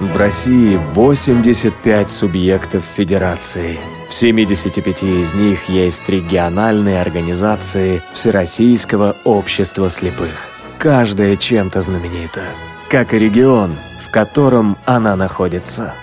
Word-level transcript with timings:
В 0.00 0.16
России 0.16 0.76
85 0.92 2.10
субъектов 2.10 2.84
федерации. 2.96 3.78
В 4.08 4.14
75 4.14 5.02
из 5.02 5.32
них 5.32 5.68
есть 5.68 6.08
региональные 6.08 7.00
организации 7.00 8.02
Всероссийского 8.12 9.16
общества 9.24 9.88
слепых. 9.88 10.48
Каждая 10.78 11.36
чем-то 11.36 11.80
знаменита, 11.80 12.42
как 12.90 13.14
и 13.14 13.18
регион, 13.18 13.76
в 14.06 14.10
котором 14.10 14.76
она 14.84 15.16
находится. 15.16 15.94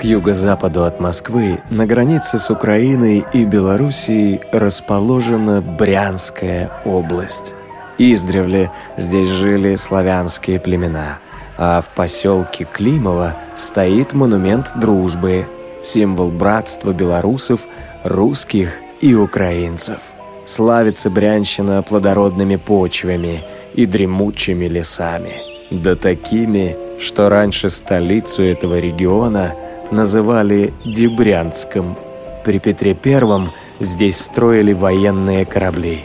К 0.00 0.04
юго-западу 0.04 0.84
от 0.84 1.00
Москвы, 1.00 1.60
на 1.70 1.86
границе 1.86 2.38
с 2.38 2.50
Украиной 2.50 3.24
и 3.32 3.44
Белоруссией, 3.44 4.40
расположена 4.52 5.60
Брянская 5.60 6.70
область. 6.84 7.54
Издревле 7.98 8.70
здесь 8.96 9.28
жили 9.28 9.74
славянские 9.74 10.60
племена, 10.60 11.18
а 11.58 11.82
в 11.82 11.90
поселке 11.94 12.64
Климово 12.64 13.34
стоит 13.56 14.14
монумент 14.14 14.70
дружбы, 14.76 15.46
символ 15.82 16.30
братства 16.30 16.92
белорусов, 16.92 17.60
русских 18.04 18.70
и 19.00 19.14
украинцев. 19.14 20.00
Славится 20.46 21.10
Брянщина 21.10 21.82
плодородными 21.82 22.56
почвами 22.56 23.42
и 23.74 23.84
дремучими 23.84 24.66
лесами. 24.66 25.42
Да 25.70 25.96
такими, 25.96 26.76
что 27.00 27.28
раньше 27.28 27.68
столицу 27.68 28.44
этого 28.44 28.78
региона 28.78 29.54
называли 29.90 30.72
Дебрянском. 30.84 31.98
При 32.44 32.60
Петре 32.60 32.94
Первом 32.94 33.52
здесь 33.80 34.20
строили 34.20 34.72
военные 34.72 35.44
корабли. 35.44 36.00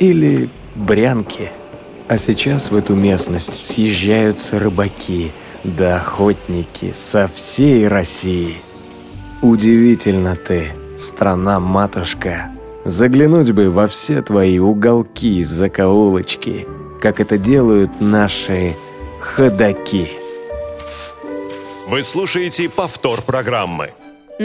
Или 0.00 0.48
Брянки. 0.74 1.50
А 2.06 2.18
сейчас 2.18 2.70
в 2.70 2.76
эту 2.76 2.94
местность 2.94 3.64
съезжаются 3.64 4.58
рыбаки, 4.58 5.32
да 5.64 5.96
охотники 5.96 6.92
со 6.92 7.26
всей 7.26 7.88
России. 7.88 8.56
Удивительно 9.40 10.36
ты, 10.36 10.72
страна-матушка. 10.98 12.50
Заглянуть 12.84 13.52
бы 13.52 13.70
во 13.70 13.86
все 13.86 14.20
твои 14.20 14.58
уголки, 14.58 15.42
закоулочки, 15.42 16.66
как 17.00 17.20
это 17.20 17.38
делают 17.38 18.00
наши 18.00 18.76
ходаки. 19.20 20.10
Вы 21.88 22.02
слушаете 22.02 22.68
повтор 22.68 23.22
программы. 23.22 23.92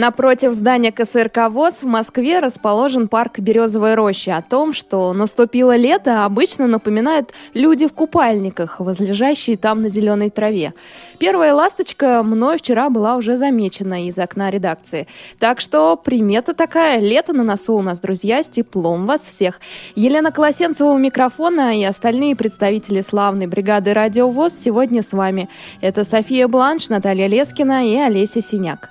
Напротив 0.00 0.54
здания 0.54 0.92
КСРК 0.92 1.50
ВОЗ 1.50 1.82
в 1.82 1.86
Москве 1.86 2.40
расположен 2.40 3.06
парк 3.06 3.38
Березовой 3.38 3.94
рощи. 3.94 4.30
О 4.30 4.40
том, 4.40 4.72
что 4.72 5.12
наступило 5.12 5.76
лето, 5.76 6.24
обычно 6.24 6.66
напоминают 6.66 7.34
люди 7.52 7.86
в 7.86 7.92
купальниках, 7.92 8.80
возлежащие 8.80 9.58
там 9.58 9.82
на 9.82 9.90
зеленой 9.90 10.30
траве. 10.30 10.72
Первая 11.18 11.52
ласточка 11.52 12.22
мной 12.22 12.56
вчера 12.56 12.88
была 12.88 13.16
уже 13.16 13.36
замечена 13.36 14.06
из 14.06 14.18
окна 14.18 14.48
редакции. 14.48 15.06
Так 15.38 15.60
что 15.60 15.96
примета 15.96 16.54
такая. 16.54 16.98
Лето 16.98 17.34
на 17.34 17.44
носу 17.44 17.74
у 17.74 17.82
нас, 17.82 18.00
друзья, 18.00 18.42
с 18.42 18.48
теплом 18.48 19.04
вас 19.04 19.26
всех. 19.26 19.60
Елена 19.96 20.32
Колосенцева 20.32 20.88
у 20.88 20.96
микрофона 20.96 21.78
и 21.78 21.84
остальные 21.84 22.36
представители 22.36 23.02
славной 23.02 23.48
бригады 23.48 23.92
«Радио 23.92 24.30
ВОЗ» 24.30 24.54
сегодня 24.54 25.02
с 25.02 25.12
вами. 25.12 25.50
Это 25.82 26.06
София 26.06 26.48
Бланш, 26.48 26.88
Наталья 26.88 27.26
Лескина 27.26 27.86
и 27.86 27.96
Олеся 27.96 28.40
Синяк. 28.40 28.88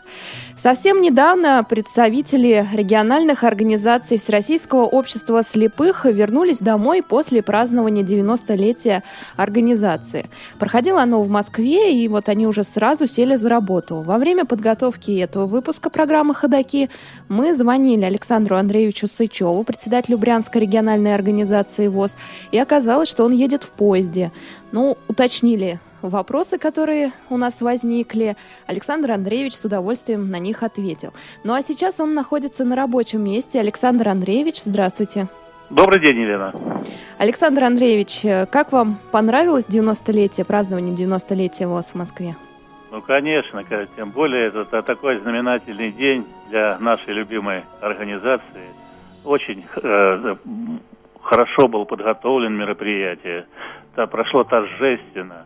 Совсем 0.60 1.00
недавно 1.02 1.64
представители 1.64 2.68
региональных 2.74 3.46
организаций 3.46 4.18
Всероссийского 4.18 4.84
общества 4.84 5.42
слепых 5.42 6.04
вернулись 6.04 6.60
домой 6.60 7.02
после 7.02 7.42
празднования 7.42 8.04
90-летия 8.04 9.04
организации. 9.38 10.30
Проходило 10.60 11.02
оно 11.02 11.24
в 11.24 11.30
Москве, 11.30 11.94
и 11.94 12.06
вот 12.10 12.28
они 12.28 12.46
уже 12.46 12.66
сразу 12.66 13.08
сели 13.08 13.38
за 13.38 13.48
работу. 13.48 14.02
Во 14.02 14.18
время 14.18 14.44
подготовки 14.44 15.18
этого 15.18 15.46
выпуска 15.46 15.90
программы 15.90 16.36
«Ходоки» 16.36 16.90
мы 17.30 17.54
звонили 17.54 18.04
Александру 18.04 18.58
Андреевичу 18.58 19.08
Сычеву, 19.08 19.64
председателю 19.64 20.18
Брянской 20.18 20.60
региональной 20.60 21.16
организации 21.16 21.88
ВОЗ, 21.88 22.18
и 22.52 22.60
оказалось, 22.60 23.08
что 23.08 23.24
он 23.24 23.32
едет 23.32 23.64
в 23.64 23.72
поезде. 23.72 24.34
Ну, 24.74 24.98
уточнили 25.08 25.80
вопросы, 26.02 26.58
которые 26.58 27.12
у 27.30 27.38
нас 27.38 27.62
возникли. 27.62 28.36
Александр 28.68 29.12
Андреевич 29.12 29.56
с 29.56 29.66
удовольствием 29.66 30.30
на 30.30 30.40
них 30.40 30.64
ответил. 30.64 31.14
Ну 31.44 31.54
а 31.54 31.62
сейчас 31.62 32.00
он 32.00 32.14
находится 32.14 32.66
на 32.66 32.76
рабочем 32.76 33.24
месте. 33.24 33.60
Александр 33.60 34.10
Андреевич, 34.10 34.62
здравствуйте. 34.64 35.28
Добрый 35.70 36.02
день, 36.02 36.22
Елена. 36.22 36.54
Александр 37.20 37.64
Андреевич, 37.64 38.22
как 38.50 38.72
вам 38.72 38.98
понравилось 39.12 39.70
90-летие, 39.70 40.44
празднование 40.44 40.96
90-летия 40.96 41.68
ВОЗ 41.68 41.92
в 41.92 41.96
Москве? 41.96 42.36
Ну, 42.92 43.02
конечно, 43.04 43.64
тем 43.96 44.10
более 44.10 44.48
это 44.48 44.82
такой 44.82 45.20
знаменательный 45.20 45.92
день 45.92 46.26
для 46.50 46.80
нашей 46.80 47.14
любимой 47.14 47.64
организации. 47.82 48.66
Очень 49.24 49.64
э, 49.76 50.36
хорошо 51.22 51.68
был 51.68 51.86
подготовлен 51.86 52.54
мероприятие, 52.54 53.46
это 53.94 54.08
прошло 54.08 54.44
торжественно. 54.44 55.46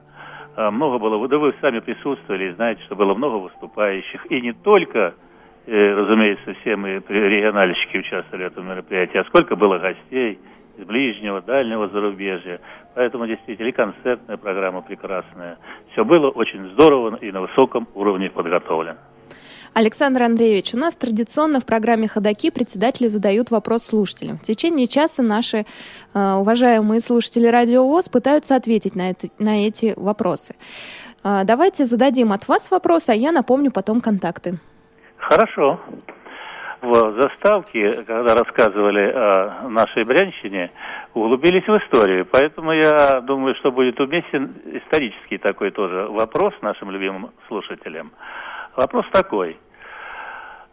А, 0.56 0.70
много 0.70 1.00
было, 1.00 1.28
да 1.28 1.38
вы 1.38 1.54
сами 1.62 1.80
присутствовали, 1.80 2.54
знаете, 2.54 2.82
что 2.84 2.96
было 2.96 3.16
много 3.16 3.36
выступающих. 3.36 4.32
И 4.32 4.40
не 4.42 4.54
только, 4.54 5.16
э, 5.66 5.94
разумеется, 5.94 6.54
все 6.62 6.76
мы 6.76 7.02
региональщики 7.08 7.98
участвовали 7.98 8.44
в 8.44 8.48
этом 8.48 8.68
мероприятии, 8.68 9.18
а 9.18 9.26
сколько 9.26 9.56
было 9.56 9.80
гостей 9.80 10.40
из 10.78 10.86
ближнего, 10.86 11.42
дальнего 11.42 11.88
зарубежья. 11.88 12.60
Поэтому 12.94 13.26
действительно 13.26 13.68
и 13.68 13.72
концертная 13.72 14.38
программа 14.38 14.82
прекрасная. 14.82 15.58
Все 15.92 16.06
было 16.06 16.30
очень 16.30 16.70
здорово 16.70 17.16
и 17.16 17.32
на 17.32 17.42
высоком 17.42 17.88
уровне 17.96 18.30
подготовлено. 18.30 18.98
Александр 19.76 20.22
Андреевич, 20.22 20.76
у 20.76 20.78
нас 20.78 20.96
традиционно 20.96 21.60
в 21.60 21.66
программе 21.66 22.08
«Ходоки» 22.08 22.52
председатели 22.52 23.08
задают 23.08 23.50
вопрос 23.50 23.84
слушателям. 23.84 24.38
В 24.38 24.44
течение 24.44 24.88
часа 24.88 25.24
наши 25.24 25.66
э, 26.14 26.34
уважаемые 26.34 27.00
слушатели 27.00 27.48
Радио 27.48 27.84
ВОЗ 27.88 28.08
пытаются 28.08 28.56
ответить 28.56 28.96
на, 28.96 29.10
это, 29.10 29.30
на 29.40 29.66
эти 29.66 29.96
вопросы. 29.98 30.54
Э, 31.24 31.42
давайте 31.44 31.86
зададим 31.86 32.34
от 32.34 32.48
вас 32.48 32.70
вопрос, 32.70 33.10
а 33.10 33.16
я 33.16 33.32
напомню 33.32 33.72
потом 33.72 34.00
контакты. 34.00 34.60
Хорошо. 35.18 35.80
В 36.84 37.20
заставке, 37.20 38.04
когда 38.04 38.36
рассказывали 38.36 39.12
о 39.12 39.70
нашей 39.70 40.04
Брянщине, 40.04 40.70
углубились 41.16 41.66
в 41.66 41.78
историю. 41.78 42.28
Поэтому 42.30 42.74
я 42.74 43.22
думаю, 43.22 43.56
что 43.56 43.72
будет 43.72 44.00
уместен 44.00 44.54
исторический 44.66 45.40
такой 45.40 45.72
тоже 45.72 46.08
вопрос 46.10 46.54
нашим 46.62 46.92
любимым 46.92 47.32
слушателям. 47.48 48.12
Вопрос 48.76 49.06
такой. 49.12 49.60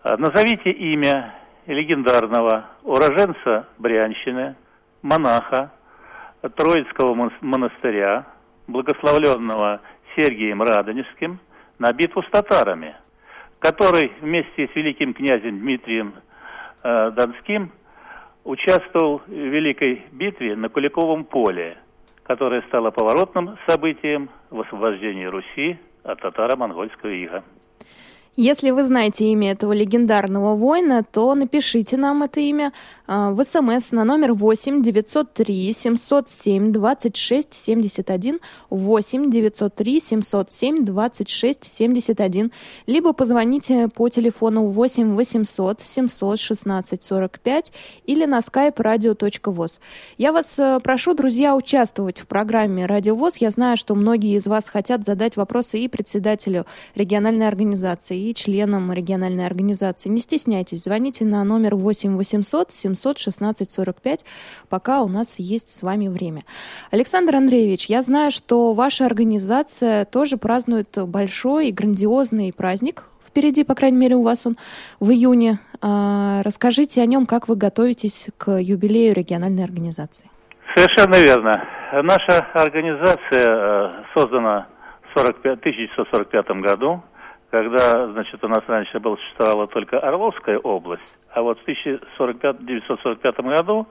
А, 0.02 0.16
назовите 0.16 0.70
имя 0.70 1.34
легендарного 1.66 2.64
уроженца 2.82 3.68
Брянщины, 3.76 4.56
монаха 5.02 5.70
Троицкого 6.40 7.30
монастыря, 7.42 8.24
благословленного 8.66 9.82
Сергием 10.16 10.62
Радонежским, 10.62 11.40
на 11.78 11.92
битву 11.92 12.22
с 12.22 12.30
татарами, 12.30 12.96
который 13.58 14.12
вместе 14.22 14.68
с 14.68 14.74
великим 14.74 15.12
князем 15.12 15.58
Дмитрием 15.58 16.14
э, 16.82 17.10
Донским 17.10 17.70
участвовал 18.44 19.20
в 19.26 19.30
великой 19.30 20.06
битве 20.12 20.56
на 20.56 20.70
Куликовом 20.70 21.24
поле, 21.26 21.76
которая 22.22 22.62
стала 22.62 22.90
поворотным 22.90 23.58
событием 23.68 24.30
в 24.48 24.60
освобождении 24.62 25.26
Руси 25.26 25.78
от 26.02 26.20
татаро-монгольского 26.22 27.10
ига. 27.10 27.44
Если 28.36 28.70
вы 28.70 28.84
знаете 28.84 29.26
имя 29.32 29.50
этого 29.50 29.72
легендарного 29.72 30.54
воина, 30.54 31.02
то 31.02 31.34
напишите 31.34 31.96
нам 31.96 32.22
это 32.22 32.38
имя 32.38 32.72
э, 33.08 33.30
в 33.32 33.42
СМС 33.42 33.90
на 33.90 34.04
номер 34.04 34.34
8 34.34 34.82
903 34.82 35.72
707 35.72 36.72
26 36.72 37.52
71 37.52 38.40
8 38.70 39.30
903 39.30 40.00
707 40.00 40.84
26 40.84 41.64
71 41.64 42.52
либо 42.86 43.12
позвоните 43.12 43.88
по 43.88 44.08
телефону 44.08 44.66
8 44.66 45.16
800 45.16 45.80
716 45.80 47.02
45 47.02 47.72
или 48.06 48.26
на 48.26 48.38
skype 48.38 48.76
radio.voz. 48.76 49.80
Я 50.18 50.32
вас 50.32 50.56
э, 50.56 50.78
прошу, 50.84 51.14
друзья, 51.14 51.56
участвовать 51.56 52.20
в 52.20 52.28
программе 52.28 52.86
«Радио 52.86 53.16
ВОЗ». 53.16 53.38
Я 53.38 53.50
знаю, 53.50 53.76
что 53.76 53.96
многие 53.96 54.36
из 54.36 54.46
вас 54.46 54.68
хотят 54.68 55.04
задать 55.04 55.36
вопросы 55.36 55.80
и 55.80 55.88
председателю 55.88 56.64
региональной 56.94 57.48
организации, 57.48 58.19
и 58.20 58.34
членам 58.34 58.92
региональной 58.92 59.46
организации. 59.46 60.08
Не 60.08 60.20
стесняйтесь, 60.20 60.84
звоните 60.84 61.24
на 61.24 61.42
номер 61.44 61.74
8 61.74 62.16
800 62.16 62.72
716 62.72 63.70
45, 63.70 64.24
пока 64.68 65.02
у 65.02 65.08
нас 65.08 65.38
есть 65.38 65.70
с 65.70 65.82
вами 65.82 66.08
время. 66.08 66.42
Александр 66.90 67.36
Андреевич, 67.36 67.86
я 67.86 68.02
знаю, 68.02 68.30
что 68.30 68.74
ваша 68.74 69.06
организация 69.06 70.04
тоже 70.04 70.36
празднует 70.36 70.98
большой 71.06 71.68
и 71.68 71.72
грандиозный 71.72 72.52
праздник. 72.56 73.04
Впереди, 73.26 73.64
по 73.64 73.74
крайней 73.74 73.98
мере, 73.98 74.16
у 74.16 74.22
вас 74.22 74.44
он 74.44 74.56
в 74.98 75.10
июне. 75.10 75.58
А, 75.80 76.42
расскажите 76.42 77.00
о 77.00 77.06
нем, 77.06 77.26
как 77.26 77.48
вы 77.48 77.56
готовитесь 77.56 78.28
к 78.36 78.58
юбилею 78.58 79.14
региональной 79.14 79.64
организации. 79.64 80.28
Совершенно 80.74 81.16
верно. 81.16 81.52
Наша 81.92 82.46
организация 82.54 83.46
э, 83.48 84.04
создана 84.14 84.68
45, 85.16 85.58
1945 85.58 86.50
году, 86.62 87.02
когда, 87.50 88.08
значит, 88.12 88.42
у 88.44 88.48
нас 88.48 88.62
раньше 88.66 88.98
была, 89.00 89.16
существовала 89.16 89.66
только 89.66 89.98
Орловская 89.98 90.58
область, 90.58 91.18
а 91.32 91.42
вот 91.42 91.58
в 91.58 91.62
1945 91.62 93.40
году, 93.40 93.86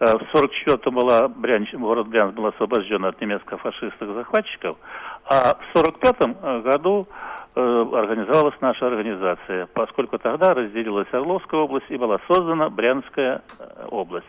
э, 0.00 0.04
в 0.04 0.30
1944 0.32 0.90
была 0.94 1.28
Брянч, 1.28 1.72
город 1.74 2.08
Брянск 2.08 2.34
был 2.34 2.46
освобожден 2.46 3.04
от 3.04 3.20
немецко-фашистских 3.20 4.14
захватчиков, 4.14 4.76
а 5.24 5.54
в 5.54 5.76
1945 5.76 6.62
году 6.62 7.06
э, 7.54 7.60
организовалась 7.60 8.60
наша 8.60 8.86
организация, 8.86 9.66
поскольку 9.72 10.18
тогда 10.18 10.54
разделилась 10.54 11.08
Орловская 11.12 11.60
область 11.60 11.90
и 11.90 11.96
была 11.96 12.18
создана 12.26 12.68
Брянская 12.68 13.42
э, 13.58 13.86
область. 13.90 14.26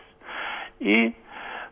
И 0.78 1.08
Э, 1.08 1.29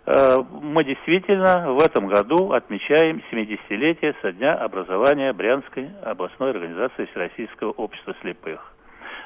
мы 0.09 0.85
действительно 0.85 1.73
в 1.73 1.85
этом 1.85 2.07
году 2.07 2.53
отмечаем 2.53 3.23
70-летие 3.31 4.15
со 4.23 4.33
дня 4.33 4.55
образования 4.55 5.35
Брянской 5.35 5.91
областной 6.03 6.51
организации 6.51 7.05
Всероссийского 7.07 7.73
общества 7.73 8.15
слепых. 8.23 8.73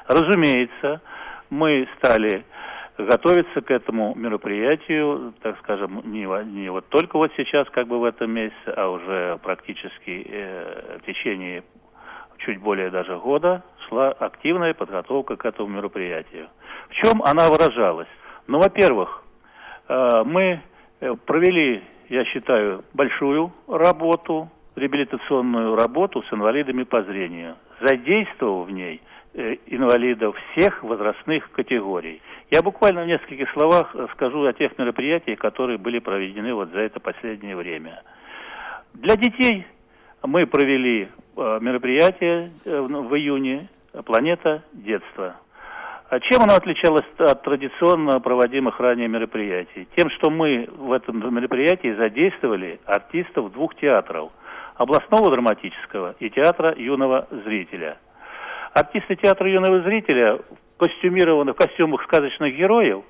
Разумеется, 0.07 0.99
мы 1.49 1.87
стали 1.97 2.43
готовиться 2.97 3.61
к 3.61 3.71
этому 3.71 4.13
мероприятию, 4.15 5.33
так 5.41 5.57
скажем, 5.59 6.01
не, 6.03 6.25
не 6.51 6.69
вот 6.69 6.89
только 6.89 7.17
вот 7.17 7.31
сейчас, 7.37 7.69
как 7.69 7.87
бы 7.87 7.99
в 7.99 8.03
этом 8.03 8.31
месяце, 8.31 8.73
а 8.75 8.89
уже 8.89 9.39
практически 9.41 10.27
э, 10.29 10.97
в 11.01 11.05
течение 11.05 11.63
чуть 12.39 12.59
более 12.59 12.89
даже 12.89 13.17
года 13.19 13.63
шла 13.87 14.09
активная 14.11 14.73
подготовка 14.73 15.37
к 15.37 15.45
этому 15.45 15.69
мероприятию. 15.69 16.49
В 16.89 16.93
чем 16.95 17.23
она 17.23 17.47
выражалась? 17.47 18.09
Ну, 18.47 18.59
во-первых, 18.59 19.23
э, 19.87 20.23
мы 20.25 20.61
Э, 20.63 20.72
провели, 21.25 21.81
я 22.09 22.25
считаю, 22.25 22.83
большую 22.93 23.51
работу, 23.67 24.49
реабилитационную 24.75 25.75
работу 25.75 26.23
с 26.23 26.33
инвалидами 26.33 26.83
по 26.83 27.03
зрению, 27.03 27.55
задействовав 27.81 28.67
в 28.67 28.71
ней 28.71 29.01
э, 29.33 29.57
инвалидов 29.67 30.35
всех 30.51 30.83
возрастных 30.83 31.51
категорий. 31.51 32.21
Я 32.49 32.61
буквально 32.61 33.03
в 33.03 33.07
нескольких 33.07 33.51
словах 33.51 33.95
скажу 34.13 34.43
о 34.45 34.53
тех 34.53 34.77
мероприятиях, 34.77 35.39
которые 35.39 35.77
были 35.77 35.99
проведены 35.99 36.53
вот 36.53 36.69
за 36.69 36.79
это 36.79 36.99
последнее 36.99 37.55
время. 37.55 38.01
Для 38.93 39.15
детей 39.15 39.65
мы 40.23 40.45
провели 40.45 41.07
э, 41.35 41.59
мероприятие 41.61 42.51
в 42.65 43.15
июне 43.15 43.67
«Планета 44.05 44.63
детства». 44.73 45.35
А 46.13 46.19
чем 46.19 46.43
оно 46.43 46.53
отличалось 46.53 47.07
от 47.17 47.41
традиционно 47.41 48.19
проводимых 48.19 48.79
ранее 48.79 49.07
мероприятий? 49.07 49.87
Тем, 49.97 50.11
что 50.11 50.29
мы 50.29 50.69
в 50.71 50.91
этом 50.91 51.17
мероприятии 51.33 51.91
задействовали 51.95 52.79
артистов 52.85 53.51
двух 53.51 53.73
театров– 53.77 54.31
областного 54.75 55.31
драматического 55.31 56.13
и 56.19 56.29
театра 56.29 56.75
юного 56.77 57.27
зрителя. 57.31 57.97
Артисты 58.75 59.15
театра 59.15 59.49
юного 59.49 59.81
зрителя, 59.81 60.37
костюмированных 60.77 61.55
в 61.55 61.57
костюмах 61.57 62.03
сказочных 62.03 62.55
героев, 62.55 63.01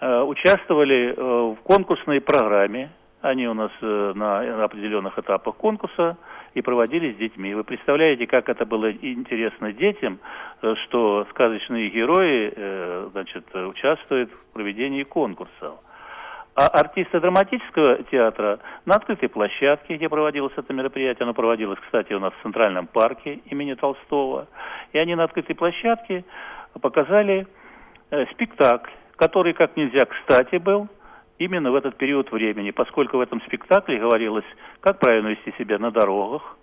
э, 0.00 0.22
участвовали 0.22 1.14
э, 1.14 1.14
в 1.14 1.58
конкурсной 1.62 2.20
программе. 2.20 2.90
Они 3.20 3.46
у 3.46 3.54
нас 3.54 3.70
э, 3.82 4.12
на 4.16 4.64
определенных 4.64 5.16
этапах 5.16 5.54
конкурса– 5.54 6.16
и 6.54 6.62
проводили 6.62 7.12
с 7.12 7.16
детьми. 7.16 7.54
Вы 7.54 7.64
представляете, 7.64 8.26
как 8.26 8.48
это 8.48 8.66
было 8.66 8.90
интересно 8.90 9.72
детям, 9.72 10.18
э, 10.62 10.74
что 10.84 11.26
сказочные 11.30 11.90
герои 11.90 12.52
э, 12.54 13.08
значит, 13.12 13.54
участвуют 13.54 14.30
в 14.30 14.52
проведении 14.52 15.04
конкурсов. 15.04 15.78
А 16.56 16.66
артисты 16.66 17.20
драматического 17.20 18.02
театра 18.04 18.58
на 18.84 18.96
открытой 18.96 19.28
площадке, 19.28 19.96
где 19.96 20.08
проводилось 20.08 20.52
это 20.56 20.72
мероприятие, 20.72 21.22
оно 21.22 21.32
проводилось, 21.32 21.78
кстати, 21.80 22.12
у 22.12 22.18
нас 22.18 22.32
в 22.34 22.42
Центральном 22.42 22.86
парке 22.88 23.40
имени 23.46 23.74
Толстого, 23.74 24.48
и 24.92 24.98
они 24.98 25.14
на 25.14 25.24
открытой 25.24 25.54
площадке 25.54 26.24
показали 26.80 27.46
э, 28.10 28.26
спектакль, 28.32 28.90
который 29.16 29.52
как 29.52 29.76
нельзя 29.76 30.04
кстати 30.04 30.56
был– 30.56 30.88
именно 31.40 31.72
в 31.72 31.74
этот 31.74 31.96
период 31.96 32.30
времени, 32.30 32.70
поскольку 32.70 33.16
в 33.16 33.20
этом 33.20 33.40
спектакле 33.40 33.98
говорилось, 33.98 34.44
как 34.80 34.98
правильно 34.98 35.28
вести 35.28 35.52
себя 35.58 35.78
на 35.78 35.90
дорогах 35.90 36.56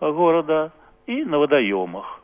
города 0.00 0.72
и 1.06 1.24
на 1.24 1.38
водоемах. 1.38 2.20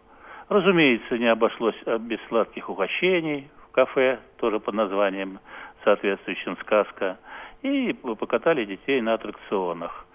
Разумеется, 0.48 1.18
не 1.18 1.26
обошлось 1.26 1.76
без 2.00 2.18
сладких 2.28 2.68
угощений 2.68 3.48
в 3.68 3.72
кафе, 3.72 4.18
тоже 4.38 4.60
под 4.60 4.74
названием 4.74 5.38
соответствующим 5.84 6.56
«Сказка», 6.58 7.18
и 7.62 7.92
покатали 7.92 8.64
детей 8.64 9.00
на 9.00 9.14
аттракционах. 9.14 10.06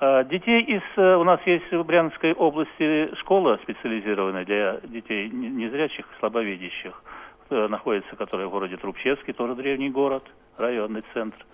А 0.00 0.24
детей 0.24 0.62
из... 0.62 0.82
Э, 0.96 1.16
у 1.16 1.24
нас 1.24 1.40
есть 1.44 1.70
в 1.72 1.82
Брянской 1.84 2.32
области 2.32 3.14
школа 3.16 3.58
специализированная 3.62 4.44
для 4.44 4.80
детей 4.84 5.28
незрячих, 5.28 6.06
слабовидящих. 6.20 7.02
Э, 7.50 7.66
находится, 7.68 8.14
которая 8.16 8.46
в 8.46 8.50
городе 8.50 8.76
Трубчевский, 8.76 9.32
тоже 9.32 9.54
древний 9.54 9.90
город, 9.90 10.24
районный 10.56 11.02
центр. 11.12 11.44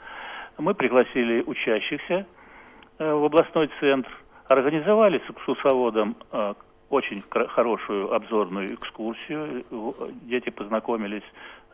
Мы 0.58 0.74
пригласили 0.74 1.42
учащихся 1.44 2.26
в 2.98 3.24
областной 3.24 3.70
центр, 3.80 4.10
организовали 4.48 5.18
с 5.26 5.30
экскурсоводом 5.30 6.16
э, 6.32 6.54
очень 6.90 7.22
хорошую 7.48 8.12
обзорную 8.12 8.74
экскурсию. 8.74 9.64
Дети 10.22 10.50
познакомились 10.50 11.24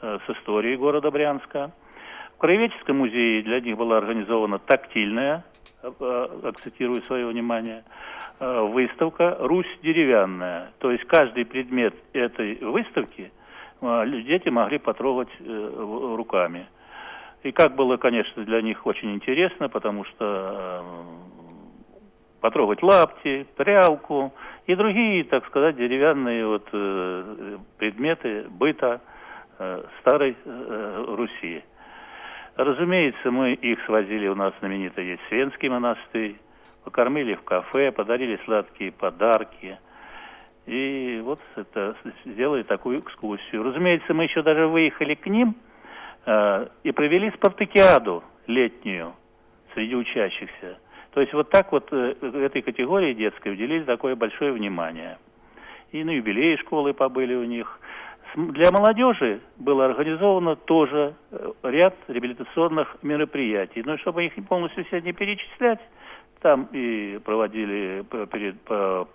с 0.00 0.30
историей 0.30 0.76
города 0.76 1.10
Брянска. 1.10 1.72
В 2.36 2.38
Краеведческом 2.38 2.98
музее 2.98 3.42
для 3.42 3.60
них 3.60 3.76
была 3.76 3.98
организована 3.98 4.58
тактильная, 4.58 5.44
акцентирую 5.82 7.02
свое 7.02 7.26
внимание, 7.26 7.84
выставка 8.38 9.36
«Русь 9.40 9.66
деревянная». 9.82 10.72
То 10.78 10.90
есть 10.90 11.04
каждый 11.04 11.44
предмет 11.44 11.94
этой 12.14 12.54
выставки– 12.64 13.30
дети 13.80 14.48
могли 14.48 14.78
потрогать 14.78 15.28
э, 15.40 16.14
руками. 16.16 16.66
И 17.42 17.52
как 17.52 17.74
было, 17.74 17.96
конечно, 17.96 18.44
для 18.44 18.60
них 18.60 18.86
очень 18.86 19.14
интересно, 19.14 19.68
потому 19.68 20.04
что 20.04 20.24
э, 20.24 20.82
потрогать 22.40 22.82
лапти, 22.82 23.46
прялку 23.56 24.32
и 24.66 24.74
другие, 24.74 25.24
так 25.24 25.46
сказать, 25.46 25.76
деревянные 25.76 26.46
вот 26.46 26.68
э, 26.72 27.58
предметы 27.78 28.46
быта 28.50 29.00
старой 30.00 30.38
Руси. 30.46 31.62
Разумеется, 32.56 33.30
мы 33.30 33.52
их 33.52 33.78
свозили, 33.84 34.26
у 34.26 34.34
нас 34.34 34.54
знаменитый 34.60 35.04
есть 35.06 35.22
Свенский 35.28 35.68
монастырь, 35.68 36.36
покормили 36.82 37.34
в 37.34 37.42
кафе, 37.42 37.92
подарили 37.92 38.40
сладкие 38.46 38.90
подарки– 38.90 39.78
и 40.70 41.20
вот 41.24 41.40
это 41.56 41.96
сделали 42.24 42.62
такую 42.62 43.00
экскурсию. 43.00 43.64
Разумеется, 43.64 44.14
мы 44.14 44.24
еще 44.24 44.42
даже 44.42 44.68
выехали 44.68 45.14
к 45.14 45.26
ним 45.26 45.56
э, 45.56 45.69
и 46.26 46.92
провели 46.92 47.30
спартакиаду 47.32 48.22
летнюю 48.46 49.14
среди 49.74 49.94
учащихся. 49.94 50.78
То 51.12 51.20
есть 51.20 51.32
вот 51.32 51.50
так 51.50 51.72
вот 51.72 51.88
э, 51.92 52.14
этой 52.20 52.62
категории 52.62 53.14
детской 53.14 53.52
уделили 53.52 53.82
такое 53.82 54.14
большое 54.14 54.52
внимание. 54.52 55.18
И 55.92 56.04
на 56.04 56.10
юбилее 56.10 56.56
школы 56.58 56.94
побыли 56.94 57.34
у 57.34 57.44
них. 57.44 57.80
Для 58.36 58.70
молодежи 58.70 59.40
было 59.56 59.86
организовано 59.86 60.54
тоже 60.54 61.14
э, 61.32 61.52
ряд 61.64 61.96
реабилитационных 62.06 62.96
мероприятий. 63.02 63.82
Но 63.84 63.98
чтобы 63.98 64.24
их 64.24 64.34
полностью 64.46 64.84
все 64.84 65.00
не 65.00 65.12
перечислять, 65.12 65.80
там 66.40 66.68
и 66.72 67.18
проводили 67.18 68.04
перед 68.32 68.60
по 68.62 69.06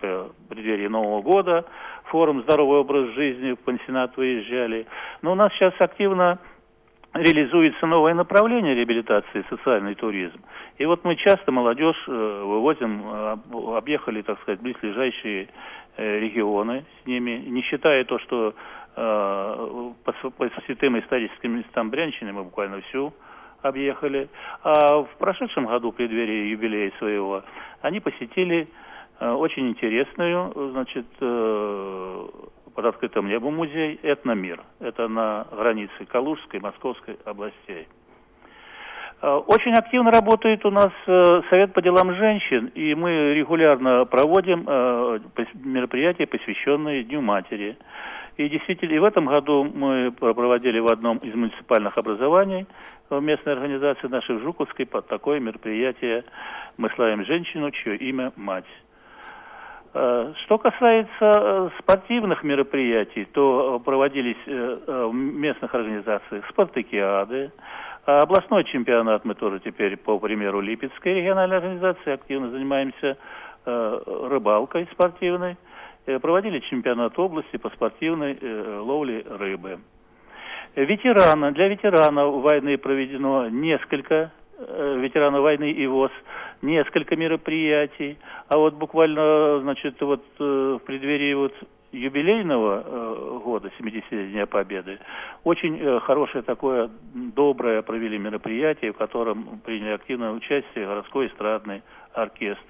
преддверии 0.48 0.86
Нового 0.86 1.22
года 1.22 1.64
форум 2.04 2.42
«Здоровый 2.42 2.80
образ 2.80 3.14
жизни», 3.14 3.52
в 3.52 3.58
пансионат 3.60 4.16
выезжали. 4.16 4.86
Но 5.22 5.32
у 5.32 5.34
нас 5.34 5.50
сейчас 5.54 5.74
активно 5.80 6.38
реализуется 7.18 7.86
новое 7.86 8.14
направление 8.14 8.74
реабилитации, 8.74 9.44
социальный 9.48 9.94
туризм. 9.94 10.40
И 10.78 10.84
вот 10.86 11.04
мы 11.04 11.16
часто 11.16 11.52
молодежь 11.52 12.02
э, 12.08 12.10
вывозим, 12.10 13.02
э, 13.06 13.36
объехали, 13.76 14.22
так 14.22 14.40
сказать, 14.42 14.60
близлежащие 14.60 15.48
э, 15.96 16.18
регионы 16.20 16.84
с 17.02 17.06
ними, 17.06 17.42
не 17.46 17.62
считая 17.62 18.04
то, 18.04 18.18
что 18.20 18.54
по, 18.94 19.94
по 20.04 20.50
святым 20.64 20.98
историческим 20.98 21.58
местам 21.58 21.90
Брянщины 21.90 22.32
мы 22.32 22.44
буквально 22.44 22.80
всю 22.80 23.12
объехали. 23.60 24.30
А 24.62 25.02
в 25.02 25.08
прошедшем 25.18 25.66
году, 25.66 25.92
в 25.92 25.96
преддверии 25.96 26.48
юбилея 26.48 26.90
своего, 26.96 27.42
они 27.82 28.00
посетили 28.00 28.68
очень 29.20 29.68
интересную, 29.68 30.70
значит, 30.72 31.04
под 32.76 32.84
открытым 32.84 33.26
небом 33.26 33.56
музей 33.56 33.98
«Этномир». 34.02 34.60
Это 34.80 35.08
на 35.08 35.46
границе 35.50 36.04
Калужской 36.06 36.60
и 36.60 36.62
Московской 36.62 37.16
областей. 37.24 37.88
Очень 39.22 39.72
активно 39.72 40.10
работает 40.10 40.64
у 40.66 40.70
нас 40.70 40.92
Совет 41.06 41.72
по 41.72 41.80
делам 41.80 42.14
женщин, 42.14 42.66
и 42.74 42.94
мы 42.94 43.32
регулярно 43.32 44.04
проводим 44.04 44.64
мероприятия, 45.54 46.26
посвященные 46.26 47.02
Дню 47.02 47.22
матери. 47.22 47.78
И 48.36 48.46
действительно, 48.50 48.92
и 48.92 48.98
в 48.98 49.04
этом 49.04 49.24
году 49.24 49.64
мы 49.64 50.12
проводили 50.12 50.78
в 50.78 50.92
одном 50.92 51.16
из 51.18 51.34
муниципальных 51.34 51.96
образований 51.96 52.66
в 53.08 53.18
местной 53.22 53.54
организации 53.54 54.08
нашей 54.08 54.36
в 54.36 54.42
Жуковской 54.42 54.84
под 54.84 55.06
такое 55.08 55.40
мероприятие 55.40 56.24
«Мы 56.76 56.90
славим 56.90 57.24
женщину, 57.24 57.70
чье 57.70 57.96
имя 57.96 58.32
мать». 58.36 58.66
Э, 59.98 60.34
что 60.44 60.58
касается 60.58 61.08
э, 61.20 61.70
спортивных 61.78 62.44
мероприятий, 62.44 63.24
то 63.32 63.80
проводились 63.82 64.36
э, 64.46 65.06
в 65.10 65.14
местных 65.14 65.74
организациях 65.74 66.46
спартакиады, 66.50 67.50
областной 68.04 68.64
чемпионат 68.64 69.24
мы 69.24 69.34
тоже 69.34 69.58
теперь, 69.60 69.96
по 69.96 70.18
примеру 70.18 70.60
Липецкой 70.60 71.14
региональной 71.14 71.56
организации, 71.56 72.12
активно 72.12 72.50
занимаемся 72.50 73.16
рыбалкой 73.64 74.86
спортивной. 74.92 75.56
Проводили 76.04 76.60
чемпионат 76.60 77.18
области 77.18 77.56
по 77.56 77.68
спортивной 77.70 78.38
ловле 78.78 79.24
рыбы. 79.28 79.80
Ветераны. 80.76 81.50
Для 81.50 81.66
ветеранов 81.66 82.44
войны 82.44 82.78
проведено 82.78 83.48
несколько 83.48 84.30
ветеранов 84.58 85.42
войны 85.42 85.70
и 85.70 85.86
ВОЗ 85.86 86.10
несколько 86.62 87.16
мероприятий, 87.16 88.18
а 88.48 88.58
вот 88.58 88.74
буквально, 88.74 89.60
значит, 89.60 90.00
вот 90.00 90.24
э, 90.38 90.78
в 90.80 90.84
преддверии 90.84 91.34
вот 91.34 91.54
юбилейного 91.92 92.82
э, 92.84 93.40
года, 93.44 93.70
70 93.78 94.32
Дня 94.32 94.46
Победы, 94.46 94.98
очень 95.44 95.78
э, 95.78 96.00
хорошее 96.00 96.42
такое, 96.42 96.90
доброе 97.14 97.82
провели 97.82 98.18
мероприятие, 98.18 98.92
в 98.92 98.96
котором 98.96 99.60
приняли 99.64 99.92
активное 99.92 100.32
участие 100.32 100.86
городской 100.86 101.28
эстрадный 101.28 101.82
оркестр, 102.12 102.62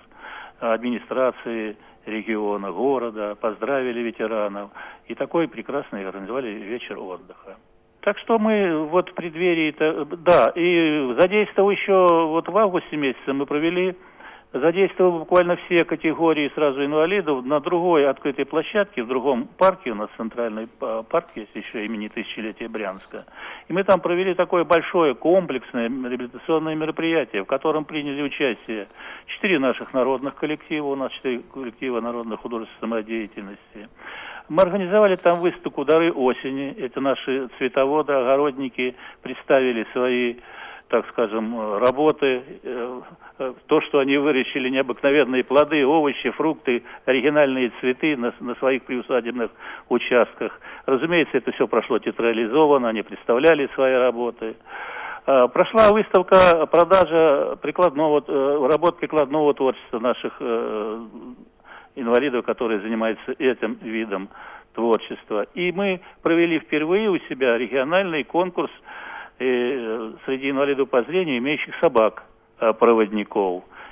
администрации 0.61 1.77
региона, 2.07 2.71
города, 2.71 3.35
поздравили 3.35 4.01
ветеранов. 4.01 4.71
И 5.07 5.15
такой 5.15 5.49
прекрасный 5.49 6.07
организовали 6.07 6.49
вечер 6.49 6.99
отдыха. 6.99 7.57
Так 8.07 8.21
что 8.21 8.39
мы 8.39 8.87
вот 8.87 9.11
в 9.11 9.15
преддверии, 9.15 9.75
да, 10.19 10.53
и 10.55 11.13
задействовал 11.21 11.71
еще, 11.73 12.07
вот 12.09 12.49
в 12.49 12.57
августе 12.57 12.97
месяце 12.97 13.33
мы 13.33 13.47
провели, 13.47 13.97
задействовал 14.53 15.19
буквально 15.19 15.57
все 15.57 15.85
категории 15.85 16.53
сразу 16.55 16.85
инвалидов 16.85 17.45
на 17.45 17.59
другой 17.59 18.09
открытой 18.09 18.45
площадке, 18.45 19.03
в 19.03 19.09
другом 19.09 19.49
парке, 19.59 19.91
у 19.91 19.97
нас 19.97 20.09
центральный 20.17 20.69
парк 20.69 21.31
есть 21.35 21.57
еще 21.57 21.85
имени 21.85 22.07
Тысячелетия 22.07 22.69
Брянска. 22.69 23.25
И 23.67 23.73
мы 23.73 23.83
там 23.83 23.99
провели 23.99 24.35
такое 24.35 24.63
большое 24.63 25.17
комплексное 25.17 25.89
реабилитационное 25.89 26.77
мероприятие, 26.77 27.43
в 27.43 27.47
котором 27.47 27.85
приняли 27.85 28.23
участие 28.23 28.87
четыре 29.27 29.59
наших 29.59 29.93
народных 29.93 30.37
коллектива, 30.37 30.87
у 30.87 30.95
нас 30.95 31.11
четыре 31.11 31.41
коллектива 31.53 32.01
народной 32.01 32.37
художественной 32.37 32.79
самодеятельности, 32.79 33.89
мы 34.49 34.63
организовали 34.63 35.17
там 35.17 35.41
выставку 35.41 35.85
«Дары 35.85 36.13
осени». 36.13 36.75
Это 36.79 37.01
наши 37.01 37.49
цветоводы, 37.59 38.13
огородники 38.13 38.95
представили 39.23 39.87
свои 39.93 40.37
так 40.89 41.05
скажем, 41.09 41.79
работы, 41.79 42.45
э, 42.63 43.01
э, 43.39 43.55
то, 43.67 43.81
что 43.81 43.99
они 43.99 44.17
выращили 44.19 44.69
необыкновенные 44.69 45.43
плоды, 45.43 45.85
овощи, 45.85 46.31
фрукты, 46.31 46.85
оригинальные 47.07 47.73
цветы 47.81 48.17
на, 48.17 48.33
на 48.39 48.55
своих 48.57 48.85
приусадебных 48.85 49.51
участках. 49.89 50.53
Разумеется, 50.87 51.39
это 51.39 51.51
все 51.53 51.67
прошло 51.67 51.99
театрализованно, 51.99 52.89
они 52.89 53.03
представляли 53.03 53.69
свои 53.75 53.95
работы. 53.95 54.55
Э, 55.27 55.49
прошла 55.49 55.91
выставка 55.91 56.67
продажа 56.67 57.57
прикладного, 57.57 58.23
работ 58.69 58.99
прикладного 58.99 59.55
творчества 59.55 59.99
наших 59.99 60.41
инвалидов, 61.97 62.45
которые 62.45 62.81
занимаются 62.81 63.33
этим 63.39 63.79
видом 63.83 64.29
творчества. 64.75 65.47
И 65.55 65.73
мы 65.73 66.01
провели 66.23 66.61
впервые 66.61 67.11
у 67.11 67.19
себя 67.29 67.59
региональный 67.59 68.25
конкурс 68.25 68.71
э, 69.39 70.13
среди 70.25 70.51
инвалидов 70.51 70.91
по 70.91 71.03
зрению, 71.03 71.39
имеющих 71.39 71.75
собак, 71.83 72.25
э. 72.61 72.73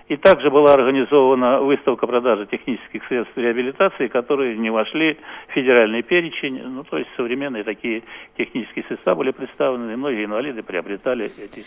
И 0.06 0.16
также 0.18 0.50
была 0.50 0.74
организована 0.74 1.60
выставка 1.60 2.06
продажи 2.06 2.46
технических 2.46 3.06
средств 3.06 3.34
реабилитации, 3.38 4.08
которые 4.08 4.58
не 4.58 4.68
вошли 4.68 5.18
в 5.48 5.52
федеральный 5.52 6.02
перечень. 6.02 6.62
Ну, 6.62 6.84
то 6.84 6.98
есть 6.98 7.08
современные 7.16 7.64
такие 7.64 8.02
технические 8.36 8.84
средства 8.84 9.14
были 9.14 9.30
представлены, 9.30 9.92
и 9.92 9.96
многие 9.96 10.26
инвалиды 10.26 10.62
приобретали 10.62 11.24
эти 11.24 11.64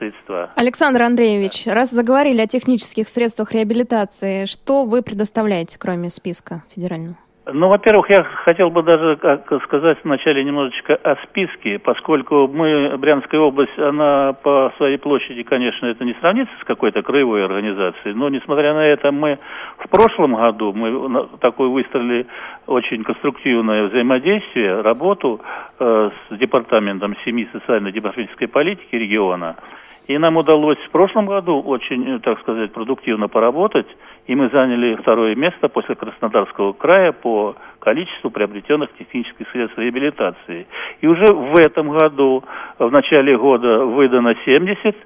средства. 0.00 0.50
Александр 0.56 1.02
Андреевич, 1.02 1.66
раз 1.66 1.90
заговорили 1.90 2.40
о 2.40 2.46
технических 2.46 3.08
средствах 3.08 3.52
реабилитации, 3.52 4.46
что 4.46 4.86
вы 4.86 5.02
предоставляете, 5.02 5.78
кроме 5.78 6.10
списка 6.10 6.64
федерального? 6.74 7.16
Ну, 7.52 7.68
во-первых, 7.68 8.10
я 8.10 8.22
хотел 8.22 8.70
бы 8.70 8.82
даже 8.82 9.16
как 9.16 9.50
сказать 9.64 9.98
вначале 10.04 10.44
немножечко 10.44 10.94
о 10.94 11.16
списке, 11.24 11.78
поскольку 11.78 12.46
мы, 12.46 12.96
Брянская 12.98 13.40
область, 13.40 13.76
она 13.78 14.34
по 14.34 14.72
своей 14.76 14.98
площади, 14.98 15.42
конечно, 15.42 15.86
это 15.86 16.04
не 16.04 16.14
сравнится 16.20 16.52
с 16.60 16.64
какой-то 16.64 17.02
краевой 17.02 17.44
организацией, 17.44 18.14
но, 18.14 18.28
несмотря 18.28 18.74
на 18.74 18.86
это, 18.86 19.10
мы 19.10 19.38
в 19.78 19.88
прошлом 19.88 20.36
году, 20.36 20.72
мы 20.72 21.26
такой 21.40 21.68
выстроили 21.68 22.26
очень 22.66 23.02
конструктивное 23.02 23.88
взаимодействие, 23.88 24.82
работу 24.82 25.40
э, 25.78 26.10
с 26.28 26.36
Департаментом 26.36 27.16
семьи 27.24 27.48
и 27.50 27.58
социально-демографической 27.58 28.48
политики 28.48 28.94
региона, 28.94 29.56
и 30.10 30.18
нам 30.18 30.36
удалось 30.36 30.78
в 30.78 30.90
прошлом 30.90 31.26
году 31.26 31.60
очень, 31.60 32.18
так 32.20 32.40
сказать, 32.40 32.72
продуктивно 32.72 33.28
поработать, 33.28 33.86
и 34.26 34.34
мы 34.34 34.48
заняли 34.48 34.96
второе 34.96 35.36
место 35.36 35.68
после 35.68 35.94
Краснодарского 35.94 36.72
края 36.72 37.12
по 37.12 37.54
количеству 37.78 38.28
приобретенных 38.28 38.92
технических 38.98 39.48
средств 39.52 39.78
реабилитации. 39.78 40.66
И 41.00 41.06
уже 41.06 41.32
в 41.32 41.56
этом 41.60 41.90
году, 41.90 42.42
в 42.80 42.90
начале 42.90 43.38
года, 43.38 43.84
выдано 43.84 44.34
70 44.44 44.96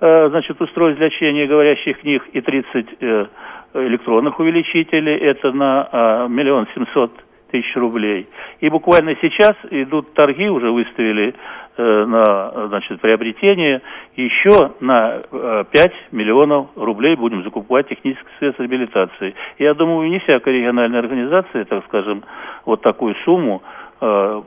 э, 0.00 0.28
значит, 0.28 0.60
устройств 0.60 1.00
для 1.00 1.10
чтения 1.10 1.48
говорящих 1.48 1.98
книг 1.98 2.22
и 2.32 2.40
30 2.40 2.86
э, 3.00 3.26
электронных 3.74 4.38
увеличителей. 4.38 5.16
Это 5.16 5.50
на 5.50 5.88
э, 5.90 6.28
миллион 6.28 6.68
семьсот 6.76 7.10
тысяч 7.54 7.76
рублей. 7.76 8.26
И 8.58 8.68
буквально 8.68 9.14
сейчас 9.22 9.54
идут 9.70 10.12
торги, 10.14 10.48
уже 10.48 10.72
выставили 10.72 11.34
э, 11.76 12.04
на 12.04 12.66
значит, 12.66 13.00
приобретение, 13.00 13.80
еще 14.16 14.72
на 14.80 15.22
э, 15.30 15.64
5 15.70 15.92
миллионов 16.10 16.66
рублей 16.74 17.14
будем 17.14 17.44
закупать 17.44 17.88
технические 17.88 18.32
средства 18.40 18.64
реабилитации. 18.64 19.34
Я 19.60 19.74
думаю, 19.74 20.10
не 20.10 20.18
всякая 20.18 20.54
региональная 20.54 20.98
организация, 20.98 21.64
так 21.64 21.84
скажем, 21.86 22.24
вот 22.64 22.82
такую 22.82 23.14
сумму 23.24 23.62
э, 24.00 24.42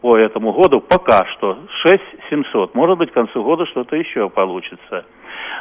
по 0.00 0.16
этому 0.16 0.52
году 0.52 0.80
пока 0.80 1.26
что 1.32 1.58
6 1.88 2.00
700. 2.30 2.76
Может 2.76 2.98
быть, 2.98 3.10
к 3.10 3.14
концу 3.14 3.42
года 3.42 3.66
что-то 3.66 3.96
еще 3.96 4.28
получится. 4.30 5.04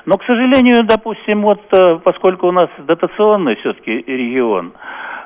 Но, 0.06 0.18
к 0.18 0.24
сожалению, 0.26 0.84
допустим, 0.84 1.42
вот 1.42 1.62
э, 1.72 2.00
поскольку 2.04 2.48
у 2.48 2.52
нас 2.52 2.70
дотационный 2.78 3.56
все-таки 3.56 4.04
регион, 4.06 4.74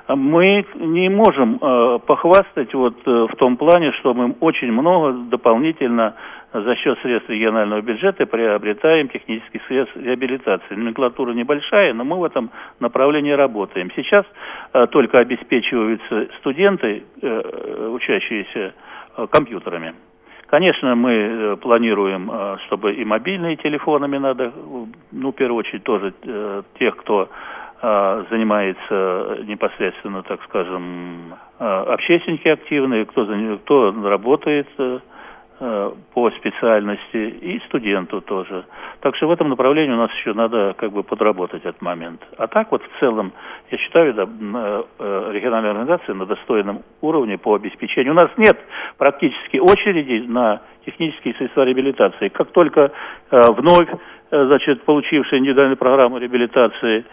мы 0.07 0.65
не 0.75 1.09
можем 1.09 1.57
э, 1.61 1.99
похвастать 2.05 2.73
вот 2.73 2.95
э, 3.05 3.27
в 3.31 3.35
том 3.37 3.57
плане, 3.57 3.91
что 3.93 4.13
мы 4.13 4.35
очень 4.39 4.71
много 4.71 5.13
дополнительно 5.13 6.15
за 6.53 6.75
счет 6.75 6.97
средств 7.01 7.29
регионального 7.29 7.81
бюджета 7.81 8.25
приобретаем 8.25 9.09
технических 9.09 9.65
средств 9.67 9.97
реабилитации. 9.97 10.75
Номенклатура 10.75 11.33
небольшая, 11.33 11.93
но 11.93 12.03
мы 12.03 12.17
в 12.17 12.23
этом 12.23 12.51
направлении 12.79 13.31
работаем. 13.31 13.91
Сейчас 13.95 14.25
э, 14.73 14.87
только 14.87 15.19
обеспечиваются 15.19 16.27
студенты, 16.39 17.03
э, 17.21 17.89
учащиеся 17.91 18.73
э, 19.17 19.27
компьютерами. 19.31 19.93
Конечно, 20.47 20.95
мы 20.95 21.11
э, 21.11 21.55
планируем, 21.57 22.29
э, 22.31 22.57
чтобы 22.67 22.93
и 22.93 23.03
мобильные 23.03 23.55
телефонами 23.55 24.17
надо, 24.17 24.53
ну, 25.11 25.31
в 25.31 25.35
первую 25.35 25.59
очередь 25.59 25.83
тоже 25.83 26.13
э, 26.23 26.61
тех, 26.77 26.95
кто 26.97 27.29
занимается 27.81 29.39
непосредственно, 29.43 30.23
так 30.23 30.41
скажем, 30.43 31.35
а, 31.57 31.93
общественники 31.93 32.47
активные, 32.49 33.05
кто, 33.05 33.25
кто 33.63 34.09
работает 34.09 34.67
э, 34.77 34.99
э, 35.61 35.91
по 36.13 36.29
специальности 36.31 37.15
и 37.15 37.61
студенту 37.67 38.19
тоже. 38.19 38.65
Так 38.99 39.15
что 39.15 39.27
в 39.27 39.31
этом 39.31 39.47
направлении 39.47 39.93
у 39.93 39.97
нас 39.97 40.11
еще 40.15 40.33
надо 40.33 40.73
как 40.77 40.91
бы 40.91 41.03
подработать 41.03 41.63
этот 41.63 41.81
момент. 41.81 42.21
А 42.37 42.47
так 42.47 42.71
вот 42.71 42.83
в 42.83 42.99
целом, 42.99 43.31
я 43.71 43.77
считаю, 43.77 44.13
да, 44.13 44.23
э, 44.23 45.31
региональная 45.31 45.71
организация 45.71 46.13
на 46.13 46.25
достойном 46.25 46.81
уровне 46.99 47.37
по 47.37 47.55
обеспечению. 47.55 48.11
У 48.11 48.17
нас 48.17 48.29
нет 48.35 48.59
практически 48.97 49.55
очереди 49.57 50.25
на 50.27 50.61
технические 50.85 51.35
средства 51.35 51.63
реабилитации. 51.63 52.27
Как 52.27 52.51
только 52.51 52.91
вновь, 53.31 53.89
значит, 54.29 54.83
получившие 54.83 55.39
индивидуальную 55.39 55.77
программу 55.77 56.17
реабилитации 56.17 57.05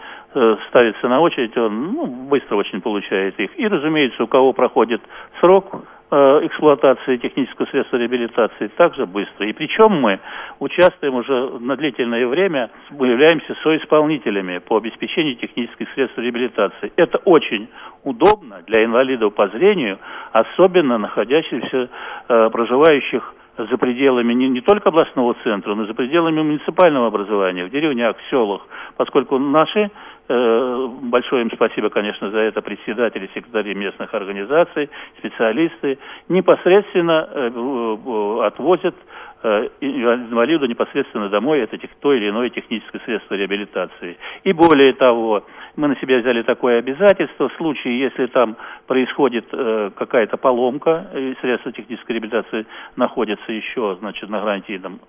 ставится 0.69 1.07
на 1.07 1.19
очередь, 1.19 1.55
он 1.57 1.93
ну, 1.93 2.05
быстро 2.05 2.55
очень 2.55 2.81
получает 2.81 3.39
их. 3.39 3.51
И, 3.57 3.67
разумеется, 3.67 4.23
у 4.23 4.27
кого 4.27 4.53
проходит 4.53 5.01
срок 5.39 5.83
э, 6.11 6.39
эксплуатации 6.43 7.17
технического 7.17 7.65
средства 7.67 7.97
реабилитации 7.97 8.67
также 8.77 9.05
быстро. 9.05 9.47
И 9.47 9.53
причем 9.53 9.91
мы 9.91 10.19
участвуем 10.59 11.15
уже 11.15 11.59
на 11.59 11.75
длительное 11.75 12.27
время, 12.27 12.69
мы 12.91 13.07
являемся 13.07 13.55
соисполнителями 13.63 14.59
по 14.59 14.77
обеспечению 14.77 15.35
технических 15.35 15.87
средств 15.93 16.17
реабилитации. 16.17 16.91
Это 16.95 17.17
очень 17.19 17.67
удобно 18.03 18.61
для 18.67 18.85
инвалидов 18.85 19.33
по 19.33 19.47
зрению, 19.49 19.99
особенно 20.31 20.97
находящихся, 20.97 21.89
э, 22.29 22.49
проживающих 22.51 23.33
за 23.55 23.77
пределами 23.77 24.33
не, 24.33 24.49
не 24.49 24.61
только 24.61 24.89
областного 24.89 25.35
центра, 25.43 25.75
но 25.75 25.83
и 25.83 25.87
за 25.87 25.93
пределами 25.93 26.41
муниципального 26.41 27.07
образования, 27.07 27.65
в 27.65 27.69
деревнях, 27.69 28.17
в 28.17 28.29
селах, 28.31 28.61
поскольку 28.97 29.37
наши 29.37 29.91
Э, 29.91 30.12
большое 30.33 31.43
им 31.43 31.51
спасибо, 31.51 31.89
конечно, 31.89 32.31
за 32.31 32.39
это 32.39 32.61
председатели, 32.61 33.29
секретари 33.33 33.75
местных 33.75 34.13
организаций, 34.13 34.89
специалисты 35.17 35.99
непосредственно 36.29 37.27
э, 37.29 38.41
отвозят 38.43 38.95
э, 39.43 39.69
инвалиду 39.81 40.65
непосредственно 40.65 41.29
домой 41.29 41.59
это 41.59 41.77
то 41.99 42.13
или 42.13 42.29
иное 42.29 42.49
техническое 42.49 42.99
средство 43.05 43.35
реабилитации. 43.35 44.17
И 44.43 44.53
более 44.53 44.93
того, 44.93 45.43
мы 45.75 45.87
на 45.87 45.95
себя 45.97 46.19
взяли 46.19 46.41
такое 46.41 46.79
обязательство 46.79 47.49
в 47.49 47.53
случае, 47.53 47.99
если 47.99 48.25
там 48.27 48.55
происходит 48.87 49.45
какая-то 49.49 50.37
поломка, 50.37 51.07
и 51.13 51.35
средства 51.41 51.71
технической 51.71 52.15
реабилитации 52.15 52.65
находятся 52.95 53.51
еще, 53.51 53.97
значит, 53.99 54.29
на 54.29 54.39
гарантийном 54.39 54.99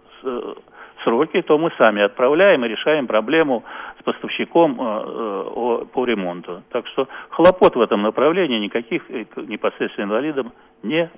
сроки, 1.05 1.41
то 1.43 1.59
мы 1.59 1.71
сами 1.79 2.03
отправляем 2.03 2.65
и 2.65 2.69
решаем 2.69 3.07
проблему 3.07 3.63
с 4.01 4.03
поставщиком 4.03 4.79
э, 4.81 5.85
по 5.93 6.05
ремонту. 6.05 6.63
Так 6.71 6.87
что 6.89 7.09
хлопот 7.31 7.77
в 7.77 7.81
этом 7.81 8.03
направлении 8.03 8.59
никаких 8.59 9.03
э, 9.11 9.25
непосредственно 9.37 10.07
инвалидам 10.07 10.53
не 10.83 11.11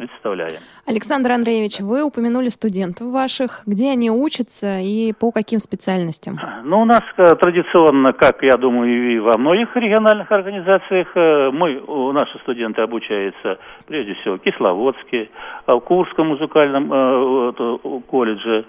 представляем. 0.00 0.60
Александр 0.86 1.32
Андреевич, 1.32 1.80
вы 1.80 2.02
упомянули 2.02 2.48
студентов 2.48 3.08
ваших. 3.08 3.62
Где 3.66 3.90
они 3.90 4.10
учатся 4.10 4.78
и 4.80 5.12
по 5.12 5.30
каким 5.30 5.58
специальностям? 5.58 6.38
Ну, 6.64 6.80
у 6.80 6.84
нас 6.84 7.02
э, 7.18 7.26
традиционно, 7.36 8.12
как 8.12 8.42
я 8.42 8.56
думаю, 8.56 9.12
и 9.12 9.18
во 9.18 9.36
многих 9.36 9.76
региональных 9.76 10.32
организациях, 10.32 11.08
э, 11.14 11.50
мы, 11.52 11.82
наши 12.12 12.38
студенты 12.38 12.80
обучаются 12.80 13.58
прежде 13.86 14.14
всего 14.14 14.36
в 14.36 14.38
Кисловодске, 14.38 15.28
в 15.66 15.80
Курском 15.80 16.28
музыкальном 16.28 16.90
э, 16.92 17.78
колледже, 18.08 18.64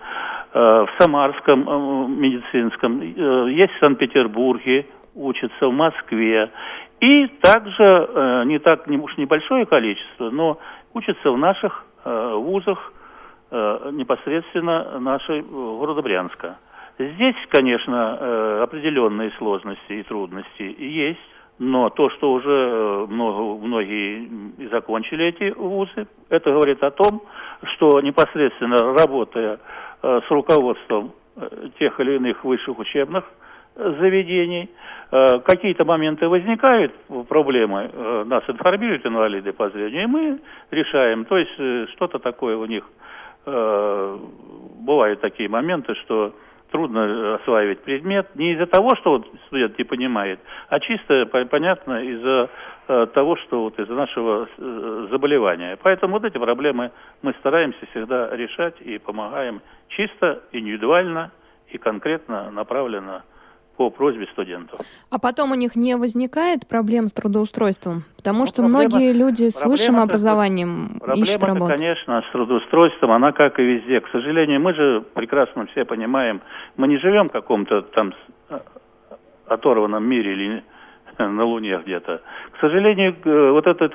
в 0.53 0.89
Самарском 0.99 2.19
медицинском, 2.21 2.99
есть 3.47 3.71
в 3.73 3.79
Санкт-Петербурге, 3.79 4.85
учатся 5.15 5.67
в 5.67 5.71
Москве. 5.71 6.51
И 6.99 7.27
также, 7.41 8.43
не 8.47 8.59
так, 8.59 8.85
не 8.87 8.97
уж 8.97 9.15
небольшое 9.15 9.65
количество, 9.65 10.29
но 10.29 10.59
учатся 10.93 11.31
в 11.31 11.37
наших 11.37 11.85
э, 12.03 12.33
вузах 12.35 12.93
э, 13.49 13.89
непосредственно 13.93 14.99
нашей 14.99 15.39
э, 15.39 15.43
города 15.43 16.01
Брянска. 16.01 16.57
Здесь, 16.97 17.35
конечно, 17.49 18.17
э, 18.19 18.59
определенные 18.63 19.31
сложности 19.37 19.93
и 19.93 20.03
трудности 20.03 20.75
есть, 20.77 21.19
но 21.59 21.89
то, 21.89 22.09
что 22.09 22.33
уже 22.33 22.49
э, 22.49 23.05
много, 23.07 23.65
многие 23.65 24.67
закончили 24.69 25.25
эти 25.27 25.51
вузы, 25.51 26.07
это 26.29 26.51
говорит 26.51 26.83
о 26.83 26.91
том, 26.91 27.21
что 27.75 28.01
непосредственно 28.01 28.93
работая 28.93 29.59
э, 30.01 30.21
с 30.27 30.31
руководством 30.31 31.13
э, 31.35 31.69
тех 31.79 31.99
или 31.99 32.15
иных 32.15 32.43
высших 32.43 32.77
учебных 32.79 33.25
заведений. 33.75 34.69
Э, 35.11 35.39
какие-то 35.39 35.83
моменты 35.83 36.27
возникают, 36.27 36.93
проблемы, 37.27 37.89
э, 37.91 38.23
нас 38.25 38.43
информируют 38.47 39.05
инвалиды 39.05 39.51
по 39.51 39.69
зрению, 39.69 40.03
и 40.03 40.07
мы 40.07 40.39
решаем. 40.71 41.25
То 41.25 41.37
есть 41.37 41.51
э, 41.57 41.87
что-то 41.93 42.19
такое 42.19 42.55
у 42.57 42.65
них, 42.65 42.85
бывают 43.43 45.19
такие 45.19 45.49
моменты, 45.49 45.95
что 45.95 46.35
трудно 46.69 47.35
осваивать 47.37 47.79
предмет 47.81 48.35
не 48.35 48.53
из-за 48.53 48.67
того, 48.67 48.95
что 48.97 49.13
вот 49.13 49.27
студент 49.47 49.79
не 49.79 49.83
понимает, 49.83 50.39
а 50.69 50.79
чисто, 50.79 51.25
понятно, 51.25 52.03
из-за 52.03 52.49
того, 53.15 53.37
что 53.37 53.63
вот 53.63 53.79
из-за 53.79 53.95
нашего 53.95 54.47
заболевания. 55.09 55.75
Поэтому 55.81 56.19
вот 56.19 56.23
эти 56.23 56.37
проблемы 56.37 56.91
мы 57.23 57.33
стараемся 57.39 57.83
всегда 57.87 58.29
решать 58.35 58.79
и 58.79 58.99
помогаем 58.99 59.59
чисто, 59.87 60.43
индивидуально 60.51 61.31
и 61.71 61.79
конкретно 61.79 62.51
направленно 62.51 63.23
по 63.81 63.89
просьбе 63.89 64.27
студентов. 64.27 64.79
А 65.09 65.19
потом 65.19 65.51
у 65.51 65.55
них 65.55 65.75
не 65.75 65.97
возникает 65.97 66.67
проблем 66.67 67.07
с 67.07 67.13
трудоустройством? 67.13 68.03
Потому 68.15 68.39
ну, 68.39 68.45
что 68.45 68.61
проблема, 68.61 68.79
многие 68.79 69.13
люди 69.13 69.49
с 69.49 69.65
высшим 69.65 69.99
образованием 69.99 70.99
проблема 70.99 71.23
ищут 71.23 71.43
работу. 71.43 71.73
конечно, 71.75 72.21
с 72.21 72.31
трудоустройством, 72.31 73.11
она 73.11 73.31
как 73.31 73.59
и 73.59 73.63
везде. 73.63 73.99
К 74.01 74.09
сожалению, 74.09 74.61
мы 74.61 74.75
же 74.75 75.03
прекрасно 75.15 75.65
все 75.67 75.85
понимаем, 75.85 76.41
мы 76.77 76.87
не 76.87 76.97
живем 76.97 77.29
в 77.29 77.31
каком-то 77.31 77.81
там 77.81 78.13
а, 78.49 78.61
оторванном 79.47 80.03
мире 80.03 80.33
или 80.33 80.63
на 81.17 81.43
Луне 81.43 81.79
где-то. 81.83 82.21
К 82.51 82.59
сожалению, 82.59 83.15
вот 83.53 83.65
эта 83.65 83.85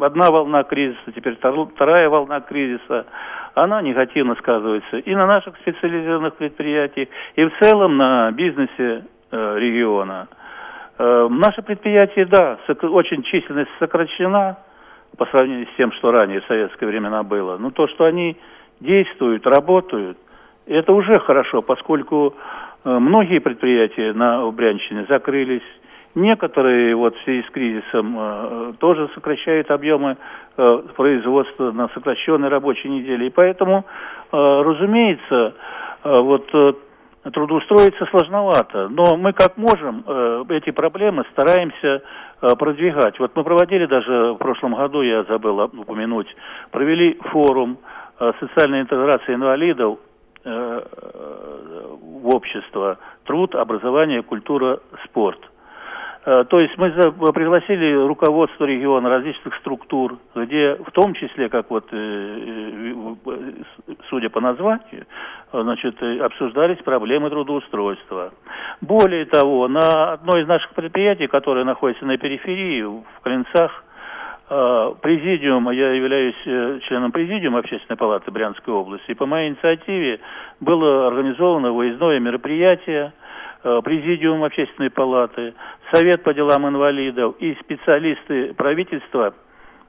одна 0.00 0.30
волна 0.30 0.64
кризиса, 0.64 1.12
теперь 1.14 1.36
вторая 1.36 2.08
волна 2.08 2.40
кризиса, 2.40 3.06
она 3.54 3.82
негативно 3.82 4.34
сказывается 4.36 4.98
и 4.98 5.14
на 5.14 5.26
наших 5.26 5.56
специализированных 5.58 6.34
предприятиях, 6.34 7.08
и 7.36 7.44
в 7.44 7.52
целом 7.60 7.96
на 7.96 8.30
бизнесе 8.32 8.72
э, 8.78 9.02
региона. 9.36 10.28
Э, 10.98 11.28
наши 11.30 11.62
предприятия, 11.62 12.26
да, 12.26 12.58
очень 12.82 13.22
численность 13.22 13.70
сокращена 13.78 14.58
по 15.16 15.26
сравнению 15.26 15.66
с 15.66 15.76
тем, 15.76 15.92
что 15.92 16.10
ранее 16.10 16.40
в 16.40 16.46
советское 16.46 16.86
времена 16.86 17.22
было. 17.22 17.56
Но 17.58 17.70
то, 17.70 17.88
что 17.88 18.04
они 18.04 18.36
действуют, 18.80 19.46
работают, 19.46 20.18
это 20.66 20.92
уже 20.92 21.18
хорошо, 21.20 21.62
поскольку 21.62 22.34
э, 22.84 22.98
многие 22.98 23.38
предприятия 23.38 24.12
на 24.12 24.50
Брянщине 24.50 25.06
закрылись, 25.08 25.62
Некоторые 26.14 26.96
вот 26.96 27.16
в 27.16 27.22
связи 27.22 27.44
с 27.46 27.50
кризисом 27.50 28.16
э, 28.18 28.72
тоже 28.80 29.08
сокращают 29.14 29.70
объемы 29.70 30.16
э, 30.56 30.82
производства 30.96 31.70
на 31.70 31.88
сокращенной 31.90 32.48
рабочей 32.48 32.88
неделе. 32.88 33.28
И 33.28 33.30
поэтому, 33.30 33.84
э, 34.32 34.36
разумеется, 34.36 35.54
э, 36.02 36.20
вот 36.20 36.48
э, 36.52 36.72
трудоустроиться 37.22 38.06
сложновато. 38.06 38.88
Но 38.88 39.16
мы 39.16 39.32
как 39.32 39.56
можем 39.56 40.02
э, 40.06 40.44
эти 40.50 40.70
проблемы 40.70 41.24
стараемся 41.32 42.02
э, 42.40 42.56
продвигать. 42.56 43.18
Вот 43.18 43.36
мы 43.36 43.44
проводили 43.44 43.86
даже 43.86 44.32
в 44.32 44.36
прошлом 44.36 44.74
году, 44.74 45.02
я 45.02 45.24
забыл 45.24 45.60
упомянуть, 45.60 46.34
провели 46.70 47.18
форум 47.30 47.78
э, 48.18 48.32
социальной 48.40 48.80
интеграции 48.82 49.34
инвалидов 49.34 49.98
в 50.42 52.34
общество 52.34 52.96
«Труд, 53.24 53.54
образование, 53.54 54.22
культура, 54.22 54.80
спорт». 55.04 55.49
Э, 56.30 56.44
то 56.44 56.58
есть 56.58 56.78
мы 56.78 56.92
пригласили 57.32 57.92
руководство 58.06 58.64
региона 58.64 59.08
различных 59.08 59.52
структур, 59.56 60.18
где 60.36 60.76
в 60.76 60.92
том 60.92 61.12
числе, 61.14 61.48
как 61.48 61.68
вот, 61.70 61.86
э, 61.90 62.94
э, 63.26 63.52
судя 64.08 64.30
по 64.30 64.40
названию, 64.40 65.06
значит, 65.52 66.00
обсуждались 66.00 66.78
проблемы 66.84 67.30
трудоустройства. 67.30 68.32
Более 68.80 69.24
того, 69.24 69.66
на 69.66 70.12
одной 70.12 70.42
из 70.42 70.46
наших 70.46 70.72
предприятий, 70.74 71.26
которое 71.26 71.64
находится 71.64 72.06
на 72.06 72.16
периферии, 72.16 72.82
в 72.82 73.20
Клинцах, 73.24 73.84
президиум, 75.02 75.70
я 75.70 75.92
являюсь 75.92 76.82
членом 76.84 77.12
президиума 77.12 77.60
Общественной 77.60 77.96
палаты 77.96 78.32
Брянской 78.32 78.74
области, 78.74 79.12
и 79.12 79.14
по 79.14 79.24
моей 79.24 79.50
инициативе 79.50 80.18
было 80.58 81.06
организовано 81.08 81.72
выездное 81.72 82.20
мероприятие– 82.20 83.12
Президиум 83.62 84.42
Общественной 84.44 84.90
палаты, 84.90 85.54
Совет 85.92 86.22
по 86.22 86.32
делам 86.32 86.66
инвалидов 86.66 87.36
и 87.40 87.54
специалисты 87.56 88.54
правительства, 88.54 89.34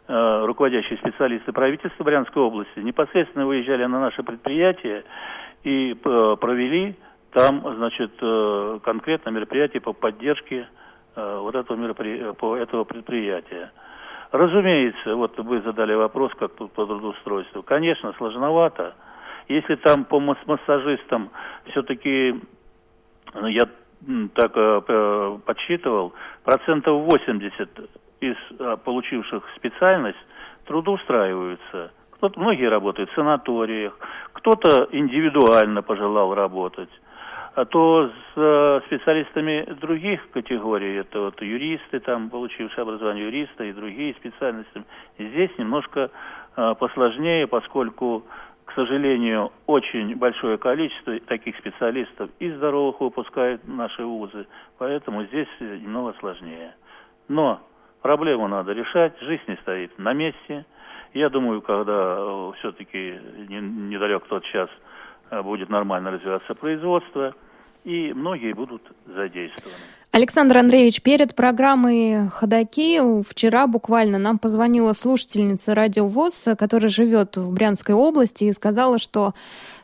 э, 0.08 0.46
руководящие 0.46 0.98
специалисты 0.98 1.54
правительства 1.54 2.04
Брянской 2.04 2.42
области 2.42 2.80
непосредственно 2.80 3.46
выезжали 3.46 3.86
на 3.86 4.02
наше 4.02 4.24
предприятие 4.24 5.04
и 5.64 5.94
э, 5.94 6.36
провели 6.42 6.96
там, 7.32 7.62
значит, 7.78 8.12
конкретно 8.84 9.30
мероприятие 9.30 9.80
по 9.80 9.94
поддержке 9.94 10.68
вот 11.16 11.56
этого, 11.56 12.34
по 12.34 12.58
этого 12.58 12.84
предприятия. 12.84 13.72
Разумеется, 14.32 15.16
вот 15.16 15.38
вы 15.40 15.62
задали 15.62 15.94
вопрос, 15.94 16.32
как 16.40 16.56
тут 16.56 16.72
по 16.72 16.86
трудоустройству. 16.86 17.64
Конечно, 17.64 18.14
сложновато. 18.18 18.96
Если 19.50 19.76
там 19.76 20.06
по 20.06 20.20
массажистам 20.20 21.30
все-таки 21.70 22.40
я 23.34 23.64
так 24.34 24.52
э, 24.56 25.38
подсчитывал, 25.46 26.14
процентов 26.44 27.04
80 27.12 27.70
из 28.20 28.36
э, 28.60 28.78
получивших 28.84 29.44
специальность 29.56 30.18
трудоустраиваются. 30.66 31.92
Кто-то, 32.12 32.40
многие 32.40 32.70
работают 32.70 33.10
в 33.12 33.16
санаториях, 33.16 33.98
кто-то 34.34 34.88
индивидуально 34.92 35.82
пожелал 35.82 36.34
работать. 36.34 36.90
а 37.54 37.66
то 37.66 38.10
с 38.10 38.38
э, 38.38 38.82
специалистами 38.88 39.66
других 39.80 40.30
категорий, 40.32 40.96
это 40.96 41.20
вот 41.20 41.42
юристы, 41.42 42.00
там, 42.00 42.30
получившие 42.30 42.84
образование 42.84 43.26
юриста 43.26 43.64
и 43.64 43.74
другие 43.74 44.14
специальности, 44.16 44.84
здесь 45.18 45.52
немножко 45.58 46.10
посложнее, 46.54 47.48
поскольку, 47.48 48.26
к 48.72 48.76
сожалению, 48.76 49.52
очень 49.68 50.16
большое 50.16 50.58
количество 50.58 51.20
таких 51.22 51.58
специалистов 51.58 52.30
и 52.40 52.50
здоровых 52.52 53.02
выпускают 53.02 53.68
наши 53.68 54.04
вузы, 54.04 54.48
поэтому 54.78 55.26
здесь 55.26 55.50
немного 55.60 56.14
сложнее. 56.20 56.74
Но 57.28 57.62
проблему 58.02 58.48
надо 58.48 58.74
решать, 58.74 59.20
жизнь 59.20 59.44
не 59.48 59.56
стоит 59.58 59.98
на 60.00 60.14
месте. 60.14 60.66
Я 61.14 61.30
думаю, 61.30 61.62
когда 61.62 62.16
э, 62.18 62.52
все-таки 62.60 63.20
недалек 63.50 64.26
тот 64.28 64.44
час, 64.46 64.70
Э, 65.32 65.42
будет 65.42 65.70
нормально 65.70 66.12
развиваться 66.12 66.54
производство, 66.54 67.34
и 67.86 68.14
многие 68.14 68.54
будут 68.54 68.82
задействованы. 69.06 70.01
Александр 70.14 70.58
Андреевич, 70.58 71.02
перед 71.02 71.34
программой 71.38 72.28
«Ходоки» 72.34 73.24
вчера 73.24 73.66
буквально 73.66 74.20
нам 74.20 74.40
позвонила 74.40 74.92
слушательница 74.92 75.74
радио 75.74 76.06
ВОЗ, 76.06 76.50
которая 76.60 76.90
живет 76.90 77.38
в 77.38 77.54
Брянской 77.54 77.96
области, 77.96 78.44
и 78.44 78.52
сказала, 78.52 79.00
что 79.00 79.32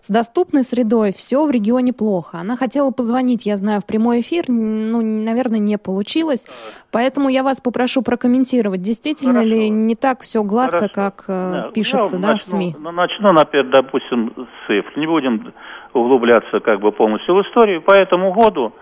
с 0.01 0.09
доступной 0.09 0.65
средой 0.65 1.13
все 1.13 1.45
в 1.45 1.49
регионе 1.49 1.93
плохо. 1.93 2.39
Она 2.39 2.57
хотела 2.57 2.91
позвонить, 2.91 3.45
я 3.45 3.55
знаю, 3.55 3.79
в 3.79 3.85
прямой 3.85 4.19
эфир, 4.19 4.43
ну, 4.49 5.01
наверное, 5.01 5.59
не 5.59 5.77
получилось. 5.77 6.45
Поэтому 6.91 7.29
я 7.29 7.41
вас 7.41 7.61
попрошу 7.61 8.01
прокомментировать, 8.01 8.81
действительно 8.81 9.35
Хорошо. 9.35 9.49
ли 9.49 9.69
не 9.69 9.95
так 9.95 10.23
все 10.23 10.43
гладко, 10.43 10.89
Хорошо. 10.89 10.93
как 10.93 11.23
э, 11.29 11.51
да. 11.53 11.71
пишется 11.73 12.17
ну, 12.17 12.21
да, 12.21 12.33
начну, 12.33 12.43
в 12.43 12.43
СМИ? 12.43 12.75
Ну, 12.77 12.91
начну, 12.91 13.31
например, 13.31 13.69
допустим, 13.69 14.33
с 14.35 14.67
цифр. 14.67 14.91
Не 14.97 15.07
будем 15.07 15.53
углубляться 15.93 16.59
как 16.59 16.81
бы 16.81 16.91
полностью 16.91 17.33
в 17.33 17.41
историю. 17.43 17.81
По 17.81 17.93
этому 17.93 18.33
году 18.33 18.73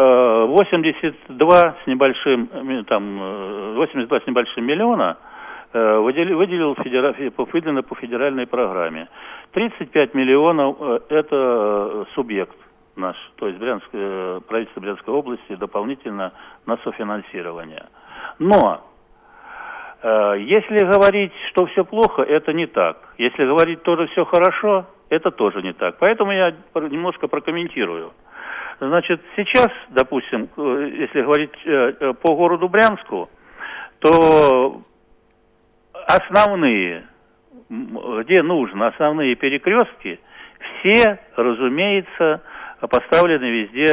82 0.00 1.48
э, 1.48 1.72
с 1.82 1.86
небольшим, 1.86 2.84
там, 2.84 3.74
82 3.76 4.16
э, 4.16 4.20
с 4.20 4.26
небольшим 4.26 4.64
миллиона 4.64 5.16
э, 5.72 5.98
выделил, 5.98 6.38
выделил 6.38 6.74
федера... 6.76 7.14
выделено 7.36 7.82
по 7.82 7.94
федеральной 7.96 8.46
программе. 8.46 9.08
35 9.52 10.14
миллионов– 10.14 10.76
это 11.08 12.06
субъект 12.14 12.56
наш, 12.96 13.16
то 13.36 13.46
есть 13.46 13.58
Брянское, 13.58 14.40
правительство 14.40 14.80
Брянской 14.80 15.14
области 15.14 15.54
дополнительно 15.56 16.32
на 16.66 16.76
софинансирование. 16.78 17.86
Но 18.38 18.82
если 20.02 20.78
говорить, 20.84 21.32
что 21.50 21.66
все 21.66 21.84
плохо, 21.84 22.22
это 22.22 22.54
не 22.54 22.66
так. 22.66 22.96
Если 23.18 23.44
говорить 23.44 23.82
тоже 23.82 24.06
все 24.08 24.24
хорошо, 24.24 24.86
это 25.10 25.30
тоже 25.30 25.62
не 25.62 25.72
так. 25.72 25.98
Поэтому 25.98 26.32
я 26.32 26.54
немножко 26.74 27.28
прокомментирую. 27.28 28.12
Значит, 28.80 29.20
сейчас, 29.36 29.68
допустим, 29.90 30.48
э, 30.56 30.90
если 30.94 31.20
говорить 31.20 31.52
э, 31.66 31.92
э, 32.00 32.12
по 32.14 32.34
городу 32.34 32.66
Брянску, 32.66 33.28
то 33.98 34.80
основные, 36.06 37.06
где 37.68 38.42
нужно, 38.42 38.86
основные 38.86 39.34
перекрестки, 39.34 40.18
все, 40.58 41.18
разумеется, 41.36 42.40
поставлены 42.80 43.44
везде 43.44 43.88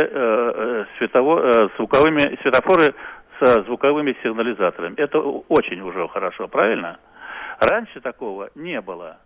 светово, 0.98 1.70
звуковыми 1.76 2.40
светофоры 2.42 2.96
со 3.40 3.64
звуковыми 3.64 4.16
сигнализаторами. 4.24 4.96
Это 4.96 5.20
очень 5.20 5.82
уже 5.82 6.08
хорошо, 6.08 6.48
правильно? 6.48 6.98
Раньше 7.60 8.00
такого 8.00 8.50
не 8.56 8.80
было. 8.80 9.18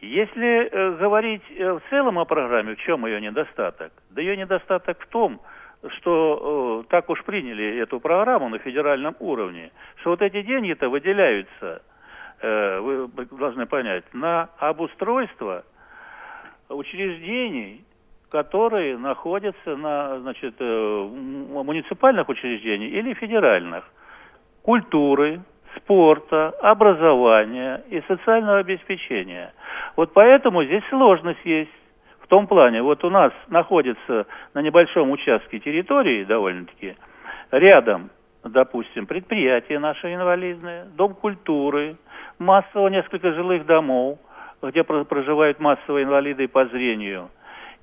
Если 0.00 0.68
э, 0.68 0.96
говорить 0.98 1.42
э, 1.50 1.72
в 1.72 1.80
целом 1.88 2.18
о 2.18 2.24
программе, 2.24 2.74
в 2.74 2.78
чем 2.78 3.06
ее 3.06 3.20
недостаток? 3.20 3.92
Да 4.10 4.20
ее 4.20 4.36
недостаток 4.36 5.00
в 5.00 5.06
том, 5.06 5.40
что 5.88 6.84
э, 6.84 6.90
так 6.90 7.08
уж 7.08 7.24
приняли 7.24 7.78
эту 7.78 8.00
программу 8.00 8.48
на 8.48 8.58
федеральном 8.58 9.16
уровне, 9.20 9.70
что 10.00 10.10
вот 10.10 10.22
эти 10.22 10.42
деньги-то 10.42 10.88
выделяются, 10.88 11.82
э, 12.40 12.78
вы 12.80 13.08
должны 13.38 13.66
понять, 13.66 14.04
на 14.12 14.50
обустройство 14.58 15.64
учреждений, 16.68 17.84
которые 18.28 18.98
находятся 18.98 19.76
на 19.76 20.18
значит, 20.20 20.54
э, 20.58 21.08
муниципальных 21.10 22.28
учреждениях 22.28 22.92
или 22.92 23.14
федеральных, 23.14 23.84
культуры, 24.62 25.40
спорта, 25.76 26.50
образования 26.60 27.82
и 27.88 28.00
социального 28.08 28.58
обеспечения. 28.58 29.52
Вот 29.96 30.12
поэтому 30.12 30.64
здесь 30.64 30.82
сложность 30.90 31.44
есть. 31.44 31.70
В 32.20 32.28
том 32.28 32.48
плане, 32.48 32.82
вот 32.82 33.04
у 33.04 33.10
нас 33.10 33.32
находится 33.48 34.26
на 34.52 34.60
небольшом 34.60 35.12
участке 35.12 35.60
территории 35.60 36.24
довольно-таки 36.24 36.96
рядом, 37.52 38.10
допустим, 38.42 39.06
предприятие 39.06 39.78
наше 39.78 40.12
инвалидное, 40.12 40.86
дом 40.96 41.14
культуры, 41.14 41.96
массово 42.40 42.88
несколько 42.88 43.32
жилых 43.32 43.64
домов, 43.66 44.18
где 44.62 44.82
проживают 44.82 45.60
массовые 45.60 46.04
инвалиды 46.04 46.48
по 46.48 46.66
зрению. 46.66 47.30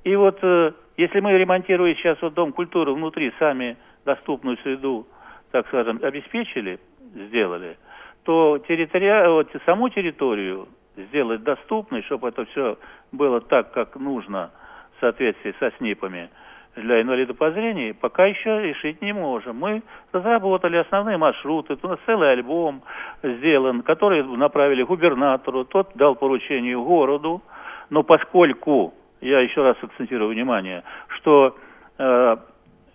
И 0.03 0.15
вот 0.15 0.39
э, 0.41 0.73
если 0.97 1.19
мы 1.21 1.32
ремонтируем 1.34 1.95
сейчас 1.95 2.21
вот 2.21 2.34
дом 2.34 2.51
культуры 2.51 2.93
внутри, 2.93 3.32
сами 3.39 3.77
доступную 4.06 4.58
среду, 4.58 5.08
так 5.51 5.67
скажем, 5.67 5.99
обеспечили, 6.03 6.79
сделали, 7.13 7.78
то 8.23 8.58
территория, 8.67 9.30
вот, 9.30 9.49
саму 9.65 9.89
территорию 9.89 10.67
сделать 10.95 11.43
доступной, 11.43 12.04
чтобы 12.04 12.30
это 12.30 12.45
все 12.45 12.78
было 13.12 13.41
так, 13.41 13.71
как 13.71 13.95
нужно 13.95 14.52
в 14.97 15.02
соответствии 15.02 15.56
со 15.60 15.71
СНИПами 15.78 16.30
для 16.76 17.02
инвалидов 17.02 17.38
по 17.38 17.52
зрению, 17.52 17.95
пока 17.95 18.26
еще 18.26 18.62
решить 18.62 19.02
не 19.02 19.13
можем. 19.13 19.58
Мы 19.58 19.84
разработали 20.12 20.78
основные 20.78 21.17
маршруты, 21.17 21.78
у 21.82 21.88
нас 21.88 21.99
целый 22.06 22.32
альбом 22.32 22.82
сделан, 23.21 23.84
который 23.84 24.23
направили 24.23 24.84
губернатору, 24.84 25.65
тот 25.65 25.91
дал 25.95 26.15
поручение 26.15 26.78
городу, 26.78 27.41
но 27.89 28.04
поскольку, 28.04 28.93
я 29.21 29.39
еще 29.39 29.62
раз 29.62 29.78
акцентирую 29.82 30.32
внимание, 30.32 30.84
что 31.10 31.56
э, 31.97 32.38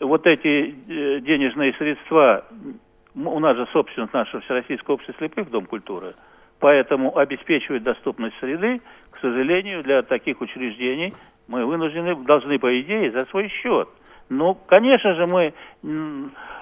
вот 0.01 0.27
эти 0.27 0.75
э, 0.89 1.21
денежные 1.21 1.73
средства 1.75 2.45
у 3.27 3.41
нас 3.41 3.57
же 3.57 3.67
собственность 3.73 4.13
нашего 4.13 4.43
Всероссийского 4.43 4.95
общества 4.95 5.15
слепых, 5.19 5.51
Дом 5.51 5.67
культуры, 5.67 6.15
поэтому 6.61 7.17
обеспечивать 7.17 7.83
доступность 7.83 8.37
среды, 8.39 8.81
к 9.11 9.19
сожалению, 9.21 9.83
для 9.83 10.03
таких 10.03 10.41
учреждений 10.41 11.13
мы 11.49 11.65
вынуждены, 11.65 12.15
должны, 12.25 12.59
по 12.59 12.81
идее, 12.81 13.11
за 13.11 13.25
свой 13.27 13.49
счет. 13.49 13.89
Ну, 14.29 14.55
конечно 14.55 15.15
же, 15.15 15.27
мы, 15.27 15.55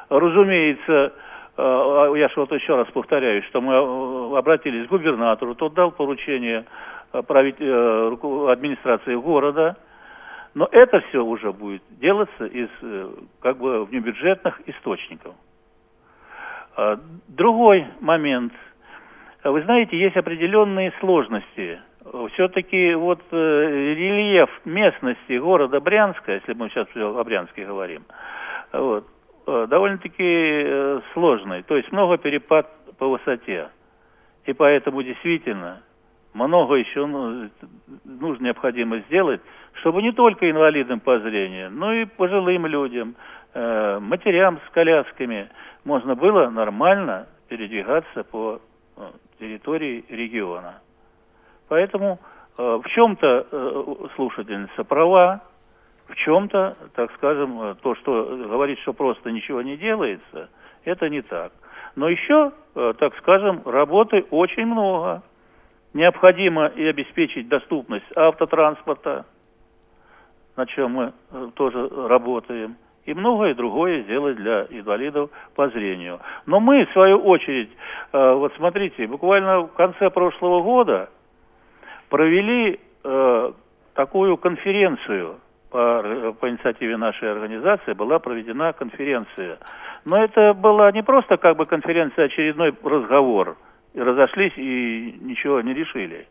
разумеется, 0.08 1.12
э, 1.56 2.12
я 2.16 2.28
же 2.28 2.34
вот 2.36 2.52
еще 2.52 2.76
раз 2.76 2.86
повторяю, 2.92 3.42
что 3.44 3.60
мы 3.60 3.72
э, 3.74 4.38
обратились 4.38 4.86
к 4.86 4.90
губернатору, 4.90 5.56
тот 5.56 5.74
дал 5.74 5.90
поручение 5.90 6.64
э, 7.12 7.18
администрации 7.18 9.16
города, 9.16 9.76
но 10.54 10.68
это 10.70 11.00
все 11.08 11.24
уже 11.24 11.52
будет 11.52 11.82
делаться 12.00 12.46
из 12.46 12.68
как 13.40 13.58
бы 13.58 13.84
внебюджетных 13.84 14.60
источников. 14.66 15.34
А, 16.76 16.98
другой 17.28 17.86
момент. 18.00 18.52
Вы 19.42 19.62
знаете, 19.62 19.98
есть 19.98 20.16
определенные 20.16 20.92
сложности. 21.00 21.80
Все-таки 22.34 22.94
вот 22.94 23.20
э, 23.32 23.94
рельеф 23.96 24.50
местности 24.64 25.38
города 25.38 25.80
Брянска, 25.80 26.34
если 26.34 26.52
мы 26.52 26.68
сейчас 26.68 26.86
о 26.94 27.24
Брянске 27.24 27.64
говорим, 27.64 28.04
вот, 28.72 29.06
э, 29.46 29.66
довольно-таки 29.68 30.22
э, 30.22 31.00
сложный. 31.12 31.62
То 31.62 31.76
есть 31.76 31.90
много 31.90 32.18
перепад 32.18 32.68
по 32.98 33.08
высоте. 33.08 33.70
И 34.44 34.52
поэтому 34.52 35.02
действительно 35.02 35.80
много 36.34 36.74
еще 36.74 37.06
ну, 37.06 37.48
нужно 38.04 38.44
необходимо 38.44 38.98
сделать, 39.08 39.40
чтобы 39.80 40.02
не 40.02 40.12
только 40.12 40.50
инвалидам 40.50 41.00
по 41.00 41.18
зрению, 41.18 41.70
но 41.70 41.92
и 41.92 42.04
пожилым 42.04 42.66
людям, 42.66 43.16
э, 43.56 43.98
матерям 44.00 44.60
с 44.66 44.70
колясками– 44.72 45.48
можно 45.86 46.16
было 46.16 46.50
нормально 46.50 47.28
передвигаться 47.48 48.24
по 48.24 48.60
э, 48.96 49.00
территории 49.38 50.04
региона. 50.08 50.80
Поэтому 51.68 52.18
э, 52.58 52.62
в 52.62 52.88
чем-то 52.88 53.46
э, 53.50 53.94
слушательница 54.16 54.82
права, 54.82 55.42
в 56.08 56.16
чем-то, 56.16 56.76
так 56.94 57.12
скажем, 57.14 57.62
э, 57.62 57.74
то, 57.76 57.94
что 57.94 58.36
говорит, 58.48 58.80
что 58.80 58.94
просто 58.94 59.30
ничего 59.30 59.62
не 59.62 59.76
делается, 59.76 60.50
это 60.84 61.08
не 61.08 61.22
так. 61.22 61.52
Но 61.94 62.08
еще, 62.08 62.50
э, 62.74 62.94
так 62.98 63.16
скажем, 63.18 63.62
работы 63.64 64.26
очень 64.30 64.66
много. 64.66 65.22
Необходимо 65.94 66.66
и 66.66 66.84
обеспечить 66.84 67.46
доступность 67.46 68.06
автотранспорта, 68.16 69.24
на 70.56 70.66
чем 70.66 70.90
мы 70.94 71.12
э, 71.30 71.50
тоже 71.54 71.88
работаем 72.08 72.76
и 73.06 73.14
многое 73.14 73.54
другое 73.54 74.02
сделать 74.02 74.36
для 74.36 74.66
инвалидов 74.68 75.30
по 75.54 75.68
зрению. 75.68 76.20
Но 76.44 76.60
мы, 76.60 76.84
в 76.84 76.92
свою 76.92 77.18
очередь, 77.18 77.70
э, 78.12 78.32
вот 78.34 78.52
смотрите, 78.56 79.06
буквально 79.06 79.60
в 79.60 79.72
конце 79.72 80.10
прошлого 80.10 80.62
года 80.62 81.08
провели 82.10 82.78
э, 83.04 83.52
такую 83.94 84.36
конференцию 84.36 85.36
по, 85.70 86.34
по 86.40 86.50
инициативе 86.50 86.96
нашей 86.96 87.30
организации 87.30 87.92
была 87.92 88.18
проведена 88.18 88.72
конференция. 88.72 89.58
Но 90.04 90.22
это 90.22 90.52
была 90.54 90.90
не 90.92 91.02
просто 91.02 91.36
как 91.36 91.56
бы 91.56 91.66
конференция, 91.66 92.24
а 92.24 92.26
очередной 92.26 92.74
разговор. 92.82 93.56
И 93.94 94.00
разошлись 94.00 94.52
и 94.56 95.18
ничего 95.20 95.60
не 95.60 95.72
решили. 95.72 96.26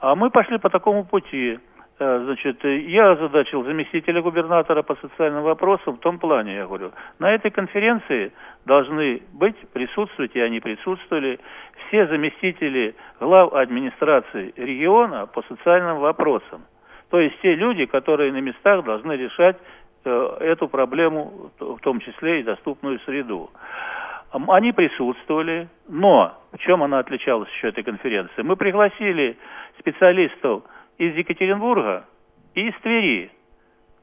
А 0.00 0.14
мы 0.14 0.30
пошли 0.30 0.58
по 0.58 0.70
такому 0.70 1.04
пути. 1.04 1.58
Э, 1.96 2.22
значит, 2.24 2.64
я 2.64 3.12
озадачил 3.12 3.62
заместителя 3.62 4.20
губернатора 4.20 4.82
по 4.82 4.96
социальным 4.96 5.44
вопросам 5.44 5.94
в 5.94 6.00
том 6.00 6.18
плане, 6.18 6.56
я 6.56 6.66
говорю, 6.66 6.90
на 7.20 7.32
этой 7.32 7.52
конференции 7.52 8.32
должны 8.66 9.22
быть, 9.32 9.56
присутствовать, 9.72 10.34
и 10.34 10.40
они 10.40 10.58
присутствовали, 10.58 11.38
все 11.86 12.08
заместители 12.08 12.96
глав 13.20 13.52
администрации 13.54 14.52
региона 14.56 15.26
по 15.26 15.42
социальным 15.42 15.98
вопросам. 15.98 16.64
То 17.10 17.20
есть 17.20 17.40
те 17.42 17.54
люди, 17.54 17.86
которые 17.86 18.32
на 18.32 18.40
местах 18.40 18.84
должны 18.84 19.12
решать 19.12 19.56
э, 20.04 20.36
эту 20.40 20.66
проблему, 20.66 21.52
в 21.60 21.78
том 21.78 22.00
числе 22.00 22.40
и 22.40 22.42
доступную 22.42 22.98
среду. 23.00 23.50
Они 24.48 24.72
присутствовали, 24.72 25.68
но 25.88 26.36
в 26.52 26.58
чем 26.58 26.82
она 26.82 26.98
отличалась 26.98 27.48
еще 27.50 27.68
этой 27.68 27.84
конференции? 27.84 28.42
Мы 28.42 28.56
пригласили 28.56 29.36
специалистов 29.78 30.64
из 30.98 31.14
Екатеринбурга 31.16 32.04
и 32.54 32.68
из 32.68 32.74
Твери, 32.82 33.30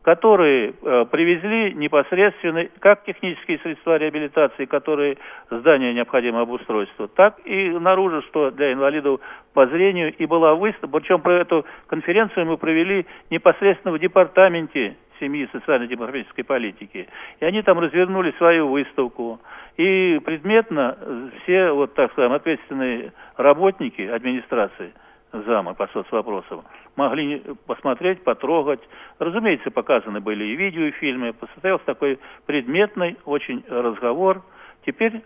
которые 0.03 0.73
э, 0.81 1.05
привезли 1.11 1.73
непосредственно 1.75 2.65
как 2.79 3.03
технические 3.03 3.59
средства 3.59 3.97
реабилитации, 3.97 4.65
которые 4.65 5.17
здание 5.49 5.93
необходимо 5.93 6.41
обустройство, 6.41 7.07
так 7.07 7.39
и 7.45 7.69
наружу, 7.69 8.23
что 8.23 8.49
для 8.51 8.73
инвалидов 8.73 9.21
по 9.53 9.67
зрению 9.67 10.13
и 10.15 10.25
была 10.25 10.55
выставка. 10.55 10.99
Причем 10.99 11.21
про 11.21 11.41
эту 11.41 11.65
конференцию 11.87 12.47
мы 12.47 12.57
провели 12.57 13.05
непосредственно 13.29 13.93
в 13.93 13.99
департаменте 13.99 14.95
семьи 15.19 15.43
и 15.43 15.51
социально-демографической 15.51 16.43
политики. 16.43 17.07
И 17.39 17.45
они 17.45 17.61
там 17.61 17.77
развернули 17.77 18.33
свою 18.39 18.69
выставку. 18.69 19.39
И 19.77 20.19
предметно 20.25 20.97
все, 21.43 21.71
вот 21.71 21.93
так 21.93 22.11
скажем, 22.13 22.33
ответственные 22.33 23.13
работники 23.37 24.01
администрации– 24.01 24.93
зама 25.31 25.73
по 25.73 25.87
соцвопросам, 25.87 26.63
могли 26.95 27.41
посмотреть, 27.65 28.23
потрогать. 28.23 28.81
Разумеется, 29.19 29.71
показаны 29.71 30.19
были 30.19 30.43
и 30.43 30.55
видео, 30.55 30.83
и 30.83 30.91
фильмы. 30.91 31.33
Состоялся 31.53 31.85
такой 31.85 32.19
предметный 32.45 33.17
очень 33.25 33.63
разговор. 33.69 34.43
Теперь 34.85 35.21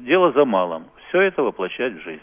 дело 0.00 0.32
за 0.32 0.44
малым. 0.44 0.86
Все 1.08 1.20
это 1.20 1.42
воплощать 1.42 1.94
в 1.94 2.00
жизнь. 2.00 2.22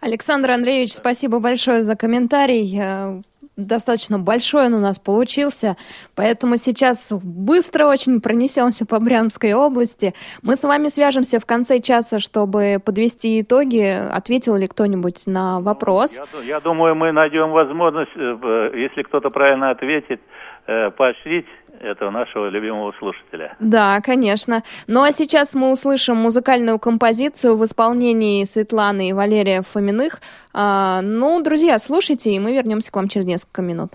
Александр 0.00 0.50
Андреевич, 0.50 0.92
спасибо 0.92 1.40
большое 1.40 1.82
за 1.82 1.96
комментарий. 1.96 3.22
Э, 3.56 3.60
достаточно 3.62 4.18
большой 4.18 4.66
он 4.66 4.74
у 4.74 4.80
нас 4.80 4.98
получился, 4.98 5.76
поэтому 6.14 6.56
сейчас 6.56 7.12
быстро 7.12 7.86
очень 7.86 8.20
пронесемся 8.20 8.86
по 8.86 8.98
Брянской 9.00 9.54
области. 9.54 10.12
Мы 10.42 10.56
с 10.56 10.64
вами 10.64 10.88
свяжемся 10.88 11.40
в 11.40 11.46
конце 11.46 11.80
часа, 11.80 12.18
чтобы 12.18 12.78
подвести 12.84 13.40
итоги. 13.40 13.82
Ответил 14.12 14.56
ли 14.56 14.66
кто-нибудь 14.66 15.26
на 15.26 15.60
вопрос? 15.60 16.20
Я, 16.42 16.56
я 16.56 16.60
думаю, 16.60 16.94
мы 16.94 17.12
найдем 17.12 17.50
возможность, 17.50 18.12
э, 18.16 18.70
если 18.74 19.02
кто-то 19.02 19.30
правильно 19.30 19.70
ответит, 19.70 20.20
э, 20.66 20.90
поощрить 20.90 21.46
этого 21.86 22.10
нашего 22.10 22.48
любимого 22.48 22.92
слушателя. 22.98 23.56
Да, 23.60 24.00
конечно. 24.00 24.62
Ну 24.86 25.02
а 25.02 25.12
сейчас 25.12 25.54
мы 25.54 25.72
услышим 25.72 26.16
музыкальную 26.16 26.78
композицию 26.78 27.56
в 27.56 27.64
исполнении 27.64 28.44
Светланы 28.44 29.08
и 29.08 29.12
Валерия 29.12 29.62
Фоминых. 29.62 30.20
А, 30.52 31.00
ну, 31.02 31.42
друзья, 31.42 31.78
слушайте, 31.78 32.30
и 32.30 32.38
мы 32.38 32.52
вернемся 32.52 32.90
к 32.90 32.96
вам 32.96 33.08
через 33.08 33.26
несколько 33.26 33.62
минут. 33.62 33.92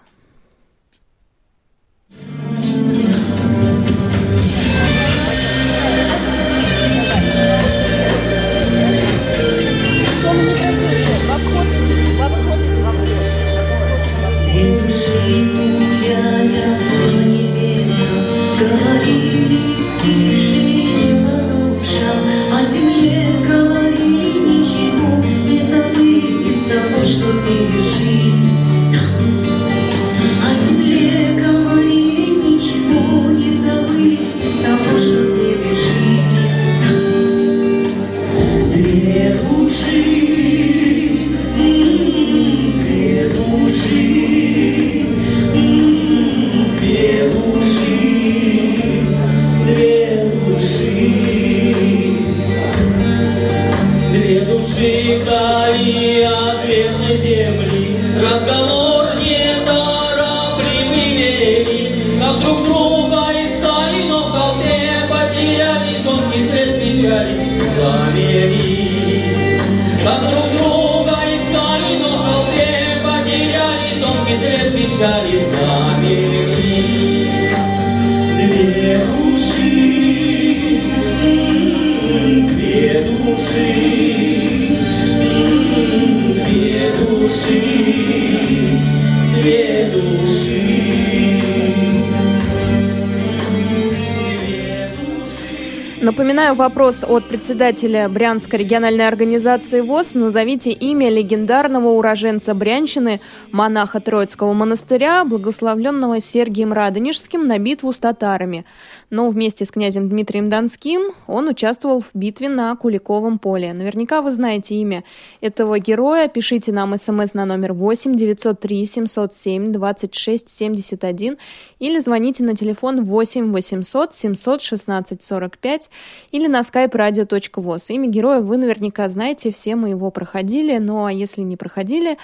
Напоминаю 96.02 96.56
вопрос 96.56 97.04
от 97.04 97.28
председателя 97.28 98.10
Брянской 98.10 98.60
региональной 98.60 99.08
организации 99.08 99.82
ВОЗ. 99.82 100.16
Назовите 100.16 100.72
имя 100.72 101.10
легендарного 101.10 101.90
уроженца 101.90 102.56
Брянщины, 102.56 103.22
монаха 103.52 104.00
Троицкого 104.00 104.54
монастыря, 104.54 105.24
благословленного 105.24 106.20
Сергием 106.20 106.74
Радонежским 106.74 107.46
на 107.48 107.60
битву 107.60 107.94
с 107.94 107.98
татарами 107.98 108.66
но 109.10 109.30
вместе 109.30 109.66
с 109.66 109.72
князем 109.72 110.10
Дмитрием 110.10 110.50
Донским 110.50 111.12
он 111.28 111.48
участвовал 111.48 112.02
в 112.02 112.10
битве 112.14 112.50
на 112.50 112.76
Куликовом 112.76 113.40
поле. 113.40 113.74
Наверняка 113.74 114.22
вы 114.22 114.32
знаете 114.32 114.76
имя 114.76 115.04
этого 115.42 115.80
героя. 115.80 116.28
Пишите 116.28 116.72
нам 116.72 116.98
смс 116.98 117.34
на 117.34 117.46
номер 117.46 117.74
8 117.74 118.16
903 118.16 118.86
707 118.86 119.72
26 119.72 120.50
71 120.50 121.38
или 121.80 122.00
звоните 122.00 122.44
на 122.44 122.56
телефон 122.56 123.04
8 123.04 123.52
800 123.52 124.14
716 124.14 125.24
45 125.24 125.90
или 126.32 126.48
на 126.48 126.60
skype 126.62 126.92
radio.voz. 126.92 127.84
Имя 127.90 128.08
героя 128.08 128.42
вы 128.42 128.58
наверняка 128.58 129.08
знаете, 129.08 129.52
все 129.52 129.76
мы 129.76 129.90
его 129.90 130.12
проходили, 130.12 130.78
ну 130.78 131.06
а 131.06 131.12
если 131.12 131.42
не 131.42 131.58
проходили, 131.58 132.18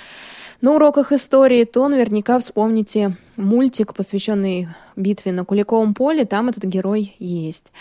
на 0.61 0.73
уроках 0.75 1.11
истории, 1.11 1.63
то 1.65 1.87
наверняка 1.87 2.39
вспомните 2.39 3.17
мультик, 3.37 3.93
посвященный 3.93 4.67
битве 4.95 5.31
на 5.31 5.45
Куликовом 5.45 5.93
поле, 5.93 6.25
там 6.25 6.49
этот 6.49 6.63
герой 6.63 7.15
есть. 7.19 7.71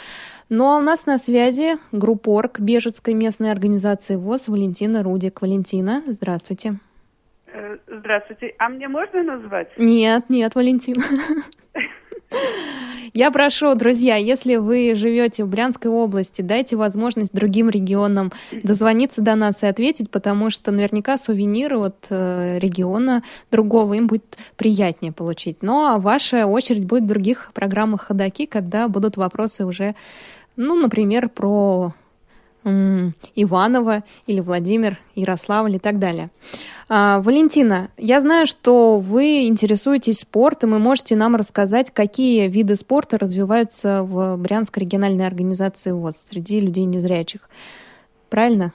Ну 0.48 0.66
а 0.66 0.78
у 0.78 0.80
нас 0.82 1.06
на 1.06 1.18
связи 1.18 1.76
группорг 1.92 2.60
Бежецкой 2.60 3.14
местной 3.14 3.50
организации 3.50 4.16
ВОЗ 4.16 4.48
Валентина 4.48 5.02
Рудик. 5.02 5.40
Валентина, 5.40 6.02
здравствуйте. 6.06 6.78
Э, 7.46 7.78
здравствуйте. 7.86 8.54
А 8.58 8.68
мне 8.68 8.88
можно 8.88 9.22
назвать? 9.22 9.68
Нет, 9.78 10.24
нет, 10.28 10.54
Валентина. 10.54 11.02
Я 13.16 13.30
прошу, 13.30 13.76
друзья, 13.76 14.16
если 14.16 14.56
вы 14.56 14.96
живете 14.96 15.44
в 15.44 15.48
Брянской 15.48 15.88
области, 15.88 16.42
дайте 16.42 16.74
возможность 16.74 17.32
другим 17.32 17.70
регионам 17.70 18.32
дозвониться 18.50 19.22
до 19.22 19.36
нас 19.36 19.62
и 19.62 19.66
ответить, 19.66 20.10
потому 20.10 20.50
что 20.50 20.72
наверняка 20.72 21.16
сувениры 21.16 21.78
от 21.78 22.08
э, 22.10 22.58
региона 22.58 23.22
другого 23.52 23.94
им 23.94 24.08
будет 24.08 24.36
приятнее 24.56 25.12
получить. 25.12 25.58
Ну 25.60 25.86
а 25.86 25.98
ваша 25.98 26.46
очередь 26.46 26.86
будет 26.86 27.04
в 27.04 27.06
других 27.06 27.52
программах 27.54 28.06
«Ходоки», 28.08 28.46
когда 28.46 28.88
будут 28.88 29.16
вопросы 29.16 29.64
уже, 29.64 29.94
ну, 30.56 30.74
например, 30.74 31.28
про 31.28 31.94
Иваново 32.64 34.02
или 34.26 34.40
Владимир, 34.40 34.98
Ярославль 35.14 35.76
и 35.76 35.78
так 35.78 35.98
далее. 35.98 36.30
А, 36.88 37.20
Валентина, 37.20 37.88
я 37.96 38.20
знаю, 38.20 38.46
что 38.46 38.98
вы 38.98 39.46
интересуетесь 39.46 40.20
спортом 40.20 40.74
и 40.74 40.78
можете 40.78 41.16
нам 41.16 41.36
рассказать, 41.36 41.90
какие 41.90 42.48
виды 42.48 42.76
спорта 42.76 43.18
развиваются 43.18 44.02
в 44.02 44.36
Брянской 44.36 44.84
региональной 44.84 45.26
организации 45.26 45.92
ВОЗ 45.92 46.16
среди 46.16 46.60
людей 46.60 46.84
незрячих. 46.84 47.48
Правильно? 48.30 48.72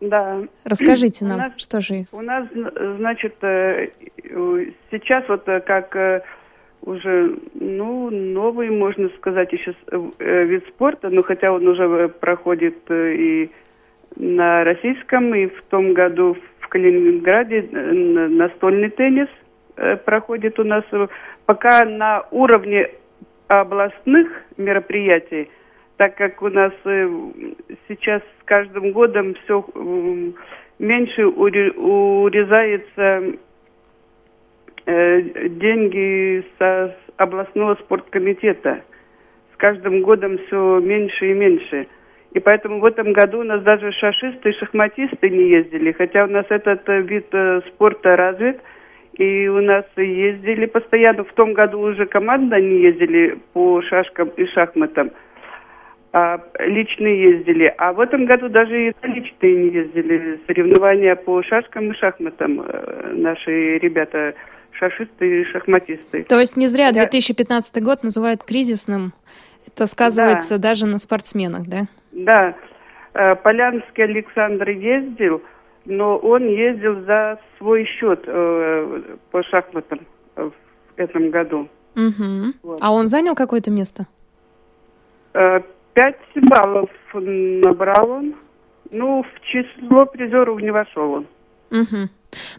Да. 0.00 0.40
Расскажите 0.64 1.24
нам, 1.24 1.38
нас, 1.38 1.52
что 1.56 1.80
же 1.80 2.06
У 2.10 2.20
нас, 2.22 2.48
значит, 2.98 3.36
э, 3.42 3.88
сейчас 4.90 5.28
вот 5.28 5.48
э, 5.48 5.60
как 5.60 5.94
э, 5.94 6.22
уже, 6.82 7.36
ну, 7.54 8.10
новый, 8.10 8.70
можно 8.70 9.08
сказать, 9.16 9.52
еще 9.52 9.74
вид 10.18 10.66
спорта, 10.68 11.10
но 11.10 11.22
хотя 11.22 11.52
он 11.52 11.66
уже 11.66 12.08
проходит 12.08 12.78
и 12.90 13.50
на 14.16 14.64
российском, 14.64 15.34
и 15.34 15.46
в 15.46 15.62
том 15.70 15.94
году 15.94 16.36
в 16.60 16.68
Калининграде 16.68 17.62
настольный 17.72 18.90
теннис 18.90 19.28
проходит 20.04 20.58
у 20.58 20.64
нас. 20.64 20.84
Пока 21.46 21.84
на 21.84 22.26
уровне 22.30 22.90
областных 23.48 24.28
мероприятий– 24.56 25.48
так 26.02 26.16
как 26.16 26.42
у 26.42 26.48
нас 26.48 26.72
э, 26.84 27.08
сейчас 27.86 28.22
с 28.22 28.44
каждым 28.44 28.90
годом 28.90 29.34
все 29.44 29.64
меньше 30.80 31.26
урезается 31.26 32.92
э, 32.96 33.34
деньги 34.86 36.44
со 36.58 36.96
областного 37.16 37.76
спорткомитета. 37.76 38.82
С 39.54 39.56
каждым 39.56 40.02
годом 40.02 40.38
все 40.38 40.80
меньше 40.80 41.30
и 41.30 41.34
меньше. 41.34 41.86
И 42.32 42.40
поэтому 42.40 42.80
в 42.80 42.84
этом 42.84 43.12
году 43.12 43.40
у 43.40 43.44
нас 43.44 43.62
даже 43.62 43.92
шашисты 43.92 44.50
и 44.50 44.58
шахматисты 44.58 45.28
не 45.28 45.50
ездили, 45.50 45.92
хотя 45.92 46.24
у 46.24 46.28
нас 46.28 46.46
этот 46.48 46.88
э, 46.88 47.02
вид 47.02 47.26
спорта 47.68 48.16
развит, 48.16 48.60
и 49.14 49.48
у 49.48 49.60
нас 49.60 49.84
ездили 49.96 50.66
постоянно. 50.66 51.24
В 51.24 51.32
том 51.34 51.52
году 51.52 51.80
уже 51.80 52.06
команда 52.06 52.58
не 52.60 52.80
ездили 52.80 53.38
по 53.52 53.82
шашкам 53.82 54.30
и 54.30 54.46
шахматам 54.46 55.10
а, 56.12 56.40
личные 56.60 57.34
ездили. 57.34 57.74
А 57.78 57.92
в 57.92 58.00
этом 58.00 58.24
году 58.24 58.48
даже 58.48 58.88
и 58.88 58.94
личные 59.02 59.56
не 59.56 59.68
ездили. 59.70 60.40
Соревнования 60.46 61.16
по 61.16 61.42
шашкам 61.42 61.90
и 61.90 61.94
шахматам 61.96 62.60
э, 62.60 63.12
наши 63.14 63.78
ребята 63.78 64.34
шашисты 64.72 65.42
и 65.42 65.44
шахматисты. 65.44 66.24
То 66.24 66.40
есть 66.40 66.56
не 66.56 66.66
зря 66.66 66.92
2015 66.92 67.82
год 67.82 68.02
называют 68.02 68.44
кризисным. 68.44 69.12
Это 69.66 69.86
сказывается 69.86 70.58
да. 70.58 70.70
даже 70.70 70.86
на 70.86 70.98
спортсменах, 70.98 71.66
да? 71.66 71.82
Да. 72.12 72.54
Э, 73.14 73.36
Полянский 73.36 74.04
Александр 74.04 74.70
ездил, 74.70 75.42
но 75.84 76.16
он 76.16 76.48
ездил 76.48 77.02
за 77.04 77.38
свой 77.58 77.84
счет 77.84 78.22
э, 78.26 79.16
по 79.30 79.42
шахматам 79.44 80.00
в 80.36 80.52
этом 80.96 81.30
году. 81.30 81.68
Угу. 81.94 82.54
Вот. 82.62 82.78
А 82.80 82.90
он 82.90 83.06
занял 83.06 83.34
какое-то 83.34 83.70
место? 83.70 84.06
Пять 85.94 86.16
баллов 86.34 86.90
набрал 87.14 88.10
он. 88.10 88.34
Ну, 88.90 89.22
в 89.22 89.40
число 89.46 90.06
призеров 90.06 90.60
не 90.60 90.70
вошел 90.70 91.12
он. 91.12 91.26
Угу. 91.70 92.08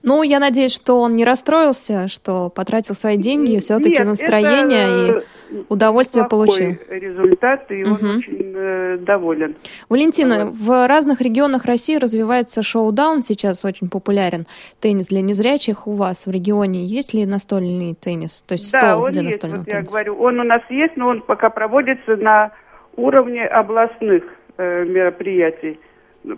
Ну, 0.01 0.23
я 0.23 0.39
надеюсь, 0.39 0.73
что 0.73 0.99
он 0.99 1.15
не 1.15 1.25
расстроился, 1.25 2.07
что 2.07 2.49
потратил 2.49 2.95
свои 2.95 3.17
деньги, 3.17 3.53
и 3.53 3.59
все-таки 3.59 4.03
настроение 4.03 5.19
и 5.19 5.23
удовольствие 5.69 6.27
получил. 6.27 6.75
результат, 6.89 7.71
и 7.71 7.83
угу. 7.83 7.91
он 7.93 8.17
очень 8.17 8.53
э, 8.55 8.97
доволен. 8.97 9.55
Валентина, 9.89 10.45
вот. 10.45 10.55
в 10.55 10.87
разных 10.87 11.21
регионах 11.21 11.65
России 11.65 11.97
развивается 11.97 12.63
шоу-даун, 12.63 13.21
сейчас 13.21 13.63
очень 13.65 13.89
популярен. 13.89 14.45
Теннис 14.79 15.07
для 15.07 15.21
незрячих 15.21 15.87
у 15.87 15.95
вас 15.95 16.25
в 16.25 16.31
регионе 16.31 16.83
есть 16.85 17.13
ли 17.13 17.25
настольный 17.25 17.95
теннис? 17.95 18.41
То 18.41 18.53
есть 18.53 18.71
да, 18.71 18.81
стол 18.81 19.03
он 19.03 19.11
для 19.11 19.21
есть, 19.21 19.33
настольного 19.33 19.59
вот 19.59 19.69
тенниса? 19.69 19.83
я 19.83 19.89
говорю, 19.89 20.15
он 20.21 20.39
у 20.39 20.43
нас 20.43 20.61
есть, 20.69 20.95
но 20.95 21.07
он 21.07 21.21
пока 21.21 21.49
проводится 21.49 22.15
на 22.15 22.51
уровне 22.95 23.45
областных 23.45 24.23
э, 24.57 24.85
мероприятий, 24.85 25.79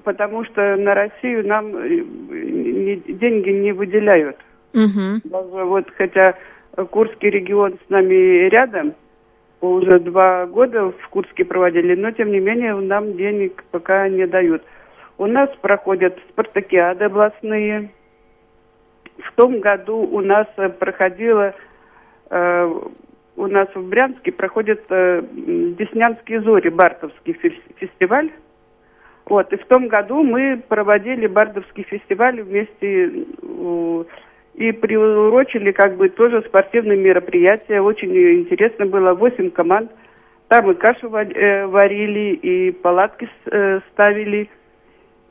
потому 0.04 0.44
что 0.46 0.76
на 0.76 0.94
Россию 0.94 1.48
нам 1.48 1.76
э, 1.76 2.96
деньги 3.08 3.50
не 3.50 3.72
выделяют. 3.72 4.38
Угу. 4.74 5.22
Даже 5.24 5.66
вот 5.66 5.86
хотя 5.98 6.36
Курский 6.90 7.30
регион 7.30 7.78
с 7.86 7.90
нами 7.90 8.50
рядом, 8.50 8.94
уже 9.62 10.00
два 10.00 10.46
года 10.46 10.92
в 10.92 11.10
Курске 11.10 11.46
проводили, 11.46 11.96
но 11.96 12.12
тем 12.12 12.32
не 12.32 12.40
менее 12.40 12.76
нам 12.76 13.16
денег 13.16 13.64
пока 13.72 14.08
не 14.10 14.28
дают. 14.28 14.64
У 15.18 15.26
нас 15.28 15.50
проходят 15.62 16.18
спартакиады 16.30 17.06
областные. 17.06 17.92
В 19.18 19.32
том 19.36 19.62
году 19.62 19.98
у 19.98 20.20
нас 20.20 20.48
проходила 20.78 21.56
э, 22.30 22.74
у 23.38 23.48
нас 23.48 23.68
в 23.76 23.90
Брянске 23.90 24.32
проходит 24.32 24.84
э, 24.90 25.22
Деснянские 25.78 26.42
зори, 26.42 26.70
Бартовский 26.70 27.34
фестиваль. 27.78 28.32
Вот, 29.26 29.52
и 29.52 29.58
в 29.58 29.66
том 29.66 29.88
году 29.88 30.24
мы 30.24 30.62
проводили 30.68 31.26
Бардовский 31.26 31.84
фестиваль 31.84 32.42
вместе 32.42 33.26
э, 33.42 34.04
и 34.54 34.72
приурочили 34.72 35.72
как 35.72 35.98
бы 35.98 36.10
тоже 36.10 36.44
спортивные 36.44 36.98
мероприятия. 36.98 37.82
Очень 37.82 38.16
интересно 38.16 38.86
было, 38.86 39.14
восемь 39.16 39.50
команд. 39.50 39.92
Там 40.48 40.70
и 40.70 40.76
кашу 40.76 41.08
э, 41.08 41.66
варили, 41.66 42.36
и 42.36 42.72
палатки 42.72 43.28
э, 43.48 43.80
ставили, 43.92 44.48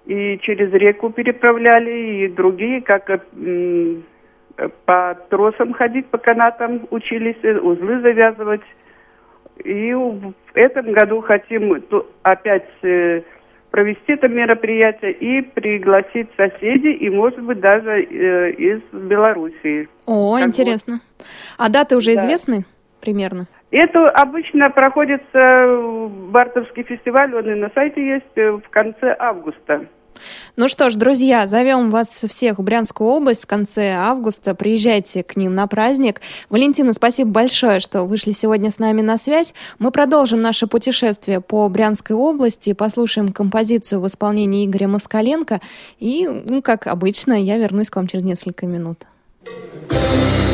и 0.06 0.38
через 0.42 0.72
реку 0.72 1.10
переправляли, 1.10 2.24
и 2.24 2.28
другие, 2.28 2.80
как 2.82 3.08
по 4.84 5.18
тросам 5.30 5.72
ходить, 5.72 6.06
по 6.06 6.18
канатам 6.18 6.86
учились, 6.90 7.36
э, 7.42 7.58
узлы 7.58 8.00
завязывать. 8.00 8.62
И 9.62 9.94
в 9.94 10.34
этом 10.54 10.92
году 10.92 11.20
хотим 11.20 11.80
опять 12.22 12.68
э, 12.82 13.22
провести 13.74 14.12
это 14.12 14.28
мероприятие 14.28 15.10
и 15.14 15.42
пригласить 15.42 16.28
соседей 16.36 16.92
и, 16.92 17.10
может 17.10 17.42
быть, 17.42 17.58
даже 17.58 18.04
э, 18.04 18.52
из 18.52 18.80
Белоруссии. 18.92 19.88
О, 20.06 20.36
как 20.38 20.46
интересно. 20.46 21.00
Вот. 21.18 21.26
А 21.58 21.68
даты 21.68 21.96
уже 21.96 22.14
да. 22.14 22.20
известны 22.20 22.66
примерно? 23.00 23.48
Это 23.72 24.10
обычно 24.10 24.70
проходится 24.70 25.66
Бартовский 26.30 26.84
фестиваль, 26.84 27.34
он 27.34 27.50
и 27.50 27.54
на 27.56 27.68
сайте 27.74 28.00
есть, 28.00 28.36
в 28.36 28.70
конце 28.70 29.16
августа. 29.18 29.86
Ну 30.56 30.68
что 30.68 30.90
ж, 30.90 30.94
друзья, 30.94 31.46
зовем 31.46 31.90
вас 31.90 32.24
всех 32.28 32.58
в 32.58 32.62
Брянскую 32.62 33.08
область 33.08 33.44
в 33.44 33.46
конце 33.46 33.92
августа. 33.92 34.54
Приезжайте 34.54 35.22
к 35.22 35.36
ним 35.36 35.54
на 35.54 35.66
праздник. 35.66 36.20
Валентина, 36.50 36.92
спасибо 36.92 37.30
большое, 37.30 37.80
что 37.80 38.04
вышли 38.04 38.32
сегодня 38.32 38.70
с 38.70 38.78
нами 38.78 39.02
на 39.02 39.18
связь. 39.18 39.54
Мы 39.78 39.90
продолжим 39.90 40.42
наше 40.42 40.66
путешествие 40.66 41.40
по 41.40 41.68
Брянской 41.68 42.16
области, 42.16 42.72
послушаем 42.72 43.32
композицию 43.32 44.00
в 44.00 44.06
исполнении 44.06 44.66
Игоря 44.66 44.88
Москаленко. 44.88 45.60
И, 45.98 46.28
ну, 46.28 46.62
как 46.62 46.86
обычно, 46.86 47.32
я 47.32 47.58
вернусь 47.58 47.90
к 47.90 47.96
вам 47.96 48.06
через 48.06 48.24
несколько 48.24 48.66
минут. 48.66 48.98
Приезжай-ка 49.44 50.53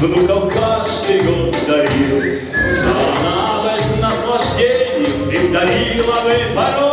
внуков 0.00 0.52
каждый 0.52 1.22
год 1.22 1.56
дарил. 1.66 2.42
Она 2.84 3.76
без 3.76 4.00
наслаждений 4.00 5.34
им 5.34 5.52
дарила 5.52 6.20
бы 6.22 6.54
порой 6.54 6.85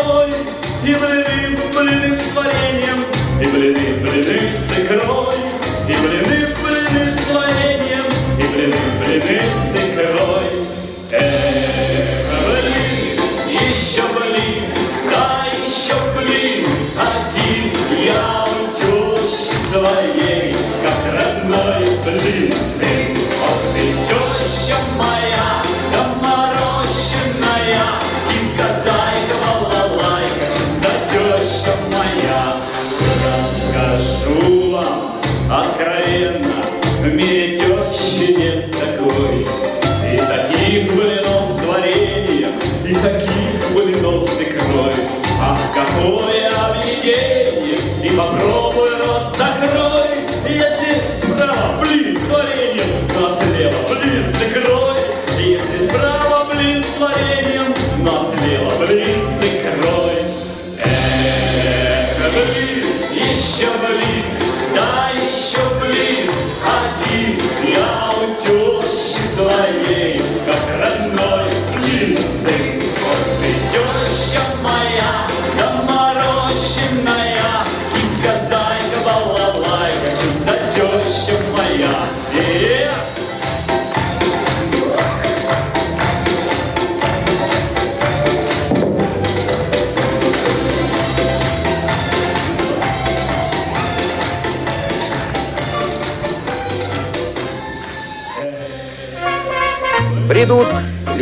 и 42.93 42.95
таких 42.95 43.73
блинов 43.73 44.29
с 44.29 44.41
икрой. 44.41 44.93
Ах, 45.41 45.59
какое 45.73 46.49
объедение! 46.49 47.79
И 48.03 48.09
попробуй 48.15 48.92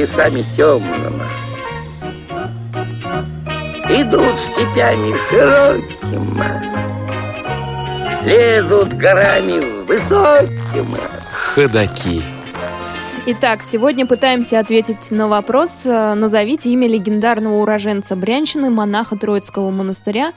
лесами 0.02 0.44
темными, 0.58 1.28
Идут 3.90 4.40
степями 4.40 5.16
широкими, 5.30 6.82
Лезут 8.26 8.94
горами 8.94 9.86
высокими. 9.86 10.98
Ходаки. 11.54 12.24
Итак, 13.28 13.62
сегодня 13.62 14.08
пытаемся 14.08 14.60
ответить 14.60 15.12
на 15.12 15.28
вопрос. 15.28 15.82
э, 15.86 16.14
Назовите 16.16 16.72
имя 16.72 16.88
легендарного 16.88 17.56
уроженца 17.62 18.16
Брянщины, 18.16 18.72
монаха 18.72 19.16
Троицкого 19.16 19.70
монастыря, 19.70 20.32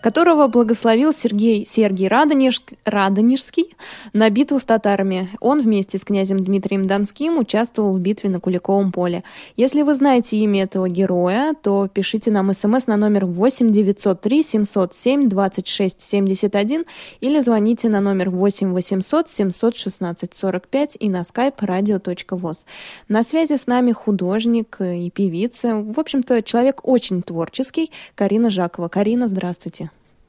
которого 0.00 0.48
благословил 0.48 1.12
Сергей 1.12 1.66
Сергий 1.66 2.08
Радонеж- 2.08 2.76
Радонежский 2.84 3.74
на 4.12 4.30
битву 4.30 4.58
с 4.58 4.64
татарами. 4.64 5.28
Он 5.40 5.60
вместе 5.60 5.98
с 5.98 6.04
князем 6.04 6.38
Дмитрием 6.38 6.86
Донским 6.86 7.38
участвовал 7.38 7.92
в 7.92 8.00
битве 8.00 8.30
на 8.30 8.40
Куликовом 8.40 8.92
поле. 8.92 9.24
Если 9.56 9.82
вы 9.82 9.94
знаете 9.94 10.36
имя 10.36 10.64
этого 10.64 10.88
героя, 10.88 11.54
то 11.60 11.88
пишите 11.88 12.30
нам 12.30 12.52
смс 12.52 12.86
на 12.86 12.96
номер 12.96 13.26
8 13.26 13.70
903 13.70 14.42
707 14.42 15.28
26 15.28 16.00
71 16.00 16.84
или 17.20 17.40
звоните 17.40 17.88
на 17.88 18.00
номер 18.00 18.30
8 18.30 18.72
800 18.72 19.28
716 19.28 20.34
45 20.34 20.96
и 21.00 21.08
на 21.08 21.22
skype 21.22 21.58
radio.voz. 21.58 22.64
На 23.08 23.22
связи 23.22 23.56
с 23.56 23.66
нами 23.66 23.92
художник 23.92 24.78
и 24.80 25.10
певица, 25.10 25.76
в 25.76 25.98
общем-то, 25.98 26.42
человек 26.42 26.80
очень 26.84 27.22
творческий, 27.22 27.90
Карина 28.14 28.50
Жакова. 28.50 28.88
Карина, 28.88 29.28
здравствуйте. 29.28 29.87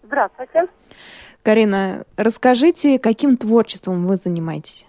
Здравствуйте. 0.10 0.66
Карина, 1.43 2.03
расскажите, 2.18 2.97
каким 2.97 3.38
творчеством 3.38 4.07
вы 4.07 4.16
занимаетесь? 4.16 4.88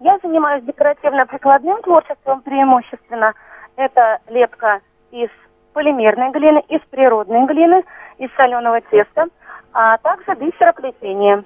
Я 0.00 0.18
занимаюсь 0.22 0.62
декоративно-прикладным 0.64 1.80
творчеством 1.82 2.42
преимущественно. 2.42 3.32
Это 3.76 4.18
лепка 4.28 4.80
из 5.10 5.30
полимерной 5.72 6.30
глины, 6.30 6.62
из 6.68 6.80
природной 6.90 7.46
глины, 7.46 7.82
из 8.18 8.28
соленого 8.36 8.82
теста, 8.82 9.28
а 9.72 9.96
также 9.98 10.34
бисероплетение. 10.34 11.44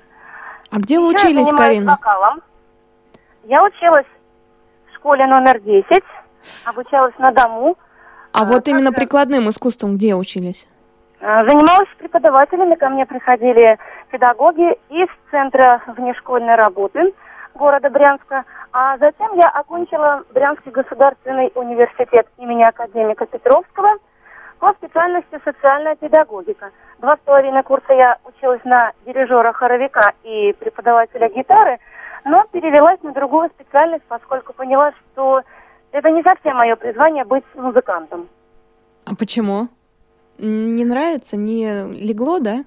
А 0.72 0.78
где 0.78 0.99
вы 0.99 1.07
Я 1.07 1.11
учились, 1.11 1.47
занимаюсь 1.47 1.68
Карина? 1.76 1.93
вокалом. 1.93 2.43
Я 3.45 3.62
училась 3.62 4.07
в 4.91 4.97
школе 4.97 5.24
номер 5.26 5.61
10, 5.61 6.03
обучалась 6.64 7.16
на 7.18 7.30
дому. 7.30 7.76
А 8.32 8.45
вот 8.45 8.66
именно 8.66 8.91
прикладным 8.91 9.49
искусством 9.49 9.95
где 9.95 10.16
учились? 10.16 10.66
Э, 11.25 11.49
Занималась 11.49 11.89
с 11.91 11.99
преподавателями, 11.99 12.75
ко 12.75 12.89
мне 12.89 13.07
приходили 13.07 13.79
педагоги 14.11 14.77
из 14.91 15.09
Центра 15.31 15.83
внешкольной 15.87 16.55
работы 16.55 17.14
города 17.55 17.89
Брянска. 17.91 18.45
А 18.72 18.99
затем 18.99 19.33
я 19.35 19.49
окончила 19.49 20.25
Брянский 20.33 20.70
государственный 20.70 21.51
университет 21.55 22.27
имени 22.39 22.62
академика 22.62 23.27
Петровского 23.27 23.99
по 24.59 24.72
специальности 24.75 25.39
социальная 25.45 25.97
педагогика. 25.97 26.70
Два 26.99 27.16
с 27.16 27.20
половиной 27.25 27.62
курса 27.62 27.93
я 27.93 28.18
училась 28.25 28.64
на 28.64 28.93
дирижера-хоровика 29.07 30.12
и 30.22 30.55
преподавателя 30.59 31.29
гитары, 31.29 31.79
но 32.25 32.45
перевелась 32.53 33.03
на 33.03 33.12
другую 33.12 33.51
специальность, 33.51 34.05
поскольку 34.09 34.53
поняла, 34.53 34.93
что 34.93 35.43
это 35.93 36.11
не 36.11 36.22
совсем 36.22 36.57
мое 36.57 36.77
призвание 36.77 37.25
быть 37.25 37.45
музыкантом. 37.55 38.29
А 39.07 39.14
почему? 39.14 39.68
Не 40.39 40.85
нравится? 40.85 41.37
Не 41.37 41.85
легло, 41.93 42.39
да? 42.41 42.64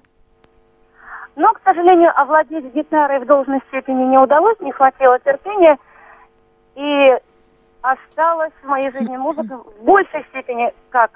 Но, 1.36 1.52
к 1.52 1.60
сожалению, 1.64 2.10
овладеть 2.20 2.72
гитарой 2.74 3.20
в 3.20 3.26
должной 3.26 3.60
степени 3.68 4.04
не 4.04 4.18
удалось, 4.18 4.58
не 4.60 4.72
хватило 4.72 5.18
терпения. 5.20 5.78
И 6.74 7.16
осталась 7.82 8.52
в 8.62 8.66
моей 8.66 8.90
жизни 8.90 9.16
музыка 9.16 9.56
в 9.58 9.84
большей 9.84 10.24
степени 10.30 10.72
как 10.90 11.10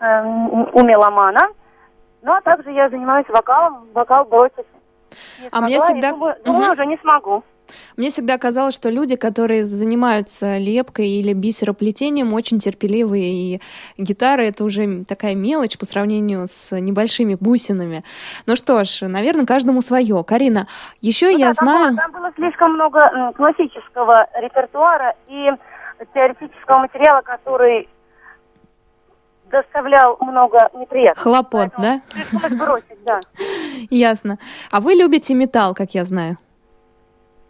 эм, 0.00 0.68
у 0.72 0.82
меломана. 0.84 1.48
Ну, 2.22 2.32
а 2.32 2.40
также 2.40 2.70
я 2.70 2.88
занимаюсь 2.88 3.28
вокалом, 3.28 3.86
вокал 3.92 4.24
бросить. 4.24 4.66
Не 5.42 5.48
А 5.52 5.60
мне 5.60 5.78
смогла 5.78 5.88
и 5.88 5.92
всегда- 5.92 6.10
Думаю, 6.12 6.36
думаю, 6.44 6.62
Мгм. 6.64 6.72
уже 6.72 6.86
не 6.86 6.96
смогу. 6.98 7.42
Мне 7.96 8.10
всегда 8.10 8.38
казалось, 8.38 8.74
что 8.74 8.90
люди, 8.90 9.16
которые 9.16 9.64
занимаются 9.64 10.58
лепкой 10.58 11.08
или 11.08 11.32
бисероплетением, 11.32 12.32
очень 12.32 12.58
терпеливые, 12.58 13.32
и 13.56 13.60
гитара— 13.98 14.42
это 14.42 14.64
уже 14.64 15.04
такая 15.04 15.34
мелочь 15.34 15.78
по 15.78 15.84
сравнению 15.84 16.46
с 16.46 16.70
небольшими 16.78 17.36
бусинами. 17.38 18.02
Ну 18.46 18.56
что 18.56 18.84
ж, 18.84 19.02
наверное, 19.02 19.46
каждому 19.46 19.82
свое. 19.82 20.22
Карина, 20.24 20.66
еще 21.00 21.30
Ну 21.32 21.38
я 21.38 21.46
да, 21.48 21.52
там 21.54 21.66
знаю... 21.66 21.86
было- 21.92 21.96
Там 21.96 22.12
было 22.12 22.32
слишком 22.36 22.72
много 22.74 23.32
классического 23.36 24.26
репертуара 24.40 25.14
и 25.28 25.50
теоретического 26.14 26.78
материала, 26.78 27.20
который 27.22 27.88
доставлял 29.50 30.16
много 30.20 30.70
неприятностей. 30.74 31.22
Хлопот, 31.22 31.72
Поэтому 31.76 31.82
да? 31.82 32.00
Пришлось 32.12 32.58
бросить, 32.58 33.04
да. 33.04 33.20
Ясно. 33.90 34.38
А 34.70 34.80
вы 34.80 34.94
любите 34.94 35.34
металл, 35.34 35.74
как 35.74 35.90
я 35.94 36.04
знаю. 36.04 36.38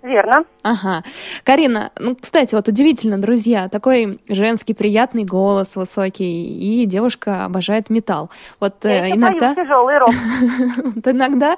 Верно. 0.02 0.44
Ага. 0.62 1.04
Карина, 1.44 1.90
ну, 1.98 2.16
кстати, 2.16 2.54
вот 2.54 2.68
удивительно, 2.68 3.18
друзья, 3.18 3.68
такой 3.68 4.18
женский 4.28 4.72
приятный 4.72 5.24
голос 5.24 5.76
высокий, 5.76 6.82
и 6.82 6.86
девушка 6.86 7.44
обожает 7.44 7.90
металл. 7.90 8.30
Вот 8.60 8.76
Я 8.84 9.08
э, 9.08 9.10
иногда... 9.16 9.54
тяжелый 9.54 9.98
рок. 9.98 10.10
Вот 10.94 11.06
иногда 11.06 11.56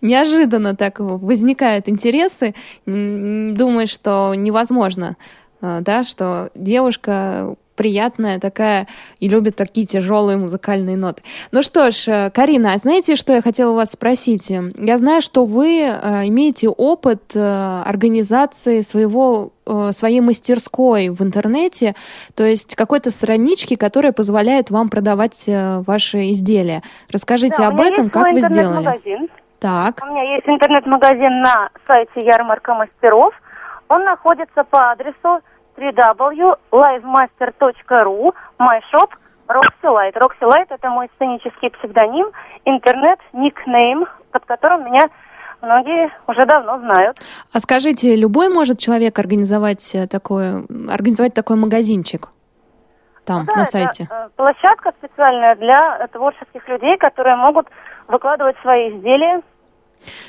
неожиданно 0.00 0.74
так 0.74 0.98
возникают 0.98 1.88
интересы, 1.88 2.54
думаешь, 2.84 3.90
что 3.90 4.34
невозможно, 4.34 5.16
э, 5.60 5.78
да, 5.80 6.02
что 6.04 6.50
девушка 6.54 7.54
приятная 7.76 8.40
такая 8.40 8.86
и 9.20 9.28
любит 9.28 9.56
такие 9.56 9.86
тяжелые 9.86 10.38
музыкальные 10.38 10.96
ноты. 10.96 11.22
Ну 11.52 11.62
что 11.62 11.90
ж, 11.90 12.08
э, 12.08 12.30
Карина, 12.30 12.72
а 12.72 12.78
знаете, 12.78 13.16
что 13.16 13.32
я 13.32 13.42
хотела 13.42 13.74
вас 13.74 13.92
спросить? 13.92 14.50
Я 14.50 14.98
знаю, 14.98 15.22
что 15.22 15.44
вы 15.44 15.82
э, 15.82 16.26
имеете 16.28 16.68
опыт 16.68 17.32
э, 17.34 17.82
организации 17.84 18.80
своего 18.80 19.52
своей 19.90 20.20
мастерской 20.20 21.08
в 21.08 21.22
интернете, 21.22 21.96
то 22.36 22.44
есть 22.44 22.76
какой-то 22.76 23.10
странички, 23.10 23.74
которая 23.74 24.12
позволяет 24.12 24.70
вам 24.70 24.88
продавать 24.88 25.44
ваши 25.48 26.30
изделия. 26.30 26.82
Расскажите 27.10 27.58
да, 27.58 27.66
об 27.66 27.80
этом, 27.80 28.08
как 28.08 28.30
вы 28.30 28.42
сделали. 28.42 29.28
Так. 29.58 30.04
У 30.04 30.06
меня 30.06 30.36
есть 30.36 30.46
интернет-магазин 30.46 31.42
на 31.42 31.70
сайте 31.84 32.24
Ярмарка 32.24 32.74
мастеров. 32.74 33.34
Он 33.88 34.04
находится 34.04 34.62
по 34.62 34.92
адресу 34.92 35.40
www.livemaster.ru, 35.76 38.32
myshop, 38.58 39.10
Roxy 39.48 39.84
Light. 39.84 40.14
Roxy 40.14 40.42
Light– 40.42 40.66
это 40.70 40.90
мой 40.90 41.08
сценический 41.16 41.70
псевдоним, 41.70 42.30
интернет, 42.64 43.18
никнейм, 43.32 44.06
под 44.32 44.44
которым 44.44 44.84
меня 44.86 45.02
многие 45.62 46.10
уже 46.26 46.44
давно 46.46 46.78
знают. 46.78 47.18
А 47.52 47.60
скажите, 47.60 48.16
любой 48.16 48.48
может 48.48 48.78
человек 48.78 49.18
организовать 49.18 49.94
э, 49.94 50.06
такой, 50.06 50.64
организовать 50.90 51.34
такой 51.34 51.56
магазинчик? 51.56 52.28
Там, 53.24 53.40
ну, 53.40 53.46
да, 53.46 53.56
на 53.56 53.64
сайте. 53.64 54.04
Это 54.04 54.14
э, 54.14 54.28
площадка 54.36 54.92
специальная 54.98 55.56
для 55.56 56.06
творческих 56.08 56.68
людей, 56.68 56.96
которые 56.98 57.36
могут 57.36 57.66
выкладывать 58.08 58.56
свои 58.62 58.90
изделия 58.90 59.42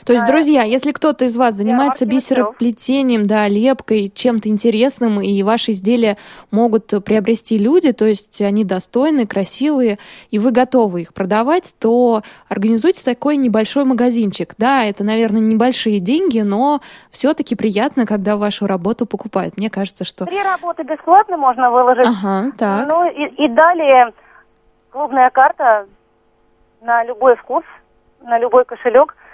то 0.05 0.13
есть, 0.13 0.25
друзья, 0.25 0.63
если 0.63 0.91
кто-то 0.91 1.25
из 1.25 1.35
вас 1.35 1.55
занимается 1.55 2.05
бисероплетением, 2.05 3.25
да, 3.25 3.47
лепкой, 3.47 4.11
чем-то 4.13 4.49
интересным, 4.49 5.21
и 5.21 5.43
ваши 5.43 5.71
изделия 5.71 6.17
могут 6.51 6.93
приобрести 7.03 7.57
люди, 7.57 7.91
то 7.91 8.05
есть 8.05 8.41
они 8.41 8.63
достойны, 8.63 9.27
красивые, 9.27 9.97
и 10.29 10.39
вы 10.39 10.51
готовы 10.51 11.01
их 11.01 11.13
продавать, 11.13 11.73
то 11.79 12.21
организуйте 12.47 13.03
такой 13.03 13.37
небольшой 13.37 13.85
магазинчик. 13.85 14.53
Да, 14.57 14.83
это, 14.83 15.03
наверное, 15.03 15.41
небольшие 15.41 15.99
деньги, 15.99 16.39
но 16.39 16.79
все-таки 17.11 17.55
приятно, 17.55 18.05
когда 18.05 18.37
вашу 18.37 18.67
работу 18.67 19.05
покупают. 19.05 19.57
Мне 19.57 19.69
кажется, 19.69 20.05
что... 20.05 20.25
Три 20.25 20.41
работы 20.41 20.83
бесплатно 20.83 21.37
можно 21.37 21.71
выложить. 21.71 22.07
Ага, 22.07 22.51
так. 22.57 22.87
Ну 22.87 23.09
и, 23.09 23.45
и 23.45 23.49
далее 23.49 24.13
клубная 24.89 25.29
карта 25.29 25.85
на 26.81 27.03
любой 27.03 27.35
вкус, 27.35 27.63
на 28.21 28.39
любой 28.39 28.65
кошелек– 28.65 29.15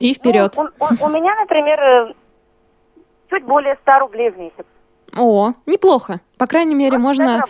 и 0.00 0.14
вперед. 0.14 0.54
Ну, 0.56 0.68
у, 0.80 0.84
у, 0.84 1.06
у 1.06 1.08
меня, 1.08 1.34
например, 1.36 1.80
э, 1.80 2.12
чуть 3.30 3.44
более 3.44 3.78
100 3.82 3.98
рублей 4.00 4.30
в 4.30 4.38
месяц. 4.38 4.66
О, 5.16 5.52
неплохо. 5.66 6.20
По 6.38 6.46
крайней 6.46 6.74
мере, 6.74 6.96
вот 6.96 7.04
можно 7.04 7.44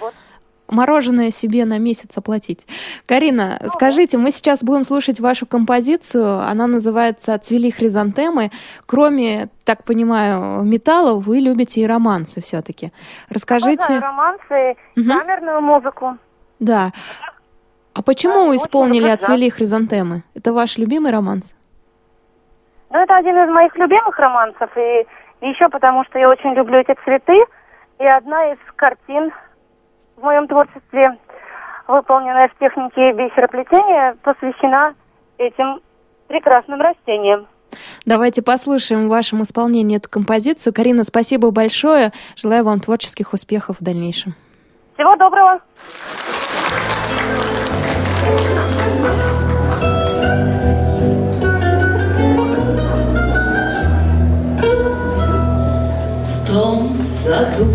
мороженое 0.69 1.31
себе 1.31 1.65
на 1.65 1.79
месяц 1.79 2.17
оплатить. 2.17 2.67
Карина, 3.07 3.59
ну, 3.61 3.69
скажите, 3.71 4.19
мы 4.19 4.31
сейчас 4.31 4.63
будем 4.63 4.85
слушать 4.85 5.21
вашу 5.21 5.47
композицию. 5.47 6.41
Она 6.41 6.67
называется 6.67 7.39
«Цвели 7.39 7.71
хризантемы». 7.71 8.51
Кроме, 8.87 9.49
так 9.65 9.85
понимаю, 9.85 10.63
металла, 10.63 11.19
вы 11.19 11.41
любите 11.41 11.81
и 11.81 11.87
романсы 11.87 12.41
все-таки. 12.41 12.93
Расскажите... 13.29 13.83
Обожаю 13.85 14.01
романсы, 14.03 14.77
угу. 14.97 15.09
камерную 15.09 15.61
музыку. 15.61 16.19
Да. 16.61 16.93
А 17.93 18.03
почему 18.03 18.51
да, 18.51 18.57
исполнили 18.57 19.09
«Отцвели 19.09 19.51
хризантемы»? 19.51 20.23
Это 20.35 20.53
ваш 20.53 20.79
любимый 20.79 21.11
романс? 21.11 21.55
Ну, 22.91 22.99
это 22.99 23.17
один 23.17 23.37
из 23.39 23.49
моих 23.51 23.75
любимых 23.77 24.19
романсов, 24.19 24.71
и 24.77 25.07
еще 25.41 25.69
потому, 25.69 26.05
что 26.05 26.19
я 26.19 26.29
очень 26.29 26.53
люблю 26.55 26.79
эти 26.79 26.95
цветы. 27.05 27.45
И 27.99 28.07
одна 28.07 28.53
из 28.53 28.59
картин 28.77 29.31
в 30.17 30.23
моем 30.23 30.49
творчестве, 30.49 31.17
выполненная 31.87 32.49
в 32.49 32.59
технике 32.59 33.13
бисероплетения, 33.13 34.17
посвящена 34.23 34.95
этим 35.39 35.81
прекрасным 36.27 36.81
растениям. 36.81 37.47
Давайте 38.05 38.43
послушаем 38.43 39.07
в 39.07 39.11
вашем 39.11 39.43
исполнении 39.43 39.97
эту 39.97 40.11
композицию. 40.11 40.75
Карина, 40.75 41.05
спасибо 41.05 41.51
большое. 41.53 42.11
Желаю 42.37 42.65
вам 42.65 42.81
творческих 42.81 43.33
успехов 43.33 43.77
в 43.79 43.85
дальнейшем. 43.85 44.35
Всего 44.95 45.15
доброго. 45.17 45.61
Где 57.31 57.70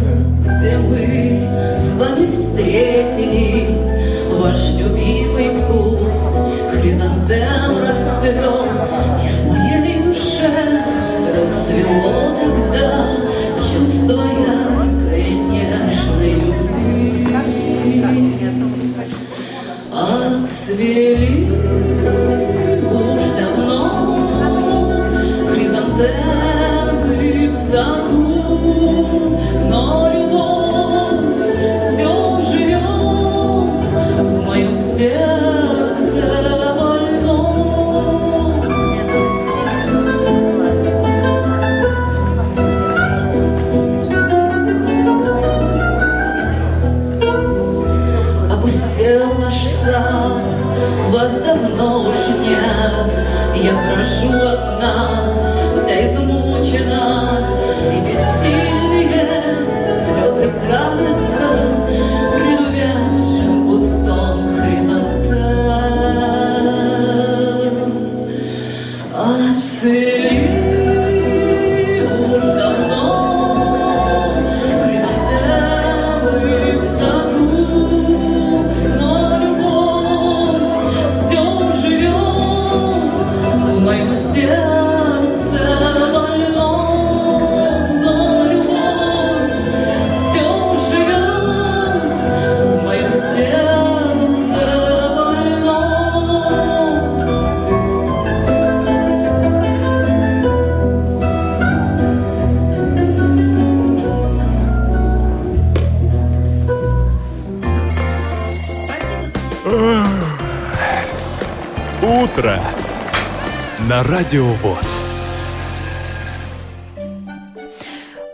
я 53.65 53.73
Радио 114.07 114.45
ВОЗ. 114.45 115.03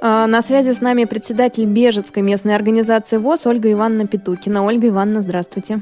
А, 0.01 0.28
на 0.28 0.41
связи 0.41 0.74
с 0.74 0.82
нами 0.82 1.05
председатель 1.05 1.65
Бежецкой 1.65 2.24
местной 2.24 2.55
организации 2.55 3.15
ВОЗ 3.15 3.45
Ольга 3.45 3.72
Ивановна 3.72 4.05
Петукина. 4.05 4.65
Ольга 4.65 4.89
Ивановна, 4.89 5.22
здравствуйте. 5.22 5.80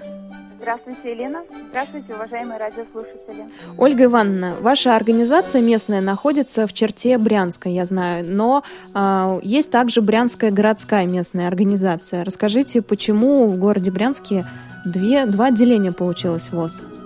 Здравствуйте, 0.60 1.12
Елена. 1.12 1.40
Здравствуйте, 1.72 2.14
уважаемые 2.14 2.60
радиослушатели. 2.60 3.46
Ольга 3.80 4.04
Ивановна, 4.04 4.58
ваша 4.62 4.96
организация 4.96 5.60
местная 5.64 6.02
находится 6.02 6.68
в 6.68 6.74
черте 6.74 7.18
Брянска, 7.18 7.68
я 7.68 7.86
знаю, 7.86 8.24
но 8.28 8.64
э, 8.94 9.40
есть 9.42 9.72
также 9.72 10.04
Брянская 10.04 10.52
городская 10.52 11.08
местная 11.08 11.48
организация. 11.48 12.24
Расскажите, 12.24 12.84
почему 12.84 13.48
в 13.48 13.58
городе 13.58 13.90
Брянске 13.90 14.46
две, 14.86 15.26
два 15.26 15.48
отделения 15.48 15.92
получилось 15.92 16.50
ВОЗ? 16.52 16.84
Ну, 16.84 16.96
э, 16.96 16.99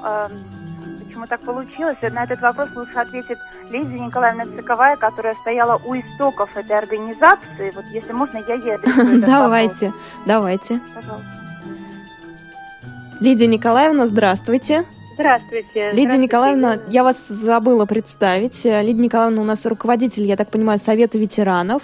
почему 0.00 1.22
почему 1.22 1.26
так 1.26 1.40
получилось. 1.40 1.98
На 2.02 2.24
этот 2.24 2.40
вопрос 2.40 2.68
лучше 2.74 2.98
ответит 2.98 3.38
Лидия 3.70 4.00
Николаевна 4.00 4.44
Цыковая, 4.44 4.96
которая 4.96 5.34
стояла 5.34 5.80
у 5.84 5.94
истоков 5.94 6.56
этой 6.56 6.78
организации. 6.78 7.72
Вот 7.74 7.84
если 7.92 8.12
можно, 8.12 8.38
я 8.48 8.54
ей 8.54 8.72
этот 8.72 9.20
Давайте, 9.20 9.92
давайте. 10.26 10.80
Пожалуйста. 10.94 11.26
Лидия 13.20 13.46
Николаевна, 13.46 14.06
здравствуйте. 14.06 14.84
Здравствуйте. 15.14 15.92
Лидия 15.92 15.92
Здравствуйте, 15.92 16.18
Николаевна, 16.18 16.78
я 16.88 17.04
вас 17.04 17.28
забыла 17.28 17.86
представить. 17.86 18.64
Э, 18.66 18.82
Лидия 18.82 19.02
Николаевна 19.02 19.42
у 19.42 19.44
нас 19.44 19.66
руководитель, 19.66 20.24
я 20.24 20.36
так 20.36 20.50
понимаю, 20.50 20.78
Совета 20.78 21.18
ветеранов. 21.18 21.82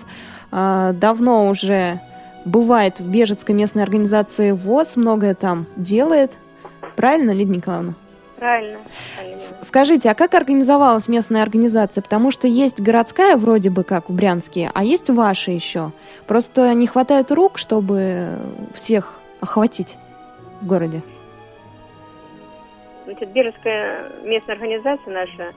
Э, 0.50 0.92
Давно 0.94 1.48
уже 1.48 2.00
бывает 2.44 2.98
в 2.98 3.08
Бежецкой 3.08 3.54
местной 3.54 3.82
организации 3.82 4.52
ВОЗ, 4.52 4.96
многое 4.96 5.34
там 5.34 5.66
делает. 5.76 6.32
Правильно, 6.98 7.30
Лидия 7.30 7.54
Николаевна? 7.54 7.94
Правильно. 8.38 8.80
Скажите, 9.62 10.10
а 10.10 10.14
как 10.16 10.34
организовалась 10.34 11.06
местная 11.06 11.44
организация? 11.44 12.02
Потому 12.02 12.32
что 12.32 12.48
есть 12.48 12.80
городская 12.80 13.36
вроде 13.36 13.70
бы 13.70 13.84
как 13.84 14.08
в 14.08 14.16
Брянске, 14.16 14.68
а 14.74 14.82
есть 14.82 15.08
ваша 15.08 15.52
еще. 15.52 15.92
Просто 16.26 16.74
не 16.74 16.88
хватает 16.88 17.30
рук, 17.30 17.56
чтобы 17.56 18.40
всех 18.74 19.20
охватить 19.40 19.96
в 20.60 20.66
городе. 20.66 21.02
Значит, 23.04 23.28
Бежевская 23.28 24.10
местная 24.24 24.56
организация 24.56 25.12
наша 25.12 25.52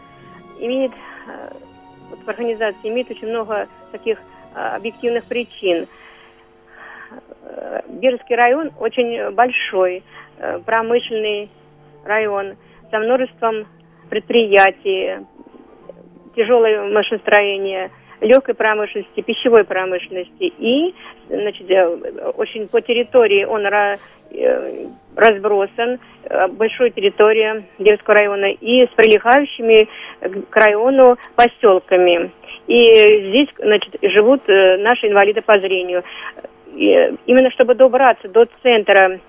имеет, 0.60 0.92
э, 1.28 1.54
вот 2.12 2.20
в 2.24 2.30
организации 2.30 2.88
имеет 2.88 3.10
очень 3.10 3.30
много 3.30 3.68
таких 3.92 4.20
э, 4.54 4.60
объективных 4.60 5.24
причин. 5.26 5.88
Э, 7.42 7.82
Бежевский 7.88 8.36
район 8.36 8.72
очень 8.80 9.32
большой, 9.32 10.04
промышленный 10.66 11.50
район 12.06 12.56
со 12.90 13.00
множеством 13.00 13.66
предприятий, 14.10 15.26
тяжелое 16.36 16.90
машиностроение, 16.92 17.92
легкой 18.22 18.56
промышленности, 18.56 19.22
пищевой 19.22 19.64
промышленности. 19.64 20.54
И, 20.60 20.94
значит, 21.28 21.70
э, 21.70 22.32
очень 22.36 22.68
по 22.68 22.82
территории 22.82 23.46
он 23.46 23.66
э, 23.66 23.98
разбросан, 25.16 26.00
э, 26.24 26.48
большой 26.50 26.92
территория 26.92 27.64
Девского 27.80 28.16
района 28.16 28.52
и 28.52 28.86
с 28.86 28.90
прилегающими 28.90 29.88
к 30.50 30.56
району 30.56 31.18
поселками. 31.36 32.32
И 32.68 33.30
здесь, 33.30 33.48
значит, 33.58 33.96
живут 34.02 34.48
э, 34.48 34.78
наши 34.78 35.08
инвалиды 35.08 35.42
по 35.42 35.60
зрению. 35.60 36.04
И 36.74 37.16
именно 37.26 37.50
чтобы 37.52 37.76
добраться 37.76 38.30
до 38.30 38.46
центра 38.62 39.20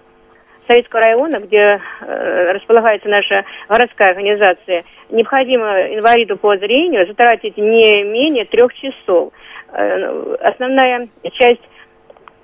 Советского 0.72 1.02
района, 1.02 1.38
где 1.38 1.80
э, 2.00 2.44
располагается 2.52 3.06
наша 3.06 3.44
городская 3.68 4.12
организация, 4.12 4.84
необходимо 5.10 5.66
инвалиду 5.94 6.38
по 6.38 6.56
зрению 6.56 7.06
затратить 7.06 7.58
не 7.58 8.04
менее 8.04 8.46
трех 8.46 8.72
часов. 8.72 9.34
Э, 9.70 10.36
основная 10.40 11.08
часть 11.32 11.60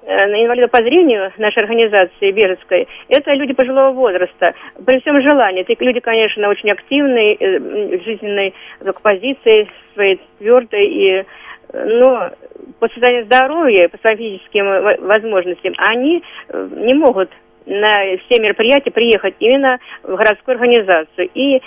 э, 0.03 0.27
на 0.27 0.45
инвалидов 0.45 0.71
по 0.73 0.83
зрению 0.83 1.33
нашей 1.39 1.63
организации 1.63 2.31
Бежецкой, 2.31 2.87
это 3.09 3.33
люди 3.33 3.55
пожилого 3.55 3.93
возраста. 3.93 4.53
При 4.85 5.01
всем 5.01 5.23
желании. 5.23 5.63
Это 5.67 5.83
люди, 5.83 6.01
конечно, 6.01 6.51
очень 6.51 6.71
активные, 6.71 7.35
э, 7.35 7.99
жизненной 8.05 8.53
позиции 9.03 9.69
своей 9.95 10.21
твердой 10.39 10.87
и 10.87 11.11
э, 11.13 11.25
но 11.73 12.31
по 12.79 12.89
состоянию 12.89 13.25
здоровья, 13.25 13.89
по 13.89 13.97
своим 13.99 14.19
физическим 14.19 14.67
э, 14.67 15.01
возможностям, 15.01 15.73
они 15.79 16.23
э, 16.49 16.69
не 16.77 16.93
могут 16.93 17.31
на 17.69 18.17
все 18.25 18.41
мероприятия 18.41 18.91
приехать 18.91 19.35
именно 19.39 19.79
в 20.03 20.15
городскую 20.17 20.55
организацию 20.55 21.29
и 21.35 21.57
э, 21.57 21.61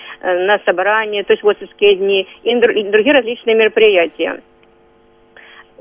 на 0.46 0.60
собрания, 0.66 1.24
то 1.24 1.34
есть 1.34 1.44
отцовские 1.44 1.96
дни, 1.96 2.28
и 2.44 2.56
другие 2.56 3.14
различные 3.14 3.56
мероприятия. 3.56 4.42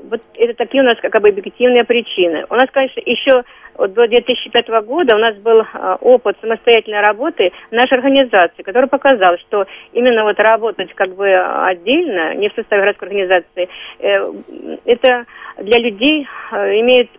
Вот 0.09 0.21
это 0.35 0.53
такие 0.55 0.83
у 0.83 0.85
нас 0.85 0.97
как 1.01 1.21
бы 1.21 1.29
объективные 1.29 1.83
причины. 1.83 2.45
У 2.49 2.55
нас, 2.55 2.69
конечно, 2.71 3.01
еще 3.05 3.43
вот 3.77 3.93
до 3.93 4.07
2005 4.07 4.67
года 4.85 5.15
у 5.15 5.19
нас 5.19 5.35
был 5.37 5.63
а, 5.73 5.97
опыт 6.01 6.37
самостоятельной 6.41 7.01
работы 7.01 7.51
нашей 7.71 7.97
организации, 7.97 8.63
который 8.63 8.87
показал, 8.87 9.37
что 9.39 9.65
именно 9.93 10.23
вот 10.23 10.39
работать 10.39 10.93
как 10.93 11.15
бы 11.15 11.33
отдельно, 11.33 12.35
не 12.35 12.49
в 12.49 12.53
составе 12.53 12.81
городской 12.81 13.07
организации, 13.07 13.69
э, 13.99 14.31
это 14.85 15.25
для 15.57 15.79
людей 15.79 16.27
э, 16.51 16.79
имеет 16.81 17.09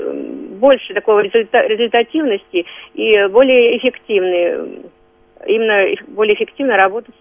больше 0.59 0.95
такого 0.95 1.21
результа- 1.25 1.67
результативности 1.67 2.67
и 2.95 3.27
более 3.29 3.79
эффективный, 3.79 4.83
именно 5.47 5.97
более 6.09 6.35
эффективно 6.35 6.77
работать, 6.77 7.15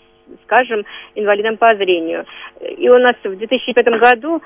скажем, 0.43 0.85
инвалидам 1.15 1.57
по 1.57 1.73
зрению. 1.75 2.25
И 2.59 2.89
у 2.89 2.97
нас 2.97 3.15
в 3.23 3.35
2005 3.35 3.85
году 3.99 4.37
э, 4.37 4.41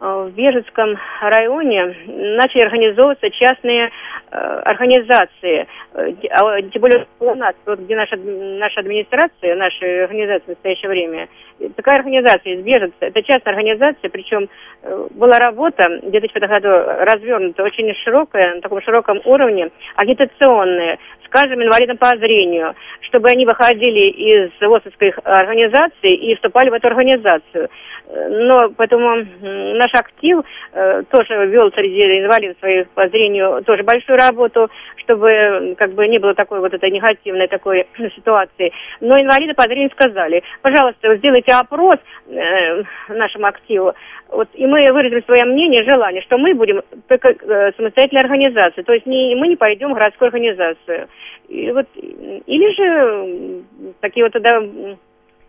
в 0.00 0.30
Бежецком 0.30 0.96
районе 1.20 1.94
начали 2.06 2.62
организовываться 2.62 3.30
частные 3.30 3.90
э, 4.30 4.36
организации, 4.64 5.66
Э, 5.92 6.12
а, 6.30 6.62
тем 6.62 6.82
более 6.82 7.06
у 7.18 7.34
нас, 7.34 7.54
вот 7.66 7.80
где 7.80 7.96
наша, 7.96 8.16
наша 8.16 8.80
администрация, 8.80 9.56
наша 9.56 10.04
организация 10.04 10.44
в 10.44 10.48
настоящее 10.48 10.88
время, 10.88 11.28
э, 11.58 11.68
такая 11.74 11.98
организация 11.98 12.54
из 12.54 12.64
Бежеца, 12.64 12.94
это 13.00 13.22
частная 13.22 13.54
организация, 13.54 14.08
причем 14.08 14.48
э, 14.82 15.08
была 15.10 15.38
работа 15.38 16.00
в 16.02 16.10
2005 16.10 16.48
году 16.48 16.68
развернута 16.68 17.64
очень 17.64 17.92
широкая, 18.04 18.54
на 18.54 18.60
таком 18.60 18.80
широком 18.82 19.20
уровне, 19.24 19.70
агитационная, 19.96 20.98
скажем, 21.30 21.62
инвалидам 21.62 21.96
по 21.96 22.08
зрению, 22.18 22.74
чтобы 23.02 23.28
они 23.28 23.46
выходили 23.46 24.00
из 24.00 24.50
ВОСовских 24.60 25.18
организаций 25.24 26.14
и 26.14 26.34
вступали 26.34 26.70
в 26.70 26.74
эту 26.74 26.88
организацию. 26.88 27.68
Но 28.12 28.70
поэтому 28.76 29.24
наш 29.40 29.94
актив 29.94 30.40
э, 30.72 31.02
тоже 31.10 31.46
вел 31.46 31.70
среди 31.70 32.02
инвалидов 32.20 32.56
своих 32.58 32.88
по 32.90 33.08
зрению 33.08 33.62
тоже 33.62 33.84
большую 33.84 34.18
работу, 34.18 34.68
чтобы 34.96 35.76
как 35.78 35.92
бы 35.92 36.08
не 36.08 36.18
было 36.18 36.34
такой 36.34 36.58
вот 36.58 36.74
этой 36.74 36.90
негативной 36.90 37.46
такой 37.46 37.86
ситуации. 38.16 38.72
Но 39.00 39.20
инвалиды 39.20 39.54
по 39.54 39.62
зрению 39.62 39.90
сказали, 39.90 40.42
пожалуйста, 40.60 41.16
сделайте 41.16 41.52
опрос 41.52 41.98
э, 42.28 42.82
нашему 43.08 43.46
активу. 43.46 43.94
Вот, 44.28 44.48
и 44.54 44.66
мы 44.66 44.92
выразили 44.92 45.22
свое 45.26 45.44
мнение, 45.44 45.84
желание, 45.84 46.22
что 46.22 46.38
мы 46.38 46.54
будем 46.54 46.82
только 47.08 47.30
э, 47.30 47.72
самостоятельной 47.76 48.22
организацией, 48.22 48.84
то 48.84 48.92
есть 48.92 49.06
не, 49.06 49.34
мы 49.34 49.48
не 49.48 49.56
пойдем 49.56 49.90
в 49.90 49.94
городскую 49.94 50.28
организацию. 50.28 51.08
И 51.48 51.70
вот, 51.72 51.86
или 51.96 52.74
же 52.74 53.64
такие 54.00 54.24
вот 54.24 54.32
тогда 54.32 54.62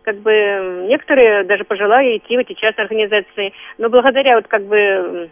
как 0.02 0.16
бы 0.18 0.86
некоторые 0.88 1.44
даже 1.44 1.64
пожелали 1.64 2.16
идти 2.16 2.36
в 2.36 2.40
эти 2.40 2.54
частные 2.54 2.84
организации. 2.84 3.52
Но 3.78 3.88
благодаря 3.88 4.36
вот 4.36 4.48
как 4.48 4.64
бы 4.64 5.30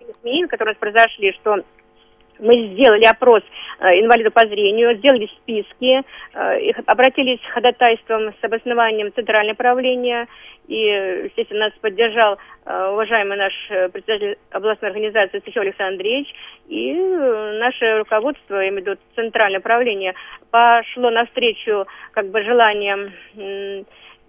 изменениям, 0.00 0.48
которые 0.48 0.74
произошли, 0.74 1.32
что 1.32 1.62
мы 2.42 2.74
сделали 2.74 3.04
опрос 3.04 3.42
э, 3.78 4.00
инвалидов 4.00 4.34
по 4.34 4.46
зрению, 4.46 4.96
сделали 4.96 5.30
списки, 5.38 6.02
э, 6.34 6.70
обратились 6.86 7.40
с 7.40 7.52
ходатайством 7.52 8.34
с 8.40 8.44
обоснованием 8.44 9.12
центральное 9.14 9.54
правление, 9.54 10.26
и, 10.68 10.76
естественно, 11.24 11.66
нас 11.66 11.72
поддержал 11.80 12.38
э, 12.64 12.88
уважаемый 12.92 13.38
наш 13.38 13.52
председатель 13.92 14.38
областной 14.50 14.90
организации 14.90 15.40
Сычев 15.44 15.62
Александр 15.62 15.92
Андреевич, 15.92 16.34
и 16.68 16.94
наше 16.94 17.98
руководство, 17.98 18.56
я 18.56 18.68
имею 18.68 18.82
в 18.82 18.86
виду 18.86 19.00
центральное 19.14 19.60
правление, 19.60 20.14
пошло 20.50 21.10
навстречу 21.10 21.86
как 22.12 22.28
бы 22.30 22.42
желаниям 22.42 23.12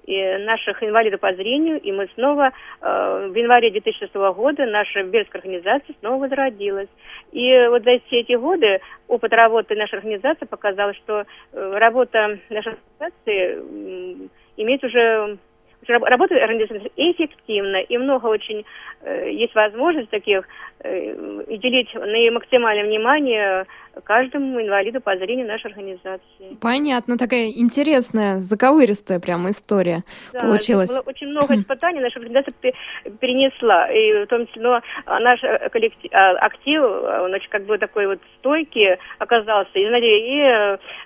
наших 0.08 0.84
инвалидов 0.84 1.20
по 1.20 1.34
зрению, 1.34 1.80
и 1.80 1.92
мы 1.92 2.08
снова 2.16 2.52
э, 2.82 3.28
в 3.32 3.36
январе 3.36 3.72
2006 3.72 4.14
года 4.14 4.66
наша 4.66 5.04
Бельская 5.04 5.40
организация 5.40 5.96
снова 6.00 6.24
возродилась. 6.24 6.90
И 7.32 7.68
вот 7.68 7.84
за 7.84 8.00
все 8.08 8.20
эти 8.20 8.34
годы 8.34 8.80
опыт 9.08 9.32
работы 9.34 9.76
нашей 9.76 10.00
организации 10.00 10.46
показал, 10.46 10.94
что 10.94 11.24
э, 11.54 11.78
работа 11.78 12.40
нашей 12.50 12.74
организации 13.00 13.56
м, 13.56 14.30
имеет 14.58 14.84
уже 14.84 15.38
уже 15.84 15.94
раб- 15.94 16.04
работает 16.04 16.42
организация 16.42 16.90
эффективно, 16.96 17.78
и 17.78 17.98
много 17.98 18.28
очень 18.28 18.66
э, 19.02 19.32
есть 19.32 19.54
возможность 19.56 20.10
таких 20.10 20.44
э, 20.80 21.14
уделить 21.48 21.94
наи- 21.96 22.32
максимальное 22.32 22.86
внимание 22.86 23.66
каждому 24.04 24.60
инвалиду 24.60 25.02
по 25.02 25.16
зрению 25.18 25.48
нашей 25.48 25.68
организации. 25.68 26.58
Понятно, 26.60 27.18
такая 27.18 27.50
интересная, 27.52 28.38
заковыристая 28.38 29.20
прямо 29.20 29.52
история 29.52 30.04
Да, 30.34 30.40
получилась. 30.42 30.90
было 30.90 31.04
очень 31.06 31.28
много 31.28 31.56
испытаний 31.56 32.00
наша 32.00 32.20
организация 32.20 32.54
пе- 32.60 32.74
перенесла, 33.20 33.92
и 33.92 34.24
в 34.26 34.28
том 34.28 34.48
числе 34.48 34.64
но 34.64 34.82
а, 35.06 35.20
наш 35.20 35.44
э, 35.44 35.70
коллектив, 35.70 36.10
а, 36.14 36.32
актив, 36.46 36.82
а, 36.82 37.24
он 37.24 37.34
очень 37.34 37.50
как 37.50 37.66
бы 37.66 37.78
такой 37.78 38.08
вот 38.08 38.20
стойкий 38.40 38.98
оказался, 39.20 39.72
и, 39.78 39.88
знаете, 39.88 40.20
и 40.20 40.40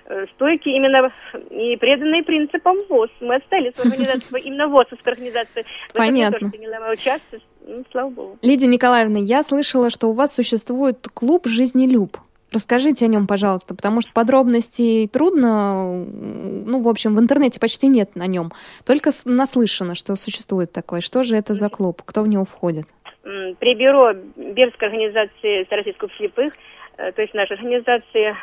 э, 0.06 0.26
стойкий 0.34 0.76
именно 0.76 1.12
и 1.50 1.76
преданный 1.76 2.22
принципам 2.22 2.76
ВОЗ. 2.88 3.10
Мы 3.20 3.34
остались 3.36 3.74
в 3.74 3.80
организации, 3.84 4.40
именно 4.42 4.67
ВОЗовской 4.68 5.12
организации. 5.12 5.64
В 5.88 5.96
этом 5.96 6.02
я 6.02 6.06
Понятно. 6.06 6.38
тоже 6.38 6.52
приняла 6.52 6.90
участие, 6.90 7.40
ну, 7.66 7.84
слава 7.90 8.10
богу. 8.10 8.38
Лидия 8.42 8.66
Николаевна, 8.66 9.18
я 9.18 9.42
слышала, 9.42 9.90
что 9.90 10.08
у 10.08 10.12
вас 10.12 10.34
существует 10.34 11.06
клуб 11.12 11.46
«Жизнелюб». 11.46 12.16
Расскажите 12.50 13.04
о 13.04 13.08
нем, 13.08 13.26
пожалуйста, 13.26 13.74
потому 13.74 14.00
что 14.00 14.10
подробностей 14.12 15.06
трудно, 15.06 15.84
ну, 15.92 16.80
в 16.80 16.88
общем, 16.88 17.14
в 17.14 17.20
интернете 17.20 17.60
почти 17.60 17.88
нет 17.88 18.16
на 18.16 18.26
нем. 18.26 18.52
Только 18.86 19.10
наслышано, 19.26 19.94
что 19.94 20.16
существует 20.16 20.72
такой. 20.72 21.02
Что 21.02 21.22
же 21.22 21.36
это 21.36 21.52
за 21.52 21.68
клуб? 21.68 22.00
Кто 22.06 22.22
в 22.22 22.28
него 22.28 22.46
входит? 22.46 22.86
При 23.22 23.74
бюро 23.74 24.14
Бердской 24.36 24.88
организации 24.88 25.64
Всероссийских 25.64 26.08
слепых, 26.16 26.54
э, 26.96 27.12
то 27.12 27.20
есть 27.20 27.34
нашей 27.34 27.52
организации, 27.52 28.34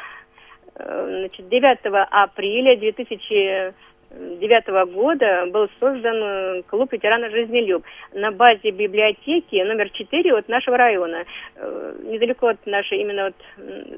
э, 0.75 1.19
значит, 1.21 1.49
9 1.49 2.07
апреля 2.11 2.77
2000 2.77 3.73
2009 4.15 4.93
года 4.93 5.45
был 5.47 5.67
создан 5.79 6.15
э, 6.23 6.61
клуб 6.63 6.91
ветеранов 6.91 7.31
«Жизнелюб» 7.31 7.83
на 8.13 8.31
базе 8.31 8.71
библиотеки 8.71 9.61
номер 9.63 9.89
4 9.89 10.33
от 10.37 10.47
нашего 10.47 10.77
района, 10.77 11.25
э, 11.55 11.95
недалеко 12.03 12.47
от 12.47 12.65
нашей, 12.65 13.01
именно 13.01 13.27
от 13.27 13.35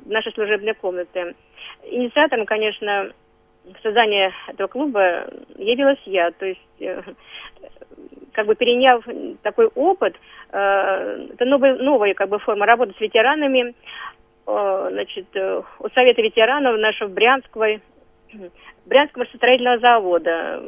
нашей 0.06 0.34
служебной 0.34 0.74
комнаты. 0.74 1.36
Инициатором, 1.84 2.46
конечно, 2.46 3.12
создания 3.84 4.34
этого 4.48 4.68
клуба 4.68 5.28
явилась 5.58 6.02
я, 6.06 6.32
то 6.32 6.46
есть 6.46 6.62
э, 6.80 7.02
как 8.34 8.48
бы 8.48 8.56
переняв 8.56 9.04
такой 9.42 9.68
опыт, 9.74 10.16
это 10.50 11.46
новая, 11.46 11.76
новая 11.76 12.14
как 12.14 12.30
бы 12.30 12.38
форма 12.38 12.68
работы 12.68 12.94
с 12.96 13.02
ветеранами, 13.02 13.74
значит, 14.46 15.26
у 15.36 15.90
Совета 15.90 16.22
ветеранов 16.22 16.78
нашего 16.78 17.10
Брянского 17.10 17.80
Брянского 18.86 19.24
машиностроительного 19.24 19.80
завода. 19.80 20.64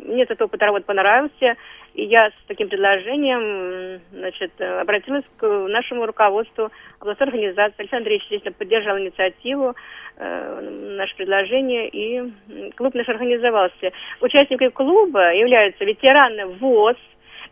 Мне 0.00 0.22
этот 0.22 0.40
опыт 0.42 0.62
работы 0.62 0.84
понравился, 0.84 1.56
и 1.94 2.04
я 2.04 2.28
с 2.28 2.34
таким 2.46 2.68
предложением 2.68 4.00
значит, 4.12 4.52
обратилась 4.60 5.24
к 5.38 5.46
нашему 5.46 6.06
руководству 6.06 6.70
областной 7.00 7.28
организации. 7.28 7.74
Александр 7.78 8.02
Андреевич, 8.02 8.24
естественно, 8.24 8.54
поддержал 8.56 8.98
инициативу, 8.98 9.74
э, 10.16 10.60
наше 10.96 11.16
предложение, 11.16 11.88
и 11.88 12.32
клуб 12.76 12.94
наш 12.94 13.08
организовался. 13.08 13.92
Участниками 14.20 14.68
клуба 14.68 15.34
являются 15.34 15.84
ветераны 15.84 16.46
ВОЗ, 16.46 16.96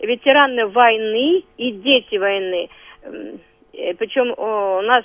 ветераны 0.00 0.66
войны 0.66 1.44
и 1.56 1.72
дети 1.72 2.16
войны. 2.16 2.68
Э, 3.02 3.94
Причем 3.98 4.34
у 4.36 4.80
нас 4.82 5.04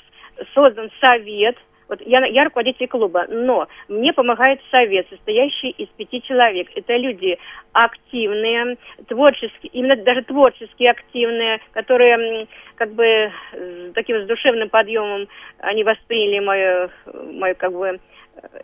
создан 0.54 0.92
совет– 1.00 1.56
вот 1.90 2.02
я, 2.06 2.24
я 2.28 2.44
руководитель 2.44 2.88
клуба, 2.88 3.26
но 3.28 3.68
мне 3.88 4.14
помогает 4.14 4.62
совет, 4.70 5.08
состоящий 5.10 5.70
из 5.72 5.88
пяти 5.90 6.22
человек. 6.22 6.70
Это 6.76 6.96
люди 6.96 7.38
активные, 7.74 8.78
творческие, 9.08 9.72
именно 9.74 9.96
даже 9.96 10.22
творчески 10.22 10.84
активные, 10.84 11.60
которые 11.72 12.48
как 12.76 12.94
бы 12.94 13.32
с 13.52 13.94
таким 13.94 14.22
с 14.22 14.28
душевным 14.28 14.70
подъемом 14.70 15.28
они 15.58 15.84
восприняли 15.84 16.40
мое, 16.40 16.90
мое 17.14 17.56
как 17.56 17.74
бы 17.74 18.00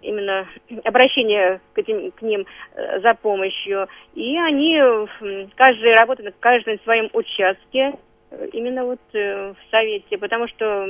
именно 0.02 0.48
обращение 0.84 1.60
к, 1.74 1.80
этим, 1.80 2.12
к 2.12 2.22
ним 2.22 2.46
э, 2.76 3.00
за 3.02 3.14
помощью. 3.16 3.88
И 4.14 4.38
они, 4.38 4.80
каждый 5.56 5.94
работает 5.94 6.34
на 6.34 6.40
каждом 6.40 6.80
своем 6.84 7.10
участке, 7.14 7.94
э, 8.32 8.48
именно 8.54 8.86
вот 8.86 9.00
э, 9.14 9.54
в 9.54 9.72
совете, 9.72 10.18
потому 10.18 10.48
что 10.48 10.88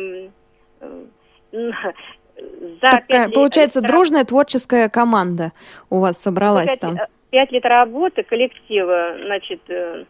за 2.38 2.90
Такая, 2.90 3.30
получается, 3.30 3.80
лет, 3.80 3.90
дружная 3.90 4.26
творческая 4.26 4.90
команда 4.90 5.52
у 5.90 6.00
вас 6.00 6.18
собралась 6.18 6.68
5, 6.68 6.80
там. 6.80 6.98
Пять 7.30 7.52
лет 7.52 7.66
работы 7.66 8.24
коллектива, 8.24 9.16
значит, 9.26 9.62
э, 9.70 10.06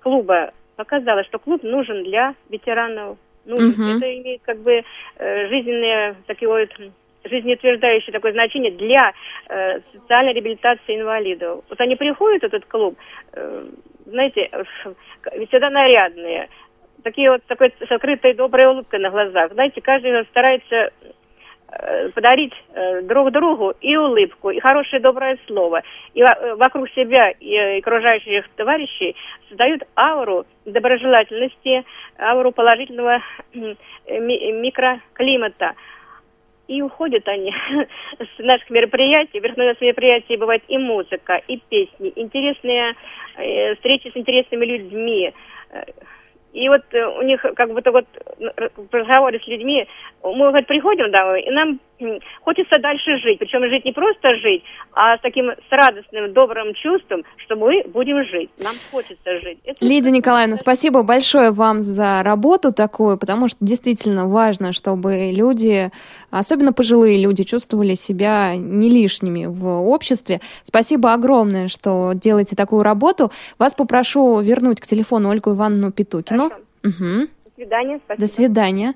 клуба 0.00 0.52
показала, 0.76 1.24
что 1.24 1.38
клуб 1.38 1.62
нужен 1.62 2.04
для 2.04 2.34
ветеранов. 2.48 3.18
Нужен. 3.44 3.70
Угу. 3.70 3.98
Это 3.98 4.20
имеет 4.20 4.42
как 4.42 4.58
бы 4.58 4.82
э, 5.16 5.48
жизненное 5.48 6.16
такие 6.26 6.48
вот 6.48 6.68
жизнеутверждающее 7.24 8.12
такое 8.12 8.32
значение 8.32 8.72
для 8.72 9.12
э, 9.48 9.80
социальной 9.92 10.32
реабилитации 10.32 10.96
инвалидов. 10.96 11.64
Вот 11.68 11.80
они 11.80 11.96
приходят 11.96 12.42
в 12.42 12.46
этот 12.46 12.64
клуб, 12.66 12.96
э, 13.32 13.66
знаете, 14.06 14.48
э, 14.50 14.64
всегда 15.46 15.70
нарядные, 15.70 16.48
такие 17.02 17.30
вот 17.30 17.42
такой 17.44 17.72
с 17.78 17.90
открытой 17.90 18.34
доброй 18.34 18.66
улыбкой 18.66 19.00
на 19.00 19.10
глазах. 19.10 19.52
Знаете, 19.52 19.80
каждый 19.80 20.24
старается 20.26 20.90
Э, 21.02 21.12
подарить 22.14 22.52
э, 22.74 23.02
друг 23.02 23.30
другу 23.32 23.74
и 23.80 23.96
улыбку, 23.96 24.50
и 24.50 24.60
хорошее 24.60 25.00
доброе 25.00 25.38
слово. 25.46 25.82
И 26.14 26.20
э, 26.20 26.54
вокруг 26.56 26.90
себя 26.90 27.30
и 27.30 27.78
окружающих 27.78 28.48
товарищей 28.56 29.16
создают 29.48 29.82
ауру 29.96 30.44
доброжелательности, 30.66 31.84
ауру 32.18 32.52
положительного 32.52 33.22
микроклимата. 34.06 35.72
И 36.68 36.80
уходят 36.82 37.26
они 37.26 37.52
с 38.18 38.38
наших 38.38 38.70
мероприятий. 38.70 39.40
Верховное 39.40 39.76
мероприятий 39.80 40.36
бывает 40.36 40.62
и 40.68 40.78
музыка, 40.78 41.40
и 41.48 41.58
песни, 41.68 42.12
интересные 42.16 42.94
встречи 43.76 44.10
с 44.12 44.16
интересными 44.16 44.64
людьми 44.66 45.32
и 46.52 46.68
вот 46.68 46.82
э, 46.92 47.04
у 47.06 47.22
них 47.22 47.44
как 47.56 47.72
будто 47.72 47.90
вот 47.90 48.06
в 48.38 48.94
разговоре 48.94 49.40
с 49.40 49.46
людьми, 49.46 49.86
мы 50.22 50.50
вот 50.50 50.66
приходим 50.66 51.10
домой, 51.10 51.42
и 51.42 51.50
нам 51.50 51.80
хочется 52.42 52.78
дальше 52.78 53.18
жить. 53.18 53.38
Причем 53.38 53.64
жить 53.68 53.84
не 53.84 53.92
просто 53.92 54.34
жить, 54.36 54.62
а 54.92 55.16
с 55.16 55.20
таким 55.20 55.50
с 55.50 55.70
радостным, 55.70 56.32
добрым 56.32 56.74
чувством, 56.74 57.22
что 57.36 57.56
мы 57.56 57.84
будем 57.86 58.24
жить. 58.24 58.50
Нам 58.62 58.74
хочется 58.90 59.36
жить. 59.36 59.58
Это 59.64 59.84
Лидия 59.84 60.10
Николаевна, 60.10 60.56
спасибо 60.56 61.02
большое 61.02 61.50
вам 61.50 61.82
за 61.82 62.22
работу 62.22 62.72
такую, 62.72 63.18
потому 63.18 63.48
что 63.48 63.58
действительно 63.60 64.28
важно, 64.28 64.72
чтобы 64.72 65.32
люди, 65.32 65.90
особенно 66.30 66.72
пожилые 66.72 67.22
люди, 67.22 67.44
чувствовали 67.44 67.94
себя 67.94 68.54
не 68.56 68.88
лишними 68.88 69.46
в 69.46 69.66
обществе. 69.66 70.40
Спасибо 70.64 71.12
огромное, 71.12 71.68
что 71.68 72.12
делаете 72.14 72.56
такую 72.56 72.82
работу. 72.82 73.30
Вас 73.58 73.74
попрошу 73.74 74.40
вернуть 74.40 74.80
к 74.80 74.86
телефону 74.86 75.30
Ольгу 75.30 75.50
Ивановну 75.50 75.92
Петукину. 75.92 76.46
Угу. 76.84 77.28
До 77.44 77.50
свидания. 77.56 78.00
Спасибо. 78.04 78.26
До 78.26 78.32
свидания. 78.32 78.94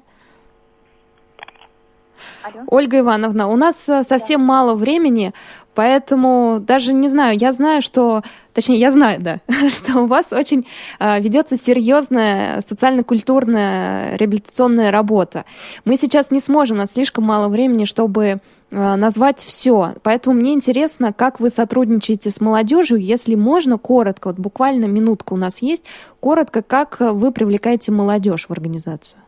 Алло. 2.42 2.64
Ольга 2.68 2.98
Ивановна, 3.00 3.48
у 3.48 3.56
нас 3.56 3.88
э, 3.88 4.02
совсем 4.02 4.40
да. 4.40 4.46
мало 4.46 4.74
времени, 4.74 5.32
поэтому 5.74 6.58
даже 6.60 6.92
не 6.92 7.08
знаю, 7.08 7.38
я 7.38 7.52
знаю, 7.52 7.82
что, 7.82 8.22
точнее, 8.52 8.78
я 8.78 8.90
знаю, 8.90 9.20
да, 9.20 9.40
что 9.68 10.00
у 10.00 10.06
вас 10.06 10.32
очень 10.32 10.66
э, 10.98 11.20
ведется 11.20 11.56
серьезная 11.56 12.62
социально-культурная 12.66 14.16
реабилитационная 14.16 14.90
работа. 14.90 15.44
Мы 15.84 15.96
сейчас 15.96 16.30
не 16.30 16.40
сможем, 16.40 16.76
у 16.76 16.80
нас 16.80 16.92
слишком 16.92 17.24
мало 17.24 17.48
времени, 17.48 17.84
чтобы 17.84 18.40
э, 18.70 18.94
назвать 18.96 19.40
все. 19.40 19.94
Поэтому 20.02 20.36
мне 20.36 20.54
интересно, 20.54 21.12
как 21.12 21.40
вы 21.40 21.50
сотрудничаете 21.50 22.30
с 22.30 22.40
молодежью, 22.40 22.98
если 22.98 23.34
можно, 23.34 23.78
коротко, 23.78 24.28
вот 24.28 24.38
буквально 24.38 24.86
минутка 24.86 25.34
у 25.34 25.36
нас 25.36 25.62
есть, 25.62 25.84
коротко, 26.20 26.62
как 26.62 26.96
вы 27.00 27.32
привлекаете 27.32 27.92
молодежь 27.92 28.46
в 28.48 28.50
организацию. 28.52 29.20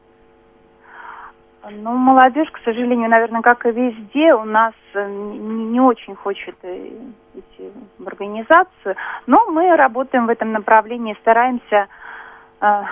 Ну, 1.70 1.94
молодежь, 1.94 2.50
к 2.50 2.60
сожалению, 2.64 3.10
наверное, 3.10 3.42
как 3.42 3.66
и 3.66 3.70
везде, 3.70 4.32
у 4.34 4.44
нас 4.44 4.74
э, 4.94 5.06
не, 5.08 5.80
очень 5.80 6.14
хочет 6.14 6.56
э, 6.62 6.88
идти 7.34 7.72
в 7.98 8.06
организацию, 8.06 8.96
но 9.26 9.50
мы 9.50 9.76
работаем 9.76 10.26
в 10.26 10.30
этом 10.30 10.52
направлении, 10.52 11.16
стараемся, 11.20 11.88
э, 12.60 12.82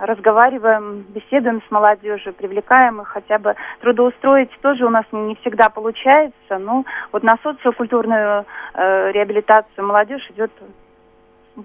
разговариваем, 0.00 1.04
беседуем 1.08 1.62
с 1.66 1.70
молодежью, 1.70 2.32
привлекаем 2.32 3.00
их 3.00 3.08
хотя 3.08 3.38
бы 3.38 3.56
трудоустроить 3.80 4.50
тоже 4.60 4.84
у 4.84 4.90
нас 4.90 5.04
не, 5.10 5.34
всегда 5.36 5.68
получается, 5.68 6.58
но 6.58 6.84
вот 7.12 7.22
на 7.22 7.36
социокультурную 7.42 8.44
э, 8.74 9.12
реабилитацию 9.12 9.84
молодежь 9.84 10.28
идет 10.30 10.52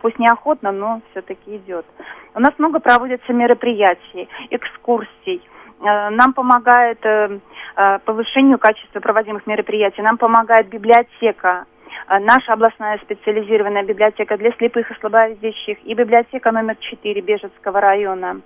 пусть 0.02 0.18
неохотно, 0.18 0.72
но 0.72 1.02
все-таки 1.12 1.58
идет. 1.58 1.86
У 2.34 2.40
нас 2.40 2.54
много 2.58 2.80
проводятся 2.80 3.32
мероприятий, 3.32 4.28
экскурсий, 4.50 5.42
нам 5.84 6.34
помогает 6.34 7.00
э, 7.06 7.40
э, 7.76 8.00
повышению 8.06 8.58
качества 8.58 9.00
проводимых 9.00 9.46
мероприятий, 9.48 10.02
нам 10.02 10.18
помогает 10.18 10.70
библиотека, 10.70 11.66
наша 12.08 12.54
областная 12.54 12.98
специализированная 13.00 13.84
библиотека 13.84 14.38
для 14.38 14.52
слепых 14.54 14.90
и 14.90 15.00
слабовидящих 15.00 15.78
и 15.86 15.94
библиотека 15.94 16.52
номер 16.52 16.76
4 16.76 17.22
Бежецкого 17.22 17.80
района. 17.80 18.42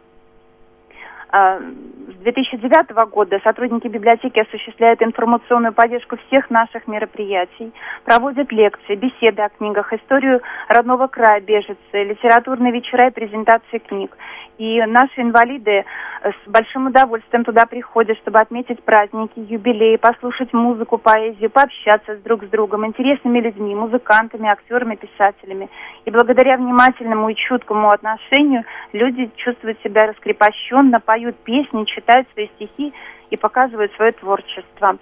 С 1.32 2.24
2009 2.24 3.10
года 3.10 3.40
сотрудники 3.44 3.88
библиотеки 3.88 4.40
осуществляют 4.40 5.02
информационную 5.02 5.74
поддержку 5.74 6.18
всех 6.28 6.50
наших 6.50 6.88
мероприятий, 6.88 7.74
проводят 8.06 8.52
лекции, 8.52 8.96
беседы 8.96 9.42
о 9.42 9.50
книгах, 9.50 9.92
историю 9.92 10.42
родного 10.70 11.08
края 11.08 11.42
Бежицы, 11.42 11.78
литературные 11.94 12.72
вечера 12.72 13.08
и 13.08 13.12
презентации 13.12 13.80
книг. 13.80 14.16
И 14.58 14.82
наши 14.86 15.22
инвалиды 15.22 15.86
с 16.24 16.50
большим 16.50 16.88
удовольствием 16.88 17.44
туда 17.44 17.66
приходят, 17.66 18.18
чтобы 18.18 18.40
отметить 18.40 18.84
праздники, 18.84 19.34
юбилеи, 19.36 19.98
послушать 19.98 20.52
музыку, 20.52 20.98
поэзию, 20.98 21.52
пообщаться 21.52 22.16
с 22.16 22.22
друг 22.22 22.44
с 22.44 22.48
другом, 22.48 22.86
интересными 22.86 23.40
людьми, 23.40 23.76
музыкантами, 23.76 24.50
актерами, 24.50 24.96
писателями. 24.96 25.70
И 26.06 26.12
благодаря 26.12 26.58
внимательному 26.58 27.30
и 27.30 27.36
чуткому 27.36 27.92
отношению 27.92 28.64
люди 28.94 29.30
чувствуют 29.36 29.80
себя 29.84 30.08
раскрепощенно, 30.08 31.00
поют 31.00 31.38
песни, 31.44 31.86
читают 31.86 32.28
свои 32.34 32.48
стихи 32.56 32.94
и 33.30 33.38
показывают 33.38 33.94
свое 33.94 34.12
творчество. 34.14 34.98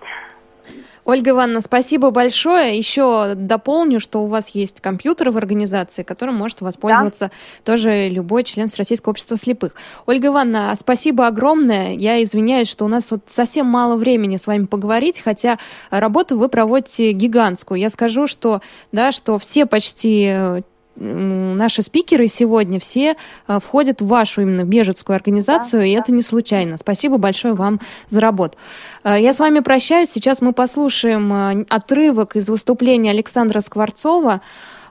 Ольга 1.06 1.32
Ивановна, 1.32 1.62
спасибо 1.62 2.10
большое. 2.10 2.76
Еще 2.76 3.34
дополню, 3.36 4.00
что 4.00 4.24
у 4.24 4.28
вас 4.28 4.50
есть 4.50 4.82
компьютер 4.82 5.30
в 5.30 5.38
организации, 5.38 6.02
которым 6.02 6.36
может 6.36 6.62
воспользоваться 6.62 7.26
да. 7.26 7.32
тоже 7.64 8.10
любой 8.10 8.44
член 8.44 8.68
Российского 8.76 9.12
общества 9.12 9.38
слепых. 9.38 9.74
Ольга 10.08 10.30
Ивановна, 10.30 10.74
спасибо 10.76 11.28
огромное. 11.28 11.94
Я 11.94 12.24
извиняюсь, 12.24 12.68
что 12.68 12.86
у 12.86 12.88
нас 12.88 13.12
вот 13.12 13.22
совсем 13.28 13.68
мало 13.68 13.96
времени 13.96 14.38
с 14.38 14.48
вами 14.48 14.66
поговорить, 14.66 15.22
хотя 15.24 15.60
работу 15.92 16.40
вы 16.40 16.50
проводите 16.50 17.12
гигантскую. 17.12 17.80
Я 17.80 17.90
скажу, 17.90 18.26
что, 18.26 18.62
да, 18.92 19.12
что 19.12 19.38
все 19.38 19.68
почти 19.68 20.26
э, 20.28 20.62
наши 20.96 21.82
спикеры 21.82 22.28
сегодня 22.28 22.80
все 22.80 23.16
э, 23.48 23.60
входят 23.60 24.02
в 24.02 24.08
вашу 24.08 24.42
именно 24.42 24.64
бежецкую 24.64 25.16
организацию, 25.16 25.82
да, 25.82 25.88
и 25.88 25.96
да. 25.96 26.02
это 26.02 26.12
не 26.12 26.22
случайно. 26.22 26.78
Спасибо 26.78 27.18
большое 27.18 27.54
вам 27.54 27.80
за 28.08 28.22
работу. 28.22 28.58
Э, 29.04 29.16
я 29.20 29.34
с 29.34 29.40
вами 29.40 29.60
прощаюсь. 29.60 30.10
Сейчас 30.10 30.42
мы 30.42 30.54
послушаем 30.54 31.34
э, 31.34 31.66
отрывок 31.70 32.36
из 32.36 32.50
выступления 32.50 33.12
Александра 33.12 33.60
Скворцова, 33.60 34.42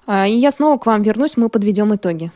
и 0.06 0.36
я 0.36 0.50
снова 0.50 0.76
к 0.76 0.84
вам 0.84 1.02
вернусь, 1.02 1.38
мы 1.38 1.48
подведем 1.48 1.94
итоги. 1.94 2.30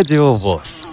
Радио 0.00 0.34
ВОЗ. 0.34 0.88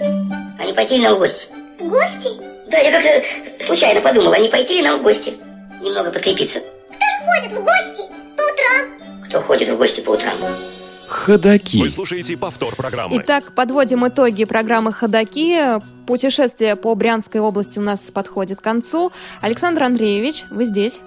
А 0.00 0.64
не 0.64 0.72
пойти 0.72 0.96
ли 0.96 1.04
нам 1.04 1.14
в 1.14 1.18
гости? 1.20 1.46
В 1.78 1.88
гости? 1.88 2.28
Да, 2.68 2.78
я 2.78 2.90
как-то 2.90 3.64
случайно 3.64 4.00
подумала, 4.00 4.34
а 4.34 4.38
не 4.40 4.48
пойти 4.48 4.78
ли 4.78 4.82
нам 4.82 4.98
в 4.98 5.02
гости? 5.04 5.34
Немного 5.80 6.10
подкрепиться. 6.10 6.58
Кто 6.58 7.06
же 7.06 7.24
ходит 7.24 7.52
в 7.52 7.62
гости 7.62 8.12
по 8.36 8.42
утрам? 8.42 9.28
Кто 9.28 9.40
ходит 9.42 9.68
в 9.68 9.76
гости 9.76 10.00
по 10.00 10.10
утрам? 10.10 10.34
Ходаки. 11.06 11.78
Вы 11.78 11.90
слушаете 11.90 12.36
повтор 12.36 12.74
программы. 12.74 13.22
Итак, 13.22 13.54
подводим 13.54 14.08
итоги 14.08 14.44
программы 14.44 14.92
«Ходаки». 14.92 15.80
Путешествие 16.08 16.74
по 16.74 16.96
Брянской 16.96 17.40
области 17.40 17.78
у 17.78 17.82
нас 17.82 18.10
подходит 18.10 18.58
к 18.58 18.64
концу. 18.64 19.12
Александр 19.40 19.84
Андреевич, 19.84 20.46
вы 20.50 20.64
здесь? 20.64 21.00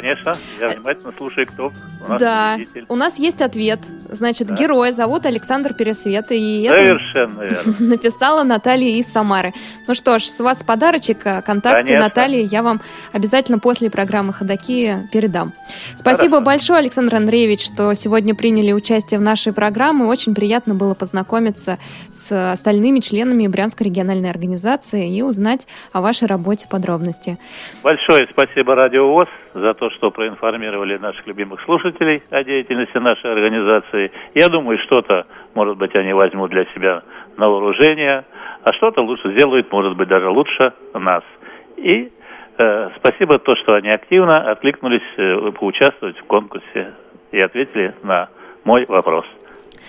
Конечно, 0.00 0.36
я 0.60 0.68
внимательно 0.68 1.12
слушаю, 1.16 1.46
кто 1.46 1.72
у 2.06 2.08
нас 2.10 2.20
Да, 2.20 2.52
победитель. 2.56 2.84
у 2.90 2.96
нас 2.96 3.18
есть 3.18 3.40
ответ. 3.40 3.80
Значит, 4.10 4.48
Да. 4.48 4.54
героя 4.54 4.92
зовут 4.92 5.24
Александр 5.24 5.72
Пересвет, 5.72 6.26
и 6.30 6.66
Совершенно 6.68 7.40
это 7.40 7.54
верно. 7.64 7.74
написала 7.96 8.42
Наталья 8.42 8.90
из 8.90 9.06
Самары. 9.10 9.54
Ну 9.88 9.94
что 9.94 10.18
ж, 10.18 10.24
с 10.24 10.38
вас 10.40 10.62
подарочек, 10.62 11.26
а 11.26 11.40
контакты 11.40 11.84
Конечно. 11.84 12.04
Натальи 12.04 12.46
я 12.46 12.62
вам 12.62 12.82
обязательно 13.12 13.58
после 13.58 13.90
программы 13.90 14.34
«Ходоки» 14.34 15.08
передам. 15.12 15.54
Спасибо 15.94 16.40
большое, 16.40 16.80
Александр 16.80 17.14
Андреевич, 17.14 17.64
что 17.64 17.94
сегодня 17.94 18.34
приняли 18.34 18.72
участие 18.72 19.18
в 19.18 19.22
нашей 19.22 19.54
программе. 19.54 20.04
Очень 20.04 20.34
приятно 20.34 20.74
было 20.74 20.92
познакомиться 20.94 21.78
с 22.10 22.52
остальными 22.52 23.00
членами 23.00 23.46
Брянской 23.46 23.86
региональной 23.86 24.28
организации 24.28 25.16
и 25.16 25.22
узнать 25.22 25.66
о 25.94 26.02
вашей 26.02 26.28
работе 26.28 26.66
подробности. 26.68 27.38
Большое 27.82 28.28
спасибо 28.30 28.74
Радио 28.74 29.08
ВОЗ 29.08 29.28
за 29.56 29.74
то, 29.74 29.90
что 29.90 30.10
проинформировали 30.10 30.98
наших 30.98 31.26
любимых 31.26 31.60
слушателей 31.62 32.22
о 32.30 32.44
деятельности 32.44 32.98
нашей 32.98 33.32
организации. 33.32 34.12
Я 34.34 34.48
думаю, 34.48 34.78
что-то, 34.80 35.26
может 35.54 35.78
быть, 35.78 35.94
они 35.94 36.12
возьмут 36.12 36.50
для 36.50 36.66
себя 36.74 37.02
на 37.36 37.48
вооружение, 37.48 38.24
а 38.62 38.72
что-то 38.74 39.00
лучше 39.00 39.32
сделают, 39.32 39.72
может 39.72 39.96
быть, 39.96 40.08
даже 40.08 40.28
лучше 40.28 40.72
нас. 40.94 41.24
И 41.76 42.12
э, 42.58 42.90
спасибо 42.96 43.38
то, 43.38 43.56
что 43.56 43.74
они 43.74 43.88
активно 43.88 44.50
откликнулись 44.50 45.02
э, 45.16 45.52
поучаствовать 45.52 46.18
в 46.18 46.24
конкурсе 46.24 46.92
и 47.32 47.40
ответили 47.40 47.94
на 48.02 48.28
мой 48.64 48.84
вопрос. 48.86 49.24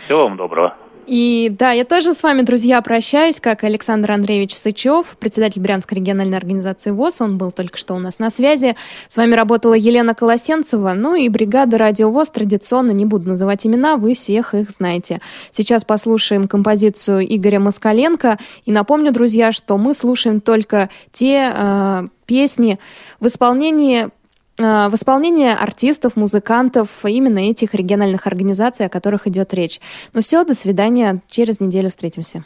Всего 0.05 0.28
вам 0.28 0.38
доброго. 0.38 0.86
И 1.08 1.49
да, 1.58 1.72
я 1.72 1.86
тоже 1.86 2.14
с 2.14 2.22
вами, 2.22 2.41
друзья, 2.41 2.82
прощаюсь, 2.82 3.39
как 3.39 3.64
Александр 3.64 4.12
Андреевич 4.12 4.53
Сычев, 4.53 5.16
председатель 5.18 5.62
Брянской 5.62 5.99
региональной 5.99 6.38
организации 6.38 6.91
ВОЗ. 6.91 7.22
Он 7.22 7.38
был 7.38 7.51
только 7.51 7.78
что 7.78 7.93
у 7.95 7.99
нас 7.99 8.20
на 8.20 8.30
связи. 8.30 8.76
С 9.08 9.16
вами 9.16 9.34
работала 9.34 9.74
Елена 9.74 10.14
Колосенцева. 10.14 10.91
Ну 10.93 11.16
и 11.16 11.30
бригада 11.30 11.78
Радио 11.78 12.12
ВОЗ 12.12 12.32
традиционно, 12.32 12.91
не 12.91 13.05
буду 13.05 13.30
называть 13.30 13.66
имена, 13.66 13.95
вы 13.95 14.16
всех 14.16 14.53
их 14.53 14.70
знаете. 14.70 15.22
Сейчас 15.51 15.86
послушаем 15.86 16.45
композицию 16.45 17.26
Игоря 17.34 17.62
Москаленко. 17.62 18.38
И 18.66 18.74
напомню, 18.74 19.14
друзья, 19.14 19.53
что 19.53 19.78
мы 19.78 19.93
слушаем 19.93 20.41
только 20.41 20.89
те 21.14 21.53
э, 21.55 22.08
песни 22.26 22.78
в 23.22 23.28
исполнении 23.28 24.10
в 24.58 24.91
исполнении 24.93 25.49
артистов, 25.49 26.16
музыкантов, 26.16 26.89
именно 27.03 27.39
этих 27.39 27.76
региональных 27.76 28.26
организаций, 28.26 28.86
о 28.86 28.89
которых 28.89 29.28
идет 29.28 29.53
речь. 29.53 29.80
Ну 30.14 30.22
все, 30.22 30.43
до 30.43 30.55
свидания, 30.55 31.22
через 31.30 31.60
неделю 31.60 31.89
встретимся. 31.89 32.43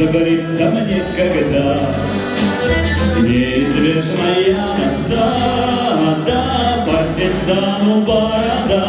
Загорится 0.00 0.70
мне 0.70 1.02
когда. 1.14 1.78
Неизбежная 3.80 4.76
насада, 4.76 6.42
партизану 6.86 8.02
борода. 8.02 8.86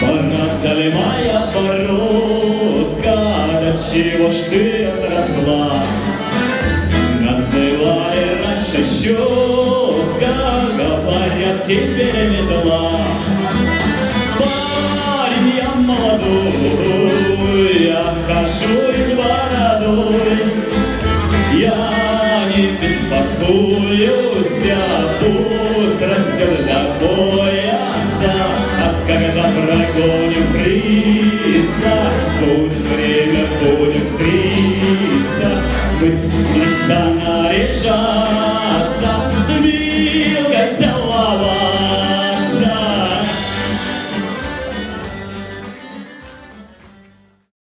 Борода 0.00 0.72
ли 0.74 0.92
моя 0.92 1.50
бородка, 1.52 3.18
до 3.60 3.72
чего 3.76 4.30
ж 4.30 4.36
ты 4.50 4.84
отросла? 4.86 5.82
Называли 7.18 8.24
раньше 8.40 8.84
щетка, 8.84 10.34
говорят 10.76 11.66
теперь 11.66 12.30
метла. 12.30 13.00
Парень 14.38 15.52
я 15.56 15.70
молодой, 15.74 17.34
я 17.84 18.14
хожу 18.28 18.78
и 18.92 19.14
бородой. 19.16 20.38
Я 21.52 21.93
Буюся, 23.46 24.78
пусть 25.20 25.98
когда 26.38 26.96
бояся, 26.98 28.34
А 28.80 28.94
когда 29.06 29.42
прогоним 29.42 30.46
фрица, 30.52 32.10
Будет 32.40 32.80
время, 32.80 33.46
будем 33.60 34.06
встретиться, 34.06 35.62
Быть 36.00 36.24
лицами 36.54 37.23